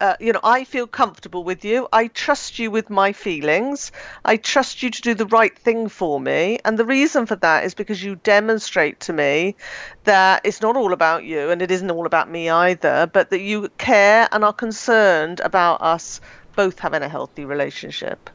uh, 0.00 0.16
you 0.20 0.32
know, 0.32 0.40
I 0.42 0.64
feel 0.64 0.86
comfortable 0.86 1.44
with 1.44 1.64
you. 1.64 1.88
I 1.92 2.08
trust 2.08 2.58
you 2.58 2.70
with 2.70 2.90
my 2.90 3.12
feelings. 3.12 3.92
I 4.24 4.36
trust 4.36 4.82
you 4.82 4.90
to 4.90 5.02
do 5.02 5.14
the 5.14 5.26
right 5.26 5.56
thing 5.56 5.88
for 5.88 6.20
me. 6.20 6.58
And 6.64 6.78
the 6.78 6.84
reason 6.84 7.26
for 7.26 7.36
that 7.36 7.64
is 7.64 7.74
because 7.74 8.02
you 8.02 8.16
demonstrate 8.16 9.00
to 9.00 9.12
me 9.12 9.56
that 10.04 10.42
it's 10.44 10.60
not 10.60 10.76
all 10.76 10.92
about 10.92 11.24
you 11.24 11.50
and 11.50 11.62
it 11.62 11.70
isn't 11.70 11.90
all 11.90 12.06
about 12.06 12.30
me 12.30 12.48
either, 12.48 13.08
but 13.12 13.30
that 13.30 13.40
you 13.40 13.68
care 13.78 14.28
and 14.32 14.44
are 14.44 14.52
concerned 14.52 15.40
about 15.40 15.82
us 15.82 16.20
both 16.56 16.78
having 16.78 17.02
a 17.02 17.08
healthy 17.08 17.44
relationship. 17.44 18.30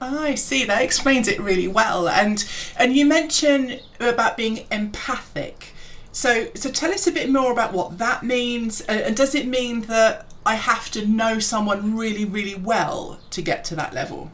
I 0.00 0.34
see. 0.34 0.64
That 0.64 0.82
explains 0.82 1.28
it 1.28 1.40
really 1.40 1.68
well. 1.68 2.08
And 2.08 2.44
and 2.76 2.96
you 2.96 3.06
mentioned 3.06 3.80
about 4.00 4.36
being 4.36 4.66
empathic. 4.70 5.72
So, 6.12 6.46
so 6.54 6.70
tell 6.70 6.92
us 6.92 7.08
a 7.08 7.12
bit 7.12 7.28
more 7.28 7.50
about 7.50 7.72
what 7.72 7.98
that 7.98 8.22
means, 8.22 8.80
and 8.82 9.16
does 9.16 9.34
it 9.34 9.48
mean 9.48 9.80
that 9.82 10.26
I 10.46 10.54
have 10.54 10.88
to 10.92 11.04
know 11.04 11.40
someone 11.40 11.96
really, 11.96 12.24
really 12.24 12.54
well 12.54 13.18
to 13.30 13.42
get 13.42 13.64
to 13.64 13.74
that 13.76 13.92
level? 13.92 14.30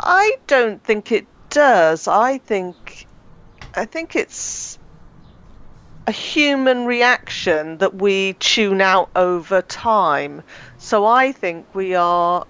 I 0.00 0.38
don't 0.46 0.82
think 0.82 1.12
it 1.12 1.26
does. 1.50 2.08
I 2.08 2.38
think, 2.38 3.06
I 3.74 3.84
think 3.84 4.16
it's 4.16 4.78
a 6.06 6.12
human 6.12 6.86
reaction 6.86 7.76
that 7.78 7.96
we 7.96 8.34
tune 8.34 8.80
out 8.80 9.10
over 9.16 9.60
time. 9.60 10.42
So 10.78 11.04
I 11.04 11.32
think 11.32 11.66
we 11.74 11.94
are 11.94 12.46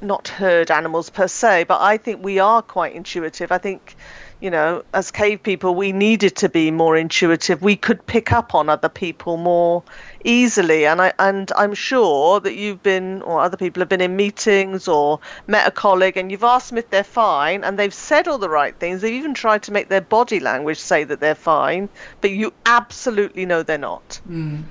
not 0.00 0.28
herd 0.28 0.70
animals 0.70 1.10
per 1.10 1.28
se, 1.28 1.64
but 1.64 1.80
I 1.80 1.96
think 1.96 2.22
we 2.22 2.38
are 2.38 2.62
quite 2.62 2.94
intuitive. 2.94 3.52
I 3.52 3.58
think 3.58 3.96
you 4.40 4.50
know, 4.50 4.84
as 4.94 5.10
cave 5.10 5.42
people, 5.42 5.74
we 5.74 5.90
needed 5.90 6.36
to 6.36 6.48
be 6.48 6.70
more 6.70 6.96
intuitive. 6.96 7.60
We 7.60 7.74
could 7.74 8.06
pick 8.06 8.30
up 8.32 8.54
on 8.54 8.68
other 8.68 8.88
people 8.88 9.36
more 9.36 9.82
easily, 10.22 10.86
and 10.86 11.02
I 11.02 11.12
and 11.18 11.50
I'm 11.56 11.74
sure 11.74 12.38
that 12.40 12.54
you've 12.54 12.82
been 12.82 13.22
or 13.22 13.40
other 13.40 13.56
people 13.56 13.80
have 13.80 13.88
been 13.88 14.00
in 14.00 14.14
meetings 14.14 14.86
or 14.86 15.18
met 15.48 15.66
a 15.66 15.72
colleague, 15.72 16.16
and 16.16 16.30
you've 16.30 16.44
asked 16.44 16.68
them 16.68 16.78
if 16.78 16.88
they're 16.90 17.02
fine, 17.02 17.64
and 17.64 17.78
they've 17.78 17.92
said 17.92 18.28
all 18.28 18.38
the 18.38 18.48
right 18.48 18.78
things. 18.78 19.00
They've 19.00 19.14
even 19.14 19.34
tried 19.34 19.64
to 19.64 19.72
make 19.72 19.88
their 19.88 20.00
body 20.00 20.38
language 20.38 20.78
say 20.78 21.02
that 21.04 21.18
they're 21.18 21.34
fine, 21.34 21.88
but 22.20 22.30
you 22.30 22.52
absolutely 22.64 23.44
know 23.44 23.64
they're 23.64 23.78
not. 23.78 24.20
Mm. 24.28 24.62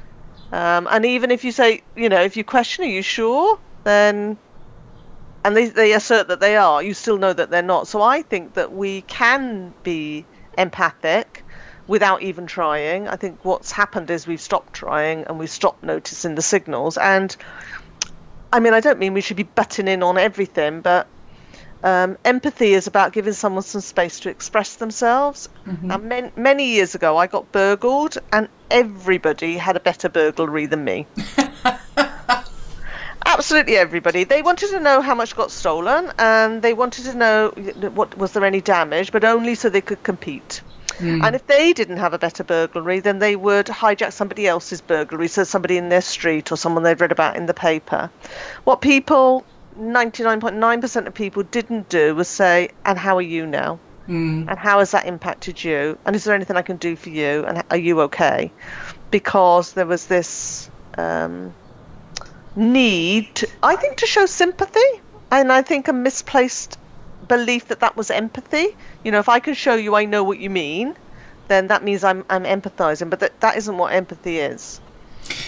Um, 0.54 0.88
and 0.90 1.06
even 1.06 1.30
if 1.30 1.44
you 1.44 1.52
say, 1.52 1.82
you 1.98 2.08
know, 2.08 2.22
if 2.22 2.38
you 2.38 2.46
question, 2.46 2.86
are 2.86 2.88
you 2.88 3.02
sure? 3.02 3.60
Then 3.84 4.38
and 5.44 5.56
they, 5.56 5.68
they 5.70 5.94
assert 5.94 6.28
that 6.28 6.40
they 6.40 6.58
are, 6.58 6.82
you 6.84 6.94
still 6.94 7.18
know 7.18 7.34
that 7.34 7.50
they're 7.50 7.62
not. 7.62 7.88
So 7.88 8.02
I 8.02 8.22
think 8.22 8.54
that 8.56 8.74
we 8.74 9.02
can 9.02 9.74
be 9.84 10.26
empathic 10.58 11.44
without 11.88 12.22
even 12.22 12.48
trying. 12.48 13.08
I 13.08 13.16
think 13.16 13.44
what's 13.44 13.72
happened 13.72 14.10
is 14.10 14.28
we've 14.28 14.42
stopped 14.42 14.74
trying 14.74 15.24
and 15.24 15.40
we've 15.40 15.50
stopped 15.50 15.84
noticing 15.84 16.36
the 16.36 16.42
signals. 16.42 16.98
And 16.98 17.36
I 18.52 18.60
mean, 18.60 18.74
I 18.74 18.80
don't 18.80 19.00
mean 19.00 19.14
we 19.14 19.22
should 19.22 19.38
be 19.38 19.44
butting 19.44 19.88
in 19.88 20.04
on 20.04 20.18
everything, 20.18 20.82
but 20.82 21.08
um, 21.84 22.18
empathy 22.26 22.74
is 22.74 22.88
about 22.88 23.14
giving 23.14 23.34
someone 23.34 23.64
some 23.64 23.82
space 23.82 24.20
to 24.22 24.30
express 24.30 24.76
themselves. 24.76 25.48
Mm-hmm. 25.66 25.92
And 25.92 26.04
man- 26.04 26.32
many 26.36 26.72
years 26.72 26.96
ago, 26.96 27.18
I 27.18 27.28
got 27.28 27.52
burgled, 27.52 28.18
and 28.34 28.50
everybody 28.72 29.58
had 29.58 29.76
a 29.76 29.80
better 29.80 30.10
burglary 30.10 30.66
than 30.66 30.84
me. 30.84 31.06
Absolutely 33.38 33.78
everybody. 33.78 34.24
They 34.24 34.42
wanted 34.42 34.72
to 34.72 34.80
know 34.80 35.00
how 35.02 35.14
much 35.14 35.36
got 35.36 35.52
stolen, 35.52 36.12
and 36.18 36.62
they 36.62 36.74
wanted 36.74 37.06
to 37.06 37.14
know 37.16 37.50
what 37.94 38.18
was 38.18 38.32
there 38.32 38.44
any 38.44 38.62
damage, 38.62 39.12
but 39.12 39.24
only 39.24 39.54
so 39.54 39.70
they 39.70 39.82
could 39.82 40.02
compete. 40.02 40.62
Mm. 40.98 41.24
And 41.24 41.36
if 41.36 41.46
they 41.46 41.74
didn't 41.74 41.98
have 41.98 42.16
a 42.16 42.18
better 42.18 42.44
burglary, 42.44 43.00
then 43.00 43.20
they 43.20 43.36
would 43.36 43.68
hijack 43.68 44.14
somebody 44.14 44.48
else's 44.48 44.82
burglary, 44.82 45.28
so 45.28 45.44
somebody 45.44 45.78
in 45.78 45.90
their 45.90 46.02
street 46.02 46.52
or 46.52 46.58
someone 46.58 46.82
they'd 46.82 47.00
read 47.00 47.12
about 47.12 47.36
in 47.36 47.46
the 47.46 47.54
paper. 47.54 48.10
What 48.64 48.82
people, 48.82 49.46
99.9% 49.80 51.06
of 51.06 51.14
people 51.14 51.44
didn't 51.44 51.90
do 51.90 52.16
was 52.16 52.28
say, 52.28 52.70
and 52.84 52.98
how 52.98 53.18
are 53.18 53.22
you 53.22 53.46
now? 53.46 53.80
Mm. 54.08 54.50
And 54.50 54.58
how 54.58 54.80
has 54.80 54.92
that 54.92 55.06
impacted 55.06 55.64
you? 55.64 56.00
And 56.06 56.16
is 56.16 56.24
there 56.24 56.34
anything 56.34 56.58
I 56.58 56.64
can 56.64 56.78
do 56.78 56.96
for 56.96 57.10
you? 57.10 57.46
And 57.46 57.62
are 57.70 57.78
you 57.78 58.02
okay? 58.02 58.52
Because 59.12 59.74
there 59.74 59.86
was 59.86 60.08
this 60.08 60.72
um, 60.98 61.54
need, 62.58 63.46
I 63.64 63.76
think, 63.76 63.98
to 63.98 64.06
show 64.06 64.26
sympathy. 64.26 64.80
And 65.32 65.52
I 65.52 65.62
think 65.62 65.88
a 65.88 65.94
misplaced 65.94 66.78
belief 67.28 67.68
that 67.68 67.80
that 67.82 67.96
was 67.96 68.10
empathy. 68.10 68.76
You 69.04 69.12
know, 69.12 69.20
if 69.20 69.30
I 69.30 69.40
can 69.40 69.54
show 69.54 69.76
you 69.76 69.96
I 69.96 70.06
know 70.06 70.24
what 70.24 70.40
you 70.40 70.50
mean, 70.50 70.96
then 71.48 71.68
that 71.68 71.84
means 71.84 72.04
I'm, 72.04 72.26
I'm 72.30 72.44
empathizing. 72.44 73.10
But 73.10 73.20
that, 73.20 73.40
that 73.42 73.58
isn't 73.58 73.78
what 73.78 73.94
empathy 73.94 74.40
is. 74.40 74.82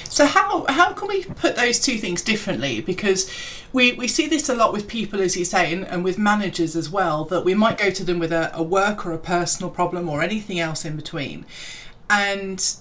So 0.10 0.26
how 0.26 0.66
how 0.68 0.92
can 0.92 1.08
we 1.08 1.24
put 1.24 1.56
those 1.56 1.80
two 1.80 1.98
things 1.98 2.22
differently? 2.22 2.82
Because 2.82 3.32
we, 3.72 3.94
we 3.94 4.08
see 4.08 4.28
this 4.28 4.50
a 4.50 4.56
lot 4.56 4.74
with 4.74 4.88
people, 4.88 5.22
as 5.22 5.38
you 5.38 5.46
say, 5.46 5.72
and, 5.72 5.88
and 5.88 6.04
with 6.04 6.18
managers 6.18 6.76
as 6.76 6.90
well, 6.90 7.24
that 7.26 7.46
we 7.46 7.54
might 7.54 7.78
go 7.78 7.90
to 7.92 8.04
them 8.04 8.20
with 8.20 8.34
a, 8.34 8.52
a 8.54 8.64
work 8.64 9.06
or 9.06 9.14
a 9.14 9.18
personal 9.18 9.70
problem 9.70 10.10
or 10.10 10.22
anything 10.22 10.60
else 10.60 10.84
in 10.84 10.96
between. 10.96 11.46
And 12.10 12.76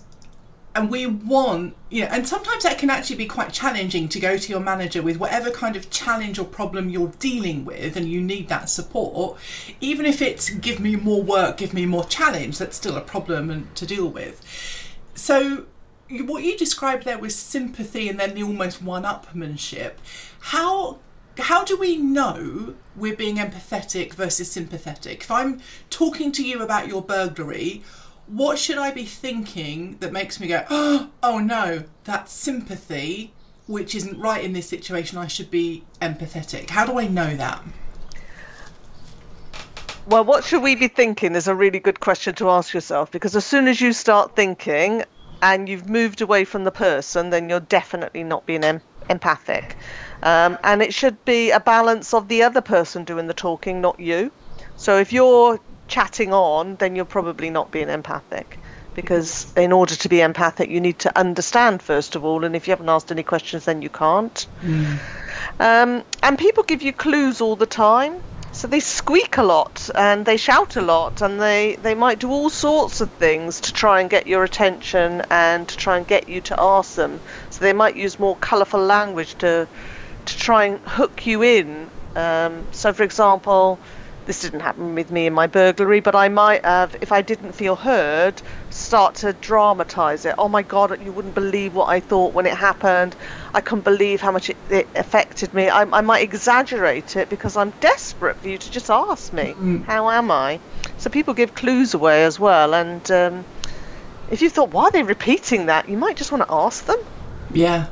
and 0.79 0.91
we 0.91 1.07
want 1.07 1.75
you 1.91 2.03
know 2.03 2.09
and 2.09 2.27
sometimes 2.27 2.63
that 2.63 2.79
can 2.79 2.89
actually 2.89 3.17
be 3.17 3.27
quite 3.27 3.53
challenging 3.53 4.09
to 4.09 4.21
go 4.21 4.39
to 4.39 4.49
your 4.51 4.61
manager 4.61 5.03
with 5.03 5.19
whatever 5.19 5.51
kind 5.51 5.75
of 5.75 5.91
challenge 5.91 6.39
or 6.39 6.45
problem 6.45 6.89
you're 6.89 7.13
dealing 7.19 7.65
with 7.65 7.97
and 7.97 8.09
you 8.09 8.21
need 8.21 8.49
that 8.49 8.71
support 8.71 9.37
even 9.81 10.07
if 10.07 10.23
it's 10.23 10.51
give 10.51 10.79
me 10.79 10.95
more 10.95 11.21
work 11.21 11.57
give 11.57 11.75
me 11.75 11.85
more 11.85 12.05
challenge 12.05 12.59
that's 12.59 12.77
still 12.77 12.97
a 12.97 13.01
problem 13.01 13.51
and 13.51 13.75
to 13.75 13.85
deal 13.85 14.09
with 14.09 14.41
so 15.15 15.67
what 16.27 16.45
you 16.45 16.57
described 16.57 17.05
there 17.05 17.19
was 17.19 17.35
sympathy 17.35 18.09
and 18.09 18.21
then 18.21 18.35
the 18.35 18.43
almost 18.43 18.81
one-upmanship 18.81 19.95
how 20.39 20.99
how 21.39 21.65
do 21.65 21.77
we 21.77 21.97
know 21.97 22.75
we're 22.97 23.17
being 23.17 23.37
empathetic 23.37 24.15
versus 24.15 24.51
sympathetic? 24.51 25.23
If 25.23 25.31
I'm 25.31 25.61
talking 25.89 26.33
to 26.33 26.43
you 26.45 26.63
about 26.63 26.89
your 26.89 27.01
burglary, 27.01 27.85
what 28.29 28.59
should 28.59 28.79
I 28.79 28.91
be 28.91 29.05
thinking 29.05 29.97
that 30.01 30.13
makes 30.13 30.39
me 30.39 30.49
go, 30.49 30.65
oh 30.71 31.39
no, 31.39 31.85
that's 32.05 32.33
sympathy, 32.33 33.33
which 33.67 33.95
isn't 33.95 34.19
right 34.19 34.45
in 34.45 34.53
this 34.53 34.69
situation. 34.69 35.19
I 35.19 35.27
should 35.27 35.51
be 35.51 35.85
empathetic. 36.01 36.71
How 36.71 36.87
do 36.87 36.99
I 36.99 37.07
know 37.07 37.37
that? 37.37 37.63
Well, 40.07 40.25
what 40.25 40.45
should 40.45 40.63
we 40.63 40.75
be 40.75 40.89
thinking 40.89 41.35
is 41.35 41.49
a 41.49 41.55
really 41.55 41.79
good 41.79 42.01
question 42.01 42.35
to 42.37 42.49
ask 42.49 42.73
yourself 42.73 43.11
because 43.11 43.37
as 43.37 43.45
soon 43.45 43.69
as 43.69 43.79
you 43.81 43.93
start 43.93 44.35
thinking 44.35 45.05
and 45.43 45.69
you've 45.69 45.89
moved 45.89 46.23
away 46.23 46.45
from 46.45 46.65
the 46.65 46.71
person, 46.71 47.31
then 47.31 47.51
you're 47.51 47.61
definitely 47.61 48.25
not 48.25 48.47
being 48.47 48.65
em- 48.65 48.81
empathic. 49.11 49.77
Um, 50.23 50.59
and 50.65 50.83
it 50.83 50.95
should 50.95 51.23
be 51.25 51.51
a 51.51 51.61
balance 51.61 52.15
of 52.15 52.29
the 52.29 52.43
other 52.43 52.63
person 52.63 53.05
doing 53.05 53.27
the 53.27 53.35
talking, 53.35 53.81
not 53.81 54.01
you. 54.01 54.33
So 54.77 54.99
if 54.99 55.13
you're 55.13 55.61
chatting 55.89 56.33
on, 56.33 56.77
then 56.77 56.95
you're 56.95 57.05
probably 57.05 57.51
not 57.51 57.71
being 57.71 57.89
empathic. 57.89 58.59
Because 58.95 59.53
in 59.57 59.73
order 59.73 59.95
to 59.95 60.09
be 60.09 60.21
empathic, 60.21 60.71
you 60.71 60.81
need 60.81 60.99
to 61.01 61.19
understand 61.19 61.83
first 61.83 62.17
of 62.17 62.25
all, 62.25 62.45
and 62.45 62.57
if 62.57 62.67
you 62.67 62.73
haven't 62.73 62.89
asked 62.89 63.13
any 63.13 63.23
questions, 63.23 63.65
then 63.65 63.81
you 63.81 63.89
can't. 63.89 64.47
Um, 65.61 66.03
and 66.23 66.39
people 66.39 66.65
give 66.65 66.83
you 66.83 66.93
clues 66.93 67.41
all 67.41 67.57
the 67.57 67.67
time. 67.67 68.15
So 68.51 68.67
they 68.67 68.81
squeak 68.81 69.37
a 69.37 69.43
lot 69.43 69.91
and 69.95 70.25
they 70.25 70.37
shout 70.37 70.77
a 70.77 70.81
lot 70.81 71.21
and 71.21 71.41
they, 71.41 71.77
they 71.77 71.95
might 71.95 72.19
do 72.19 72.31
all 72.31 72.51
sorts 72.51 73.01
of 73.01 73.11
things 73.11 73.61
to 73.61 73.73
try 73.73 74.01
and 74.01 74.11
get 74.11 74.27
your 74.27 74.43
attention 74.43 75.23
and 75.31 75.69
to 75.69 75.77
try 75.77 75.99
and 75.99 76.07
get 76.07 76.29
you 76.29 76.41
to 76.41 76.61
ask 76.61 76.97
them. 76.97 77.21
So 77.51 77.61
they 77.61 77.75
might 77.75 77.95
use 77.95 78.19
more 78.19 78.37
colourful 78.37 78.81
language 78.81 79.35
to 79.39 79.69
to 80.29 80.39
try 80.39 80.65
and 80.65 80.79
hook 80.81 81.27
you 81.27 81.43
in. 81.43 81.89
Um, 82.15 82.67
so, 82.73 82.93
for 82.93 83.03
example, 83.03 83.79
this 84.29 84.43
didn't 84.43 84.61
happen 84.61 84.95
with 84.95 85.11
me 85.11 85.27
in 85.27 85.33
my 85.33 85.47
burglary, 85.47 86.01
but 86.01 86.15
I 86.15 86.29
might 86.29 86.63
have, 86.63 86.95
if 87.01 87.13
I 87.13 87.23
didn't 87.23 87.53
feel 87.53 87.75
heard, 87.75 88.43
start 88.69 89.15
to 89.17 89.33
dramatise 89.33 90.27
it. 90.27 90.35
Oh 90.37 90.51
my 90.51 90.61
God, 90.61 91.03
you 91.03 91.13
wouldn't 91.13 91.35
believe 91.35 91.75
what 91.75 91.89
I 91.89 92.01
thought 92.01 92.35
when 92.35 92.45
it 92.45 92.53
happened. 92.53 93.17
I 93.55 93.63
couldn't 93.63 93.85
believe 93.85 94.21
how 94.21 94.31
much 94.31 94.51
it, 94.51 94.59
it 94.69 94.87
affected 94.95 95.55
me. 95.55 95.71
I, 95.71 95.81
I 95.81 96.03
might 96.03 96.21
exaggerate 96.21 97.17
it 97.17 97.31
because 97.31 97.57
I'm 97.57 97.71
desperate 97.81 98.37
for 98.37 98.49
you 98.49 98.59
to 98.59 98.71
just 98.71 98.91
ask 98.91 99.33
me, 99.33 99.55
how 99.87 100.11
am 100.11 100.31
I? 100.31 100.61
So 100.99 101.09
people 101.09 101.33
give 101.33 101.55
clues 101.55 101.95
away 101.95 102.25
as 102.25 102.39
well. 102.39 102.75
And 102.75 103.11
um, 103.11 103.47
if 104.31 104.43
you 104.43 104.51
thought, 104.51 104.75
why 104.75 104.85
are 104.85 104.91
they 104.91 105.05
repeating 105.05 105.67
that? 105.67 105.89
You 105.89 105.97
might 105.97 106.19
just 106.19 106.33
want 106.33 106.47
to 106.47 106.53
ask 106.53 106.85
them. 106.85 106.99
Yeah. 107.51 107.87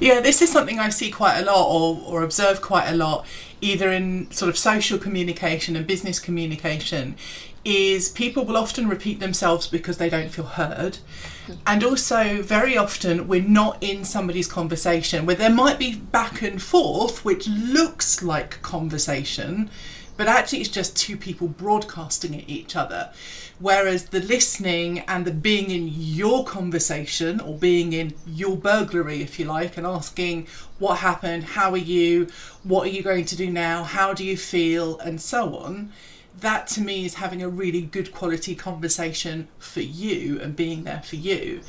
Yeah, 0.00 0.20
this 0.20 0.42
is 0.42 0.52
something 0.52 0.78
I 0.78 0.90
see 0.90 1.10
quite 1.10 1.38
a 1.38 1.44
lot 1.46 1.66
or, 1.66 2.02
or 2.06 2.22
observe 2.22 2.60
quite 2.60 2.88
a 2.88 2.94
lot, 2.94 3.26
either 3.60 3.90
in 3.90 4.30
sort 4.30 4.48
of 4.48 4.58
social 4.58 4.98
communication 4.98 5.76
and 5.76 5.86
business 5.86 6.18
communication, 6.18 7.16
is 7.64 8.10
people 8.10 8.44
will 8.44 8.56
often 8.56 8.88
repeat 8.88 9.18
themselves 9.18 9.66
because 9.66 9.98
they 9.98 10.08
don't 10.08 10.30
feel 10.30 10.44
heard. 10.44 10.98
Hmm. 11.46 11.52
And 11.66 11.84
also, 11.84 12.40
very 12.42 12.76
often, 12.76 13.26
we're 13.26 13.42
not 13.42 13.82
in 13.82 14.04
somebody's 14.04 14.46
conversation 14.46 15.26
where 15.26 15.36
there 15.36 15.50
might 15.50 15.78
be 15.78 15.96
back 15.96 16.42
and 16.42 16.62
forth, 16.62 17.24
which 17.24 17.48
looks 17.48 18.22
like 18.22 18.62
conversation, 18.62 19.68
but 20.16 20.28
actually 20.28 20.60
it's 20.60 20.68
just 20.68 20.96
two 20.96 21.16
people 21.16 21.48
broadcasting 21.48 22.34
at 22.34 22.48
each 22.48 22.76
other. 22.76 23.12
Whereas 23.58 24.06
the 24.06 24.20
listening 24.20 25.00
and 25.00 25.24
the 25.24 25.30
being 25.30 25.70
in 25.70 25.88
your 25.88 26.44
conversation 26.44 27.40
or 27.40 27.56
being 27.56 27.92
in 27.92 28.14
your 28.26 28.56
burglary, 28.56 29.22
if 29.22 29.38
you 29.38 29.46
like, 29.46 29.76
and 29.76 29.86
asking 29.86 30.46
what 30.78 30.96
happened, 30.98 31.44
how 31.44 31.70
are 31.70 31.76
you, 31.76 32.28
what 32.64 32.86
are 32.86 32.90
you 32.90 33.02
going 33.02 33.24
to 33.26 33.36
do 33.36 33.50
now, 33.50 33.82
how 33.82 34.12
do 34.12 34.24
you 34.24 34.36
feel, 34.36 34.98
and 34.98 35.20
so 35.20 35.56
on, 35.56 35.92
that 36.40 36.66
to 36.68 36.82
me 36.82 37.06
is 37.06 37.14
having 37.14 37.42
a 37.42 37.48
really 37.48 37.80
good 37.80 38.12
quality 38.12 38.54
conversation 38.54 39.48
for 39.58 39.80
you 39.80 40.38
and 40.40 40.54
being 40.54 40.84
there 40.84 41.02
for 41.02 41.16
you. 41.16 41.62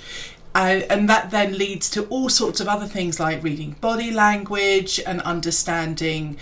Uh, 0.57 0.81
and 0.89 1.07
that 1.07 1.29
then 1.29 1.55
leads 1.55 1.87
to 1.87 2.05
all 2.05 2.29
sorts 2.29 2.59
of 2.59 2.67
other 2.67 2.87
things 2.87 3.19
like 3.19 3.43
reading 3.43 3.75
body 3.79 4.09
language 4.09 4.99
and 5.05 5.21
understanding 5.21 6.35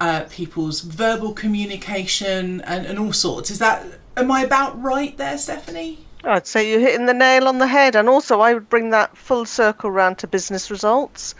uh, 0.00 0.24
people's 0.28 0.80
verbal 0.80 1.32
communication 1.32 2.60
and, 2.62 2.84
and 2.84 2.98
all 2.98 3.12
sorts. 3.12 3.48
Is 3.48 3.60
that, 3.60 3.86
am 4.16 4.28
I 4.32 4.42
about 4.42 4.82
right 4.82 5.16
there, 5.16 5.38
Stephanie? 5.38 5.98
I'd 6.24 6.48
say 6.48 6.68
you're 6.68 6.80
hitting 6.80 7.06
the 7.06 7.14
nail 7.14 7.46
on 7.46 7.58
the 7.58 7.66
head, 7.68 7.94
and 7.94 8.08
also 8.08 8.40
I 8.40 8.54
would 8.54 8.68
bring 8.68 8.90
that 8.90 9.16
full 9.16 9.44
circle 9.44 9.88
round 9.88 10.18
to 10.18 10.26
business 10.26 10.68
results. 10.68 11.36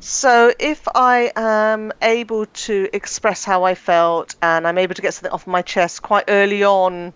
So 0.00 0.54
if 0.58 0.88
I 0.94 1.32
am 1.36 1.92
able 2.00 2.46
to 2.46 2.88
express 2.94 3.44
how 3.44 3.64
I 3.64 3.74
felt 3.74 4.36
and 4.40 4.66
I'm 4.66 4.78
able 4.78 4.94
to 4.94 5.02
get 5.02 5.12
something 5.12 5.32
off 5.32 5.46
my 5.46 5.60
chest 5.60 6.00
quite 6.00 6.24
early 6.28 6.64
on 6.64 7.12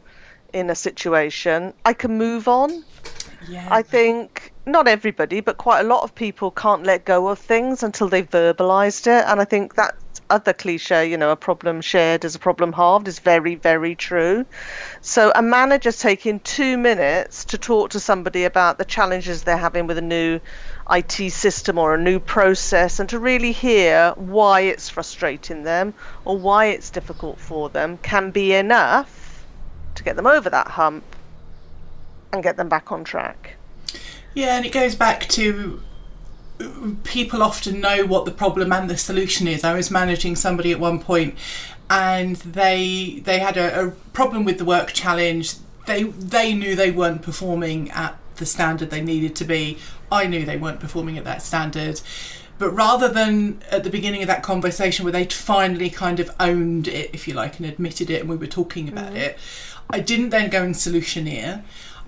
in 0.53 0.69
a 0.69 0.75
situation, 0.75 1.73
I 1.87 1.95
can 1.95 2.19
move 2.19 2.49
on. 2.49 2.85
Yeah. 3.49 3.67
I 3.71 3.83
think 3.83 4.53
not 4.69 4.87
everybody, 4.89 5.41
but 5.41 5.57
quite 5.57 5.81
a 5.81 5.89
lot 5.89 6.03
of 6.03 6.15
people 6.15 6.51
can't 6.51 6.85
let 6.85 7.05
go 7.05 7.29
of 7.29 7.39
things 7.39 7.83
until 7.83 8.09
they've 8.09 8.29
verbalized 8.29 9.07
it, 9.07 9.25
and 9.27 9.41
I 9.41 9.45
think 9.45 9.75
that 9.75 9.95
other 10.31 10.53
cliche, 10.53 11.11
you 11.11 11.17
know, 11.17 11.31
a 11.31 11.37
problem 11.37 11.81
shared 11.81 12.25
is 12.25 12.35
a 12.35 12.39
problem 12.39 12.73
halved, 12.73 13.09
is 13.09 13.19
very, 13.19 13.55
very 13.55 13.95
true. 13.95 14.45
So 15.01 15.33
a 15.35 15.43
manager 15.43 15.93
taking 15.93 16.41
two 16.41 16.77
minutes 16.77 17.47
to 17.47 17.59
talk 17.59 17.91
to 17.91 18.01
somebody 18.01 18.45
about 18.45 18.79
the 18.79 18.85
challenges 18.85 19.43
they're 19.43 19.57
having 19.57 19.87
with 19.87 19.99
a 19.99 20.03
new 20.03 20.41
IT 20.91 21.33
system 21.33 21.79
or 21.79 21.95
a 21.95 22.01
new 22.01 22.19
process 22.19 23.01
and 23.01 23.09
to 23.11 23.19
really 23.19 23.53
hear 23.53 24.13
why 24.17 24.63
it's 24.63 24.89
frustrating 24.89 25.63
them 25.63 25.95
or 26.25 26.37
why 26.37 26.67
it's 26.67 26.91
difficult 26.91 27.39
for 27.39 27.69
them 27.69 27.99
can 27.99 28.31
be 28.31 28.53
enough 28.55 29.47
to 29.95 30.03
get 30.05 30.17
them 30.17 30.27
over 30.27 30.51
that 30.51 30.69
hump 30.69 31.05
and 32.33 32.43
get 32.43 32.57
them 32.57 32.69
back 32.69 32.93
on 32.93 33.05
track. 33.05 33.58
Yeah, 34.35 34.57
and 34.57 34.67
it 34.67 34.73
goes 34.73 34.95
back 34.95 35.29
to 35.31 35.83
people 37.05 37.43
often 37.43 37.81
know 37.81 38.05
what 38.05 38.25
the 38.25 38.31
problem 38.31 38.73
and 38.73 38.91
the 38.91 38.97
solution 38.97 39.47
is. 39.47 39.65
I 39.65 39.75
was 39.75 39.91
managing 39.91 40.37
somebody 40.37 40.73
at 40.73 40.81
one 40.81 40.99
point 40.99 41.37
and 41.91 42.37
they 42.37 43.21
they 43.25 43.39
had 43.39 43.57
a, 43.57 43.87
a 43.87 43.91
problem 44.13 44.45
with 44.45 44.59
the 44.59 44.65
work 44.65 44.93
challenge. 44.93 45.55
They 45.87 46.05
they 46.05 46.55
knew 46.55 46.75
they 46.75 46.91
weren't 46.91 47.23
performing 47.23 47.91
at 47.91 48.19
the 48.37 48.47
standard 48.47 48.91
they 48.91 49.01
needed 49.01 49.35
to 49.37 49.45
be. 49.45 49.79
I 50.11 50.27
knew 50.27 50.45
they 50.45 50.57
weren't 50.57 50.81
performing 50.81 51.19
at 51.19 51.25
that 51.25 51.43
standard. 51.43 52.01
But 52.59 52.71
rather 52.73 53.09
than 53.09 53.63
at 53.71 53.85
the 53.85 53.91
beginning 53.91 54.23
of 54.23 54.27
that 54.27 54.43
conversation 54.43 55.05
where 55.05 55.13
they'd 55.13 55.33
finally 55.33 55.91
kind 55.91 56.19
of 56.19 56.31
owned 56.41 56.89
it, 56.89 57.11
if 57.13 57.29
you 57.29 57.35
like, 57.35 57.59
and 57.59 57.69
admitted 57.69 58.11
it 58.11 58.21
and 58.21 58.29
we 58.29 58.37
were 58.37 58.49
talking 58.49 58.89
about 58.89 59.13
mm. 59.13 59.19
it, 59.19 59.39
I 59.91 60.01
didn't 60.01 60.31
then 60.31 60.51
go 60.51 60.65
and 60.65 60.75
solutioneer. 60.75 61.63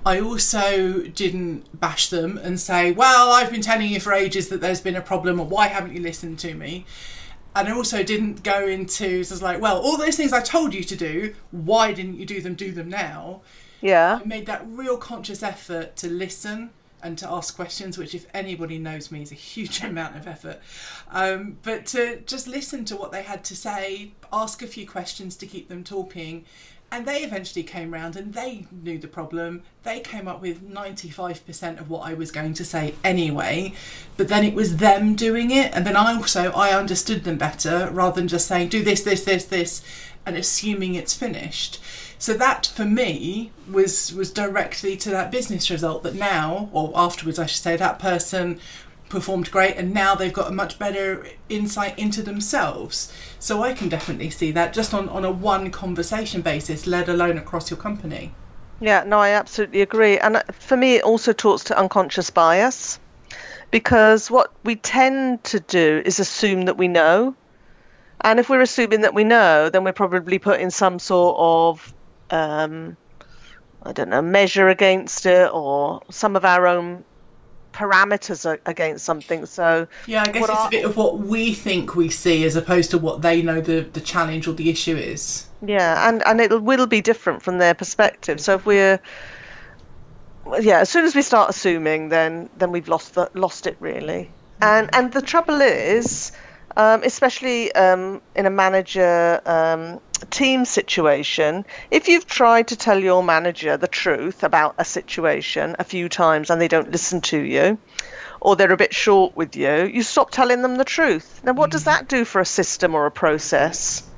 I 0.04 0.20
also 0.20 1.02
didn't 1.02 1.78
bash 1.78 2.08
them 2.08 2.38
and 2.38 2.58
say, 2.58 2.92
Well, 2.92 3.32
I've 3.32 3.50
been 3.50 3.60
telling 3.60 3.88
you 3.88 4.00
for 4.00 4.12
ages 4.12 4.48
that 4.48 4.60
there's 4.60 4.80
been 4.80 4.96
a 4.96 5.02
problem, 5.02 5.40
or 5.40 5.46
why 5.46 5.68
haven't 5.68 5.94
you 5.94 6.00
listened 6.00 6.38
to 6.40 6.54
me? 6.54 6.86
And 7.54 7.68
I 7.68 7.72
also 7.72 8.02
didn't 8.02 8.42
go 8.42 8.66
into, 8.66 9.24
so 9.24 9.34
it's 9.34 9.42
like, 9.42 9.60
Well, 9.60 9.80
all 9.80 9.96
those 9.96 10.16
things 10.16 10.32
I 10.32 10.40
told 10.40 10.74
you 10.74 10.84
to 10.84 10.96
do, 10.96 11.34
why 11.50 11.92
didn't 11.92 12.16
you 12.16 12.26
do 12.26 12.40
them? 12.40 12.54
Do 12.54 12.72
them 12.72 12.88
now. 12.88 13.42
Yeah. 13.80 14.20
I 14.22 14.26
made 14.26 14.46
that 14.46 14.62
real 14.66 14.96
conscious 14.96 15.42
effort 15.42 15.96
to 15.96 16.08
listen 16.08 16.70
and 17.02 17.16
to 17.18 17.30
ask 17.30 17.56
questions, 17.56 17.96
which, 17.96 18.14
if 18.14 18.26
anybody 18.34 18.78
knows 18.78 19.10
me, 19.10 19.22
is 19.22 19.32
a 19.32 19.36
huge 19.36 19.82
amount 19.84 20.16
of 20.16 20.26
effort. 20.26 20.60
Um, 21.10 21.58
but 21.62 21.86
to 21.86 22.20
just 22.20 22.46
listen 22.46 22.84
to 22.86 22.96
what 22.96 23.12
they 23.12 23.22
had 23.22 23.44
to 23.44 23.56
say, 23.56 24.12
ask 24.32 24.62
a 24.62 24.66
few 24.66 24.86
questions 24.86 25.36
to 25.36 25.46
keep 25.46 25.68
them 25.68 25.84
talking. 25.84 26.44
And 26.92 27.06
they 27.06 27.18
eventually 27.18 27.62
came 27.62 27.92
round 27.92 28.16
and 28.16 28.34
they 28.34 28.66
knew 28.72 28.98
the 28.98 29.06
problem. 29.06 29.62
They 29.84 30.00
came 30.00 30.26
up 30.26 30.40
with 30.42 30.68
95% 30.68 31.78
of 31.78 31.88
what 31.88 32.00
I 32.00 32.14
was 32.14 32.32
going 32.32 32.54
to 32.54 32.64
say 32.64 32.94
anyway. 33.04 33.74
But 34.16 34.26
then 34.26 34.44
it 34.44 34.54
was 34.54 34.78
them 34.78 35.14
doing 35.14 35.52
it. 35.52 35.72
And 35.72 35.86
then 35.86 35.94
I 35.94 36.14
also, 36.14 36.50
I 36.50 36.76
understood 36.76 37.22
them 37.22 37.38
better 37.38 37.88
rather 37.92 38.20
than 38.20 38.26
just 38.26 38.48
saying, 38.48 38.70
do 38.70 38.82
this, 38.82 39.02
this, 39.02 39.22
this, 39.24 39.44
this, 39.44 39.82
and 40.26 40.36
assuming 40.36 40.96
it's 40.96 41.14
finished. 41.14 41.80
So 42.18 42.34
that 42.34 42.66
for 42.66 42.84
me 42.84 43.50
was 43.70 44.12
was 44.12 44.30
directly 44.30 44.94
to 44.98 45.10
that 45.10 45.30
business 45.30 45.70
result 45.70 46.02
that 46.02 46.14
now, 46.14 46.68
or 46.72 46.92
afterwards 46.94 47.38
I 47.38 47.46
should 47.46 47.62
say, 47.62 47.76
that 47.76 47.98
person 47.98 48.60
performed 49.10 49.50
great 49.50 49.76
and 49.76 49.92
now 49.92 50.14
they've 50.14 50.32
got 50.32 50.48
a 50.48 50.54
much 50.54 50.78
better 50.78 51.26
insight 51.48 51.98
into 51.98 52.22
themselves. 52.22 53.12
So 53.38 53.62
I 53.62 53.74
can 53.74 53.88
definitely 53.88 54.30
see 54.30 54.52
that 54.52 54.72
just 54.72 54.94
on, 54.94 55.08
on 55.08 55.24
a 55.24 55.30
one 55.30 55.70
conversation 55.70 56.40
basis, 56.40 56.86
let 56.86 57.08
alone 57.08 57.36
across 57.36 57.70
your 57.70 57.78
company. 57.78 58.32
Yeah, 58.80 59.04
no, 59.06 59.18
I 59.18 59.30
absolutely 59.30 59.82
agree. 59.82 60.18
And 60.18 60.36
uh, 60.36 60.42
for 60.52 60.76
me, 60.76 60.94
it 60.96 61.04
also 61.04 61.34
talks 61.34 61.64
to 61.64 61.78
unconscious 61.78 62.30
bias 62.30 62.98
because 63.70 64.30
what 64.30 64.52
we 64.64 64.76
tend 64.76 65.44
to 65.44 65.60
do 65.60 66.02
is 66.04 66.18
assume 66.18 66.62
that 66.62 66.78
we 66.78 66.88
know. 66.88 67.34
And 68.22 68.38
if 68.38 68.48
we're 68.48 68.62
assuming 68.62 69.02
that 69.02 69.14
we 69.14 69.24
know, 69.24 69.68
then 69.68 69.84
we're 69.84 69.92
probably 69.92 70.38
putting 70.38 70.70
some 70.70 70.98
sort 70.98 71.36
of, 71.38 71.94
um, 72.30 72.96
I 73.82 73.92
don't 73.92 74.08
know, 74.08 74.22
measure 74.22 74.68
against 74.68 75.26
it 75.26 75.50
or 75.52 76.02
some 76.10 76.36
of 76.36 76.44
our 76.44 76.66
own 76.66 77.04
parameters 77.80 78.58
against 78.66 79.04
something. 79.04 79.46
So 79.46 79.86
Yeah, 80.06 80.22
I 80.26 80.30
guess 80.30 80.42
it's 80.44 80.50
are- 80.50 80.66
a 80.68 80.70
bit 80.70 80.84
of 80.84 80.96
what 80.96 81.18
we 81.18 81.54
think 81.54 81.96
we 81.96 82.08
see 82.10 82.44
as 82.44 82.54
opposed 82.56 82.90
to 82.90 82.98
what 82.98 83.22
they 83.22 83.40
know 83.42 83.60
the, 83.60 83.80
the 83.92 84.00
challenge 84.00 84.46
or 84.46 84.52
the 84.52 84.68
issue 84.68 84.96
is. 84.96 85.46
Yeah, 85.66 86.08
and 86.08 86.22
and 86.26 86.40
it 86.40 86.62
will 86.62 86.86
be 86.86 87.00
different 87.00 87.42
from 87.42 87.58
their 87.58 87.74
perspective. 87.74 88.40
So 88.40 88.54
if 88.56 88.66
we're 88.66 89.00
yeah, 90.60 90.80
as 90.80 90.88
soon 90.88 91.04
as 91.04 91.14
we 91.14 91.22
start 91.22 91.50
assuming, 91.50 92.08
then 92.10 92.48
then 92.58 92.72
we've 92.72 92.88
lost 92.88 93.14
the, 93.14 93.30
lost 93.34 93.66
it 93.66 93.76
really. 93.80 94.30
And 94.62 94.90
and 94.94 95.12
the 95.12 95.22
trouble 95.22 95.60
is, 95.62 96.32
um, 96.76 97.02
especially 97.02 97.72
um, 97.72 98.20
in 98.34 98.46
a 98.46 98.50
manager 98.50 99.40
um, 99.46 100.00
team 100.30 100.64
situation, 100.64 101.64
if 101.90 102.08
you've 102.08 102.26
tried 102.26 102.68
to 102.68 102.76
tell 102.76 102.98
your 102.98 103.22
manager 103.22 103.76
the 103.76 103.88
truth 103.88 104.42
about 104.42 104.74
a 104.78 104.84
situation 104.84 105.76
a 105.78 105.84
few 105.84 106.08
times 106.08 106.50
and 106.50 106.60
they 106.60 106.68
don't 106.68 106.90
listen 106.90 107.20
to 107.22 107.38
you, 107.40 107.78
or 108.40 108.56
they're 108.56 108.72
a 108.72 108.76
bit 108.76 108.94
short 108.94 109.36
with 109.36 109.56
you, 109.56 109.84
you 109.84 110.02
stop 110.02 110.30
telling 110.30 110.62
them 110.62 110.76
the 110.76 110.84
truth. 110.84 111.42
Now, 111.44 111.52
what 111.52 111.70
does 111.70 111.84
that 111.84 112.08
do 112.08 112.24
for 112.24 112.40
a 112.40 112.46
system 112.46 112.94
or 112.94 113.06
a 113.06 113.10
process? 113.10 114.08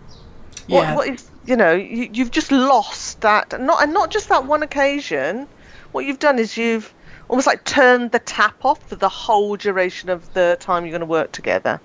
Yeah. 0.67 0.95
What, 0.95 0.97
what 0.97 1.09
is, 1.15 1.29
you 1.45 1.57
know, 1.57 1.73
you, 1.73 2.09
you've 2.13 2.31
just 2.31 2.53
lost 2.53 3.23
that. 3.23 3.61
Not 3.61 3.83
and 3.83 3.93
not 3.93 4.11
just 4.11 4.29
that 4.29 4.47
one 4.47 4.63
occasion. 4.63 5.49
What 5.91 6.05
you've 6.07 6.21
done 6.21 6.39
is 6.39 6.57
you've 6.57 6.93
almost 7.29 7.47
like 7.47 7.65
turned 7.65 8.13
the 8.13 8.19
tap 8.19 8.65
off 8.65 8.81
for 8.89 8.97
the 8.97 9.09
whole 9.09 9.57
duration 9.57 10.09
of 10.09 10.33
the 10.35 10.57
time 10.61 10.85
you're 10.85 10.93
going 10.93 11.01
to 11.01 11.07
work 11.07 11.33
together. 11.33 11.81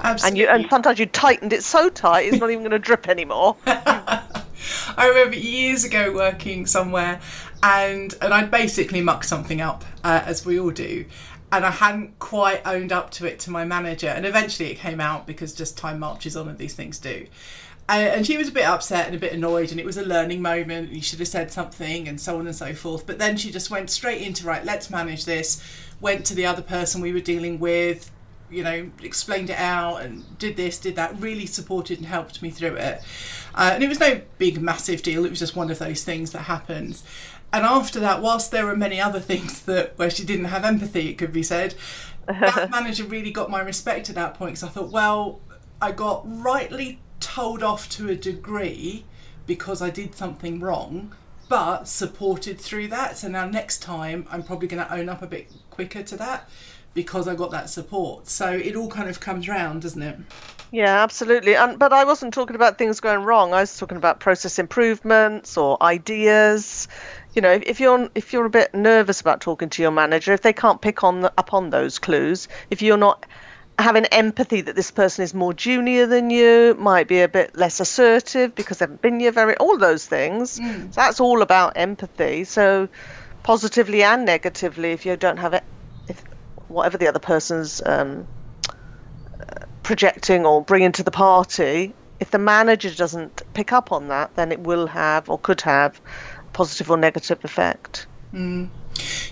And 0.00 0.38
you 0.38 0.48
and 0.48 0.66
sometimes 0.70 0.98
you 0.98 1.06
tightened 1.06 1.52
it 1.52 1.62
so 1.64 1.88
tight 1.88 2.26
it's 2.26 2.38
not 2.38 2.50
even 2.50 2.62
going 2.62 2.70
to 2.70 2.78
drip 2.78 3.08
anymore. 3.08 3.56
I 3.66 5.06
remember 5.08 5.36
years 5.36 5.84
ago 5.84 6.12
working 6.12 6.66
somewhere, 6.66 7.20
and 7.62 8.14
and 8.20 8.34
I'd 8.34 8.50
basically 8.50 9.00
mucked 9.00 9.26
something 9.26 9.60
up, 9.60 9.84
uh, 10.04 10.22
as 10.24 10.44
we 10.44 10.58
all 10.58 10.70
do, 10.70 11.04
and 11.52 11.64
I 11.64 11.70
hadn't 11.70 12.18
quite 12.18 12.66
owned 12.66 12.92
up 12.92 13.10
to 13.12 13.26
it 13.26 13.38
to 13.40 13.50
my 13.50 13.64
manager, 13.64 14.08
and 14.08 14.26
eventually 14.26 14.70
it 14.70 14.76
came 14.76 15.00
out 15.00 15.26
because 15.26 15.54
just 15.54 15.78
time 15.78 15.98
marches 15.98 16.36
on, 16.36 16.48
and 16.48 16.58
these 16.58 16.74
things 16.74 16.98
do. 16.98 17.26
Uh, 17.88 17.92
and 17.92 18.26
she 18.26 18.36
was 18.36 18.48
a 18.48 18.52
bit 18.52 18.66
upset 18.66 19.06
and 19.06 19.16
a 19.16 19.18
bit 19.18 19.32
annoyed, 19.32 19.70
and 19.70 19.80
it 19.80 19.86
was 19.86 19.96
a 19.96 20.04
learning 20.04 20.42
moment. 20.42 20.92
You 20.92 21.00
should 21.00 21.20
have 21.20 21.28
said 21.28 21.50
something, 21.50 22.06
and 22.06 22.20
so 22.20 22.38
on 22.38 22.46
and 22.46 22.54
so 22.54 22.74
forth. 22.74 23.06
But 23.06 23.18
then 23.18 23.36
she 23.36 23.50
just 23.50 23.70
went 23.70 23.90
straight 23.90 24.22
into 24.22 24.46
right. 24.46 24.64
Let's 24.64 24.90
manage 24.90 25.24
this. 25.24 25.62
Went 26.00 26.26
to 26.26 26.34
the 26.34 26.46
other 26.46 26.62
person 26.62 27.00
we 27.00 27.12
were 27.12 27.20
dealing 27.20 27.58
with, 27.58 28.10
you 28.50 28.62
know, 28.62 28.90
explained 29.02 29.50
it 29.50 29.58
out 29.58 29.98
and 29.98 30.38
did 30.38 30.56
this, 30.56 30.78
did 30.78 30.96
that, 30.96 31.18
really 31.20 31.46
supported 31.46 31.98
and 31.98 32.06
helped 32.06 32.42
me 32.42 32.50
through 32.50 32.74
it. 32.74 33.02
Uh, 33.54 33.70
and 33.74 33.82
it 33.82 33.88
was 33.88 34.00
no 34.00 34.20
big, 34.38 34.60
massive 34.60 35.02
deal, 35.02 35.24
it 35.24 35.30
was 35.30 35.38
just 35.38 35.56
one 35.56 35.70
of 35.70 35.78
those 35.78 36.04
things 36.04 36.32
that 36.32 36.42
happens. 36.42 37.04
And 37.52 37.64
after 37.64 37.98
that, 38.00 38.20
whilst 38.20 38.50
there 38.50 38.66
were 38.66 38.76
many 38.76 39.00
other 39.00 39.20
things 39.30 39.62
that 39.62 39.98
where 39.98 40.10
she 40.10 40.24
didn't 40.24 40.46
have 40.46 40.64
empathy, 40.64 41.08
it 41.08 41.18
could 41.18 41.32
be 41.32 41.42
said, 41.42 41.74
that 42.26 42.70
manager 42.70 43.04
really 43.04 43.30
got 43.30 43.50
my 43.50 43.60
respect 43.60 44.08
at 44.08 44.14
that 44.16 44.34
point 44.34 44.52
because 44.52 44.64
I 44.64 44.68
thought, 44.68 44.90
well, 44.90 45.40
I 45.80 45.92
got 45.92 46.22
rightly 46.24 47.00
told 47.20 47.62
off 47.62 47.88
to 47.90 48.08
a 48.08 48.14
degree 48.14 49.04
because 49.46 49.80
I 49.80 49.90
did 49.90 50.14
something 50.14 50.60
wrong, 50.60 51.14
but 51.48 51.88
supported 51.88 52.60
through 52.60 52.88
that. 52.88 53.16
So 53.16 53.28
now 53.28 53.46
next 53.46 53.82
time, 53.82 54.26
I'm 54.30 54.42
probably 54.42 54.68
going 54.68 54.84
to 54.84 54.92
own 54.92 55.08
up 55.08 55.22
a 55.22 55.26
bit 55.26 55.50
quicker 55.70 56.02
to 56.02 56.16
that 56.18 56.48
because 56.94 57.28
I 57.28 57.34
got 57.34 57.50
that 57.52 57.70
support. 57.70 58.28
So 58.28 58.50
it 58.50 58.74
all 58.76 58.88
kind 58.88 59.08
of 59.08 59.20
comes 59.20 59.48
round, 59.48 59.82
doesn't 59.82 60.02
it? 60.02 60.18
Yeah, 60.70 61.02
absolutely. 61.02 61.56
And 61.56 61.78
but 61.78 61.92
I 61.92 62.04
wasn't 62.04 62.34
talking 62.34 62.56
about 62.56 62.76
things 62.76 63.00
going 63.00 63.24
wrong. 63.24 63.54
I 63.54 63.60
was 63.60 63.76
talking 63.78 63.96
about 63.96 64.20
process 64.20 64.58
improvements 64.58 65.56
or 65.56 65.82
ideas. 65.82 66.88
You 67.34 67.42
know, 67.42 67.52
if, 67.52 67.62
if 67.62 67.80
you're 67.80 68.10
if 68.14 68.32
you're 68.32 68.44
a 68.44 68.50
bit 68.50 68.74
nervous 68.74 69.20
about 69.20 69.40
talking 69.40 69.70
to 69.70 69.82
your 69.82 69.90
manager, 69.90 70.32
if 70.32 70.42
they 70.42 70.52
can't 70.52 70.80
pick 70.80 71.04
on 71.04 71.22
the, 71.22 71.32
up 71.38 71.54
on 71.54 71.70
those 71.70 71.98
clues, 71.98 72.48
if 72.70 72.82
you're 72.82 72.98
not 72.98 73.24
having 73.78 74.04
empathy 74.06 74.60
that 74.60 74.74
this 74.74 74.90
person 74.90 75.22
is 75.22 75.32
more 75.32 75.54
junior 75.54 76.06
than 76.06 76.30
you, 76.30 76.74
might 76.78 77.06
be 77.06 77.20
a 77.20 77.28
bit 77.28 77.56
less 77.56 77.78
assertive 77.78 78.54
because 78.54 78.78
they 78.78 78.82
haven't 78.82 79.00
been 79.00 79.20
here 79.20 79.30
very 79.30 79.56
all 79.56 79.78
those 79.78 80.04
things. 80.04 80.58
Mm. 80.58 80.92
So 80.92 81.00
that's 81.00 81.20
all 81.20 81.42
about 81.42 81.74
empathy. 81.76 82.44
So 82.44 82.88
positively 83.42 84.02
and 84.02 84.26
negatively, 84.26 84.92
if 84.92 85.06
you 85.06 85.16
don't 85.16 85.38
have 85.38 85.54
it, 85.54 85.62
whatever 86.68 86.98
the 86.98 87.08
other 87.08 87.18
person's 87.18 87.82
um, 87.84 88.26
projecting 89.82 90.44
or 90.44 90.62
bringing 90.62 90.92
to 90.92 91.02
the 91.02 91.10
party, 91.10 91.94
if 92.20 92.30
the 92.30 92.38
manager 92.38 92.94
doesn't 92.94 93.42
pick 93.54 93.72
up 93.72 93.92
on 93.92 94.08
that, 94.08 94.34
then 94.36 94.52
it 94.52 94.60
will 94.60 94.86
have 94.86 95.28
or 95.30 95.38
could 95.38 95.60
have 95.62 96.00
a 96.40 96.52
positive 96.52 96.90
or 96.90 96.96
negative 96.96 97.44
effect. 97.44 98.06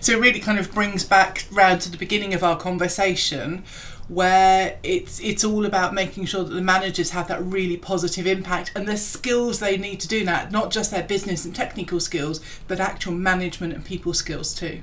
So 0.01 0.13
it 0.13 0.21
really 0.21 0.41
kind 0.41 0.59
of 0.59 0.73
brings 0.73 1.05
back 1.05 1.47
round 1.51 1.81
to 1.83 1.91
the 1.91 1.99
beginning 1.99 2.35
of 2.35 2.45
our 2.45 2.57
conversation 2.57 3.65
where 4.09 4.79
it's 4.85 5.19
it's 5.21 5.43
all 5.43 5.67
about 5.67 5.93
making 5.93 6.25
sure 6.27 6.45
that 6.45 6.55
the 6.55 6.63
managers 6.63 7.11
have 7.11 7.27
that 7.27 7.43
really 7.43 7.77
positive 7.77 8.25
impact 8.27 8.71
and 8.77 8.87
the 8.87 8.97
skills 8.97 9.59
they 9.59 9.77
need 9.77 9.99
to 10.01 10.09
do 10.09 10.25
that, 10.25 10.53
not 10.53 10.71
just 10.71 10.91
their 10.93 11.03
business 11.03 11.45
and 11.45 11.55
technical 11.55 11.99
skills, 11.99 12.41
but 12.69 12.79
actual 12.79 13.13
management 13.13 13.73
and 13.73 13.85
people 13.85 14.15
skills 14.15 14.55
too. 14.55 14.83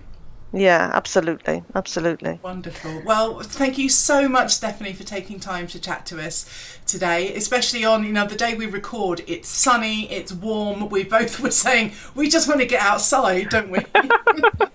Yeah, 0.53 0.91
absolutely, 0.93 1.63
absolutely. 1.73 2.39
Wonderful. 2.43 3.01
Well, 3.03 3.39
thank 3.39 3.79
you 3.79 3.89
so 3.89 4.29
much, 4.29 4.51
Stephanie, 4.53 4.93
for 4.93 5.03
taking 5.03 5.39
time 5.39 5.65
to 5.67 5.79
chat 5.79 6.05
to 6.07 6.23
us 6.23 6.72
today, 6.85 7.33
especially 7.35 7.85
on, 7.85 8.03
you 8.03 8.11
know, 8.11 8.27
the 8.27 8.35
day 8.35 8.55
we 8.55 8.65
record. 8.65 9.23
It's 9.27 9.49
sunny, 9.49 10.11
it's 10.11 10.33
warm. 10.33 10.89
We 10.89 11.03
both 11.03 11.39
were 11.41 11.51
saying 11.51 11.93
we 12.15 12.29
just 12.29 12.47
want 12.47 12.59
to 12.61 12.67
get 12.67 12.81
outside, 12.81 13.49
don't 13.49 13.69
we? 13.69 13.79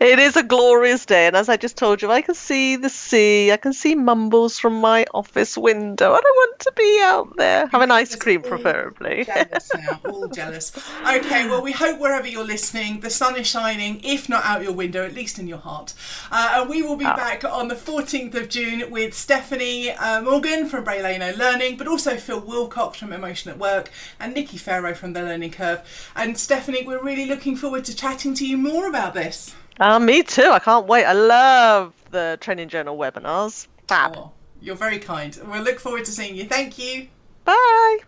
It 0.00 0.18
is 0.18 0.36
a 0.36 0.42
glorious 0.42 1.04
day, 1.04 1.26
and 1.26 1.36
as 1.36 1.48
I 1.48 1.56
just 1.56 1.76
told 1.76 2.00
you, 2.00 2.10
I 2.10 2.22
can 2.22 2.34
see 2.34 2.76
the 2.76 2.88
sea, 2.88 3.52
I 3.52 3.56
can 3.56 3.72
see 3.72 3.94
mumbles 3.94 4.58
from 4.58 4.80
my 4.80 5.04
office 5.12 5.58
window, 5.58 6.14
and 6.14 6.22
I 6.24 6.30
want 6.30 6.58
to 6.60 6.72
be 6.76 7.00
out 7.02 7.36
there. 7.36 7.66
Have 7.66 7.82
an 7.82 7.90
ice 7.90 8.14
cream, 8.16 8.42
preferably. 8.42 9.24
jealous 9.24 9.70
now, 9.74 10.00
all 10.08 10.28
jealous. 10.28 10.72
Okay, 11.06 11.48
well, 11.48 11.62
we 11.62 11.72
hope 11.72 11.98
wherever 11.98 12.26
you're 12.26 12.44
listening, 12.44 13.00
the 13.00 13.10
sun 13.10 13.36
is 13.36 13.46
shining, 13.46 14.00
if 14.02 14.28
not 14.28 14.44
out 14.44 14.62
your 14.62 14.72
window, 14.72 15.04
at 15.04 15.14
least 15.14 15.38
in 15.38 15.46
your 15.46 15.58
heart. 15.58 15.92
Uh, 16.30 16.52
and 16.54 16.70
we 16.70 16.82
will 16.82 16.96
be 16.96 17.04
back 17.04 17.44
on 17.44 17.68
the 17.68 17.74
14th 17.74 18.34
of 18.34 18.48
June 18.48 18.90
with 18.90 19.14
Stephanie 19.14 19.90
uh, 19.90 20.22
Morgan 20.22 20.68
from 20.68 20.84
Bray 20.84 21.00
Leino 21.00 21.36
Learning, 21.36 21.76
but 21.76 21.88
also 21.88 22.16
Phil 22.16 22.40
Willcox 22.40 22.96
from 22.96 23.12
Emotion 23.12 23.50
at 23.50 23.58
Work 23.58 23.90
and 24.18 24.34
Nikki 24.34 24.56
Farrow 24.56 24.94
from 24.94 25.12
The 25.12 25.22
Learning 25.22 25.50
Curve. 25.50 25.82
And 26.14 26.38
Stephanie, 26.38 26.86
we're 26.86 27.02
really 27.02 27.26
looking 27.26 27.56
forward 27.56 27.84
to 27.86 27.96
chatting 27.96 28.34
to 28.34 28.46
you 28.46 28.56
more 28.56 28.86
about 28.86 29.14
this. 29.14 29.54
Ah, 29.80 29.98
me 29.98 30.22
too. 30.22 30.50
I 30.50 30.58
can't 30.58 30.86
wait. 30.86 31.04
I 31.04 31.14
love 31.14 31.94
the 32.10 32.38
Training 32.40 32.68
Journal 32.68 32.96
webinars. 32.96 33.66
Fab. 33.88 34.14
Oh, 34.16 34.32
you're 34.60 34.76
very 34.76 34.98
kind. 34.98 35.38
We'll 35.46 35.62
look 35.62 35.80
forward 35.80 36.04
to 36.04 36.12
seeing 36.12 36.36
you. 36.36 36.44
Thank 36.44 36.78
you. 36.78 37.08
Bye. 37.44 37.98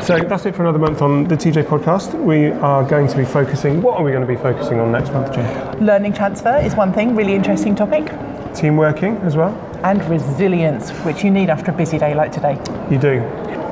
So 0.00 0.18
that's 0.18 0.46
it 0.46 0.54
for 0.56 0.62
another 0.62 0.78
month 0.78 1.00
on 1.02 1.24
the 1.24 1.36
TJ 1.36 1.64
podcast. 1.64 2.14
We 2.14 2.46
are 2.50 2.82
going 2.84 3.06
to 3.08 3.16
be 3.16 3.24
focusing. 3.24 3.80
What 3.82 3.98
are 3.98 4.02
we 4.04 4.10
going 4.10 4.26
to 4.26 4.32
be 4.32 4.36
focusing 4.40 4.80
on 4.80 4.90
next 4.90 5.12
month, 5.12 5.32
Jane? 5.34 5.84
Learning 5.84 6.12
transfer 6.12 6.56
is 6.58 6.74
one 6.74 6.92
thing, 6.92 7.14
really 7.14 7.34
interesting 7.34 7.74
topic, 7.76 8.10
Team 8.54 8.76
working 8.76 9.16
as 9.18 9.36
well. 9.36 9.52
and 9.84 10.02
resilience, 10.10 10.90
which 11.04 11.22
you 11.24 11.30
need 11.30 11.50
after 11.50 11.70
a 11.70 11.74
busy 11.74 11.98
day 11.98 12.14
like 12.14 12.32
today. 12.32 12.54
You 12.90 12.98
do. 12.98 13.20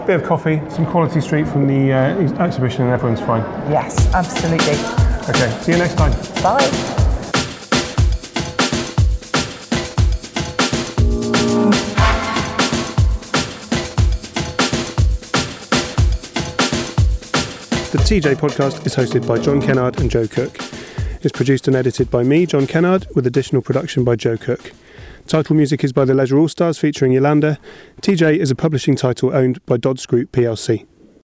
Bit 0.06 0.20
of 0.20 0.24
coffee, 0.24 0.60
some 0.70 0.86
quality 0.86 1.20
street 1.20 1.46
from 1.48 1.66
the 1.66 1.92
uh, 1.92 2.18
ex- 2.22 2.32
exhibition, 2.32 2.82
and 2.84 2.92
everyone's 2.92 3.20
fine. 3.20 3.42
Yes, 3.70 4.12
absolutely. 4.14 4.74
Okay. 5.28 5.50
See 5.62 5.72
you 5.72 5.78
next 5.78 5.94
time. 5.96 6.12
Bye. 6.42 6.96
The 17.90 17.98
TJ 17.98 18.36
podcast 18.36 18.86
is 18.86 18.94
hosted 18.94 19.26
by 19.26 19.40
John 19.40 19.60
Kennard 19.60 19.98
and 19.98 20.08
Joe 20.08 20.28
Cook. 20.28 20.56
It's 21.22 21.32
produced 21.32 21.66
and 21.66 21.74
edited 21.74 22.08
by 22.08 22.22
me, 22.22 22.46
John 22.46 22.68
Kennard, 22.68 23.08
with 23.16 23.26
additional 23.26 23.62
production 23.62 24.04
by 24.04 24.14
Joe 24.14 24.36
Cook. 24.36 24.70
Title 25.26 25.56
music 25.56 25.82
is 25.82 25.92
by 25.92 26.04
the 26.04 26.14
Leisure 26.14 26.38
All 26.38 26.46
Stars 26.46 26.78
featuring 26.78 27.10
Yolanda. 27.10 27.58
TJ 28.00 28.36
is 28.36 28.52
a 28.52 28.54
publishing 28.54 28.94
title 28.94 29.34
owned 29.34 29.64
by 29.66 29.76
Dods 29.76 30.06
Group 30.06 30.30
plc. 30.30 30.86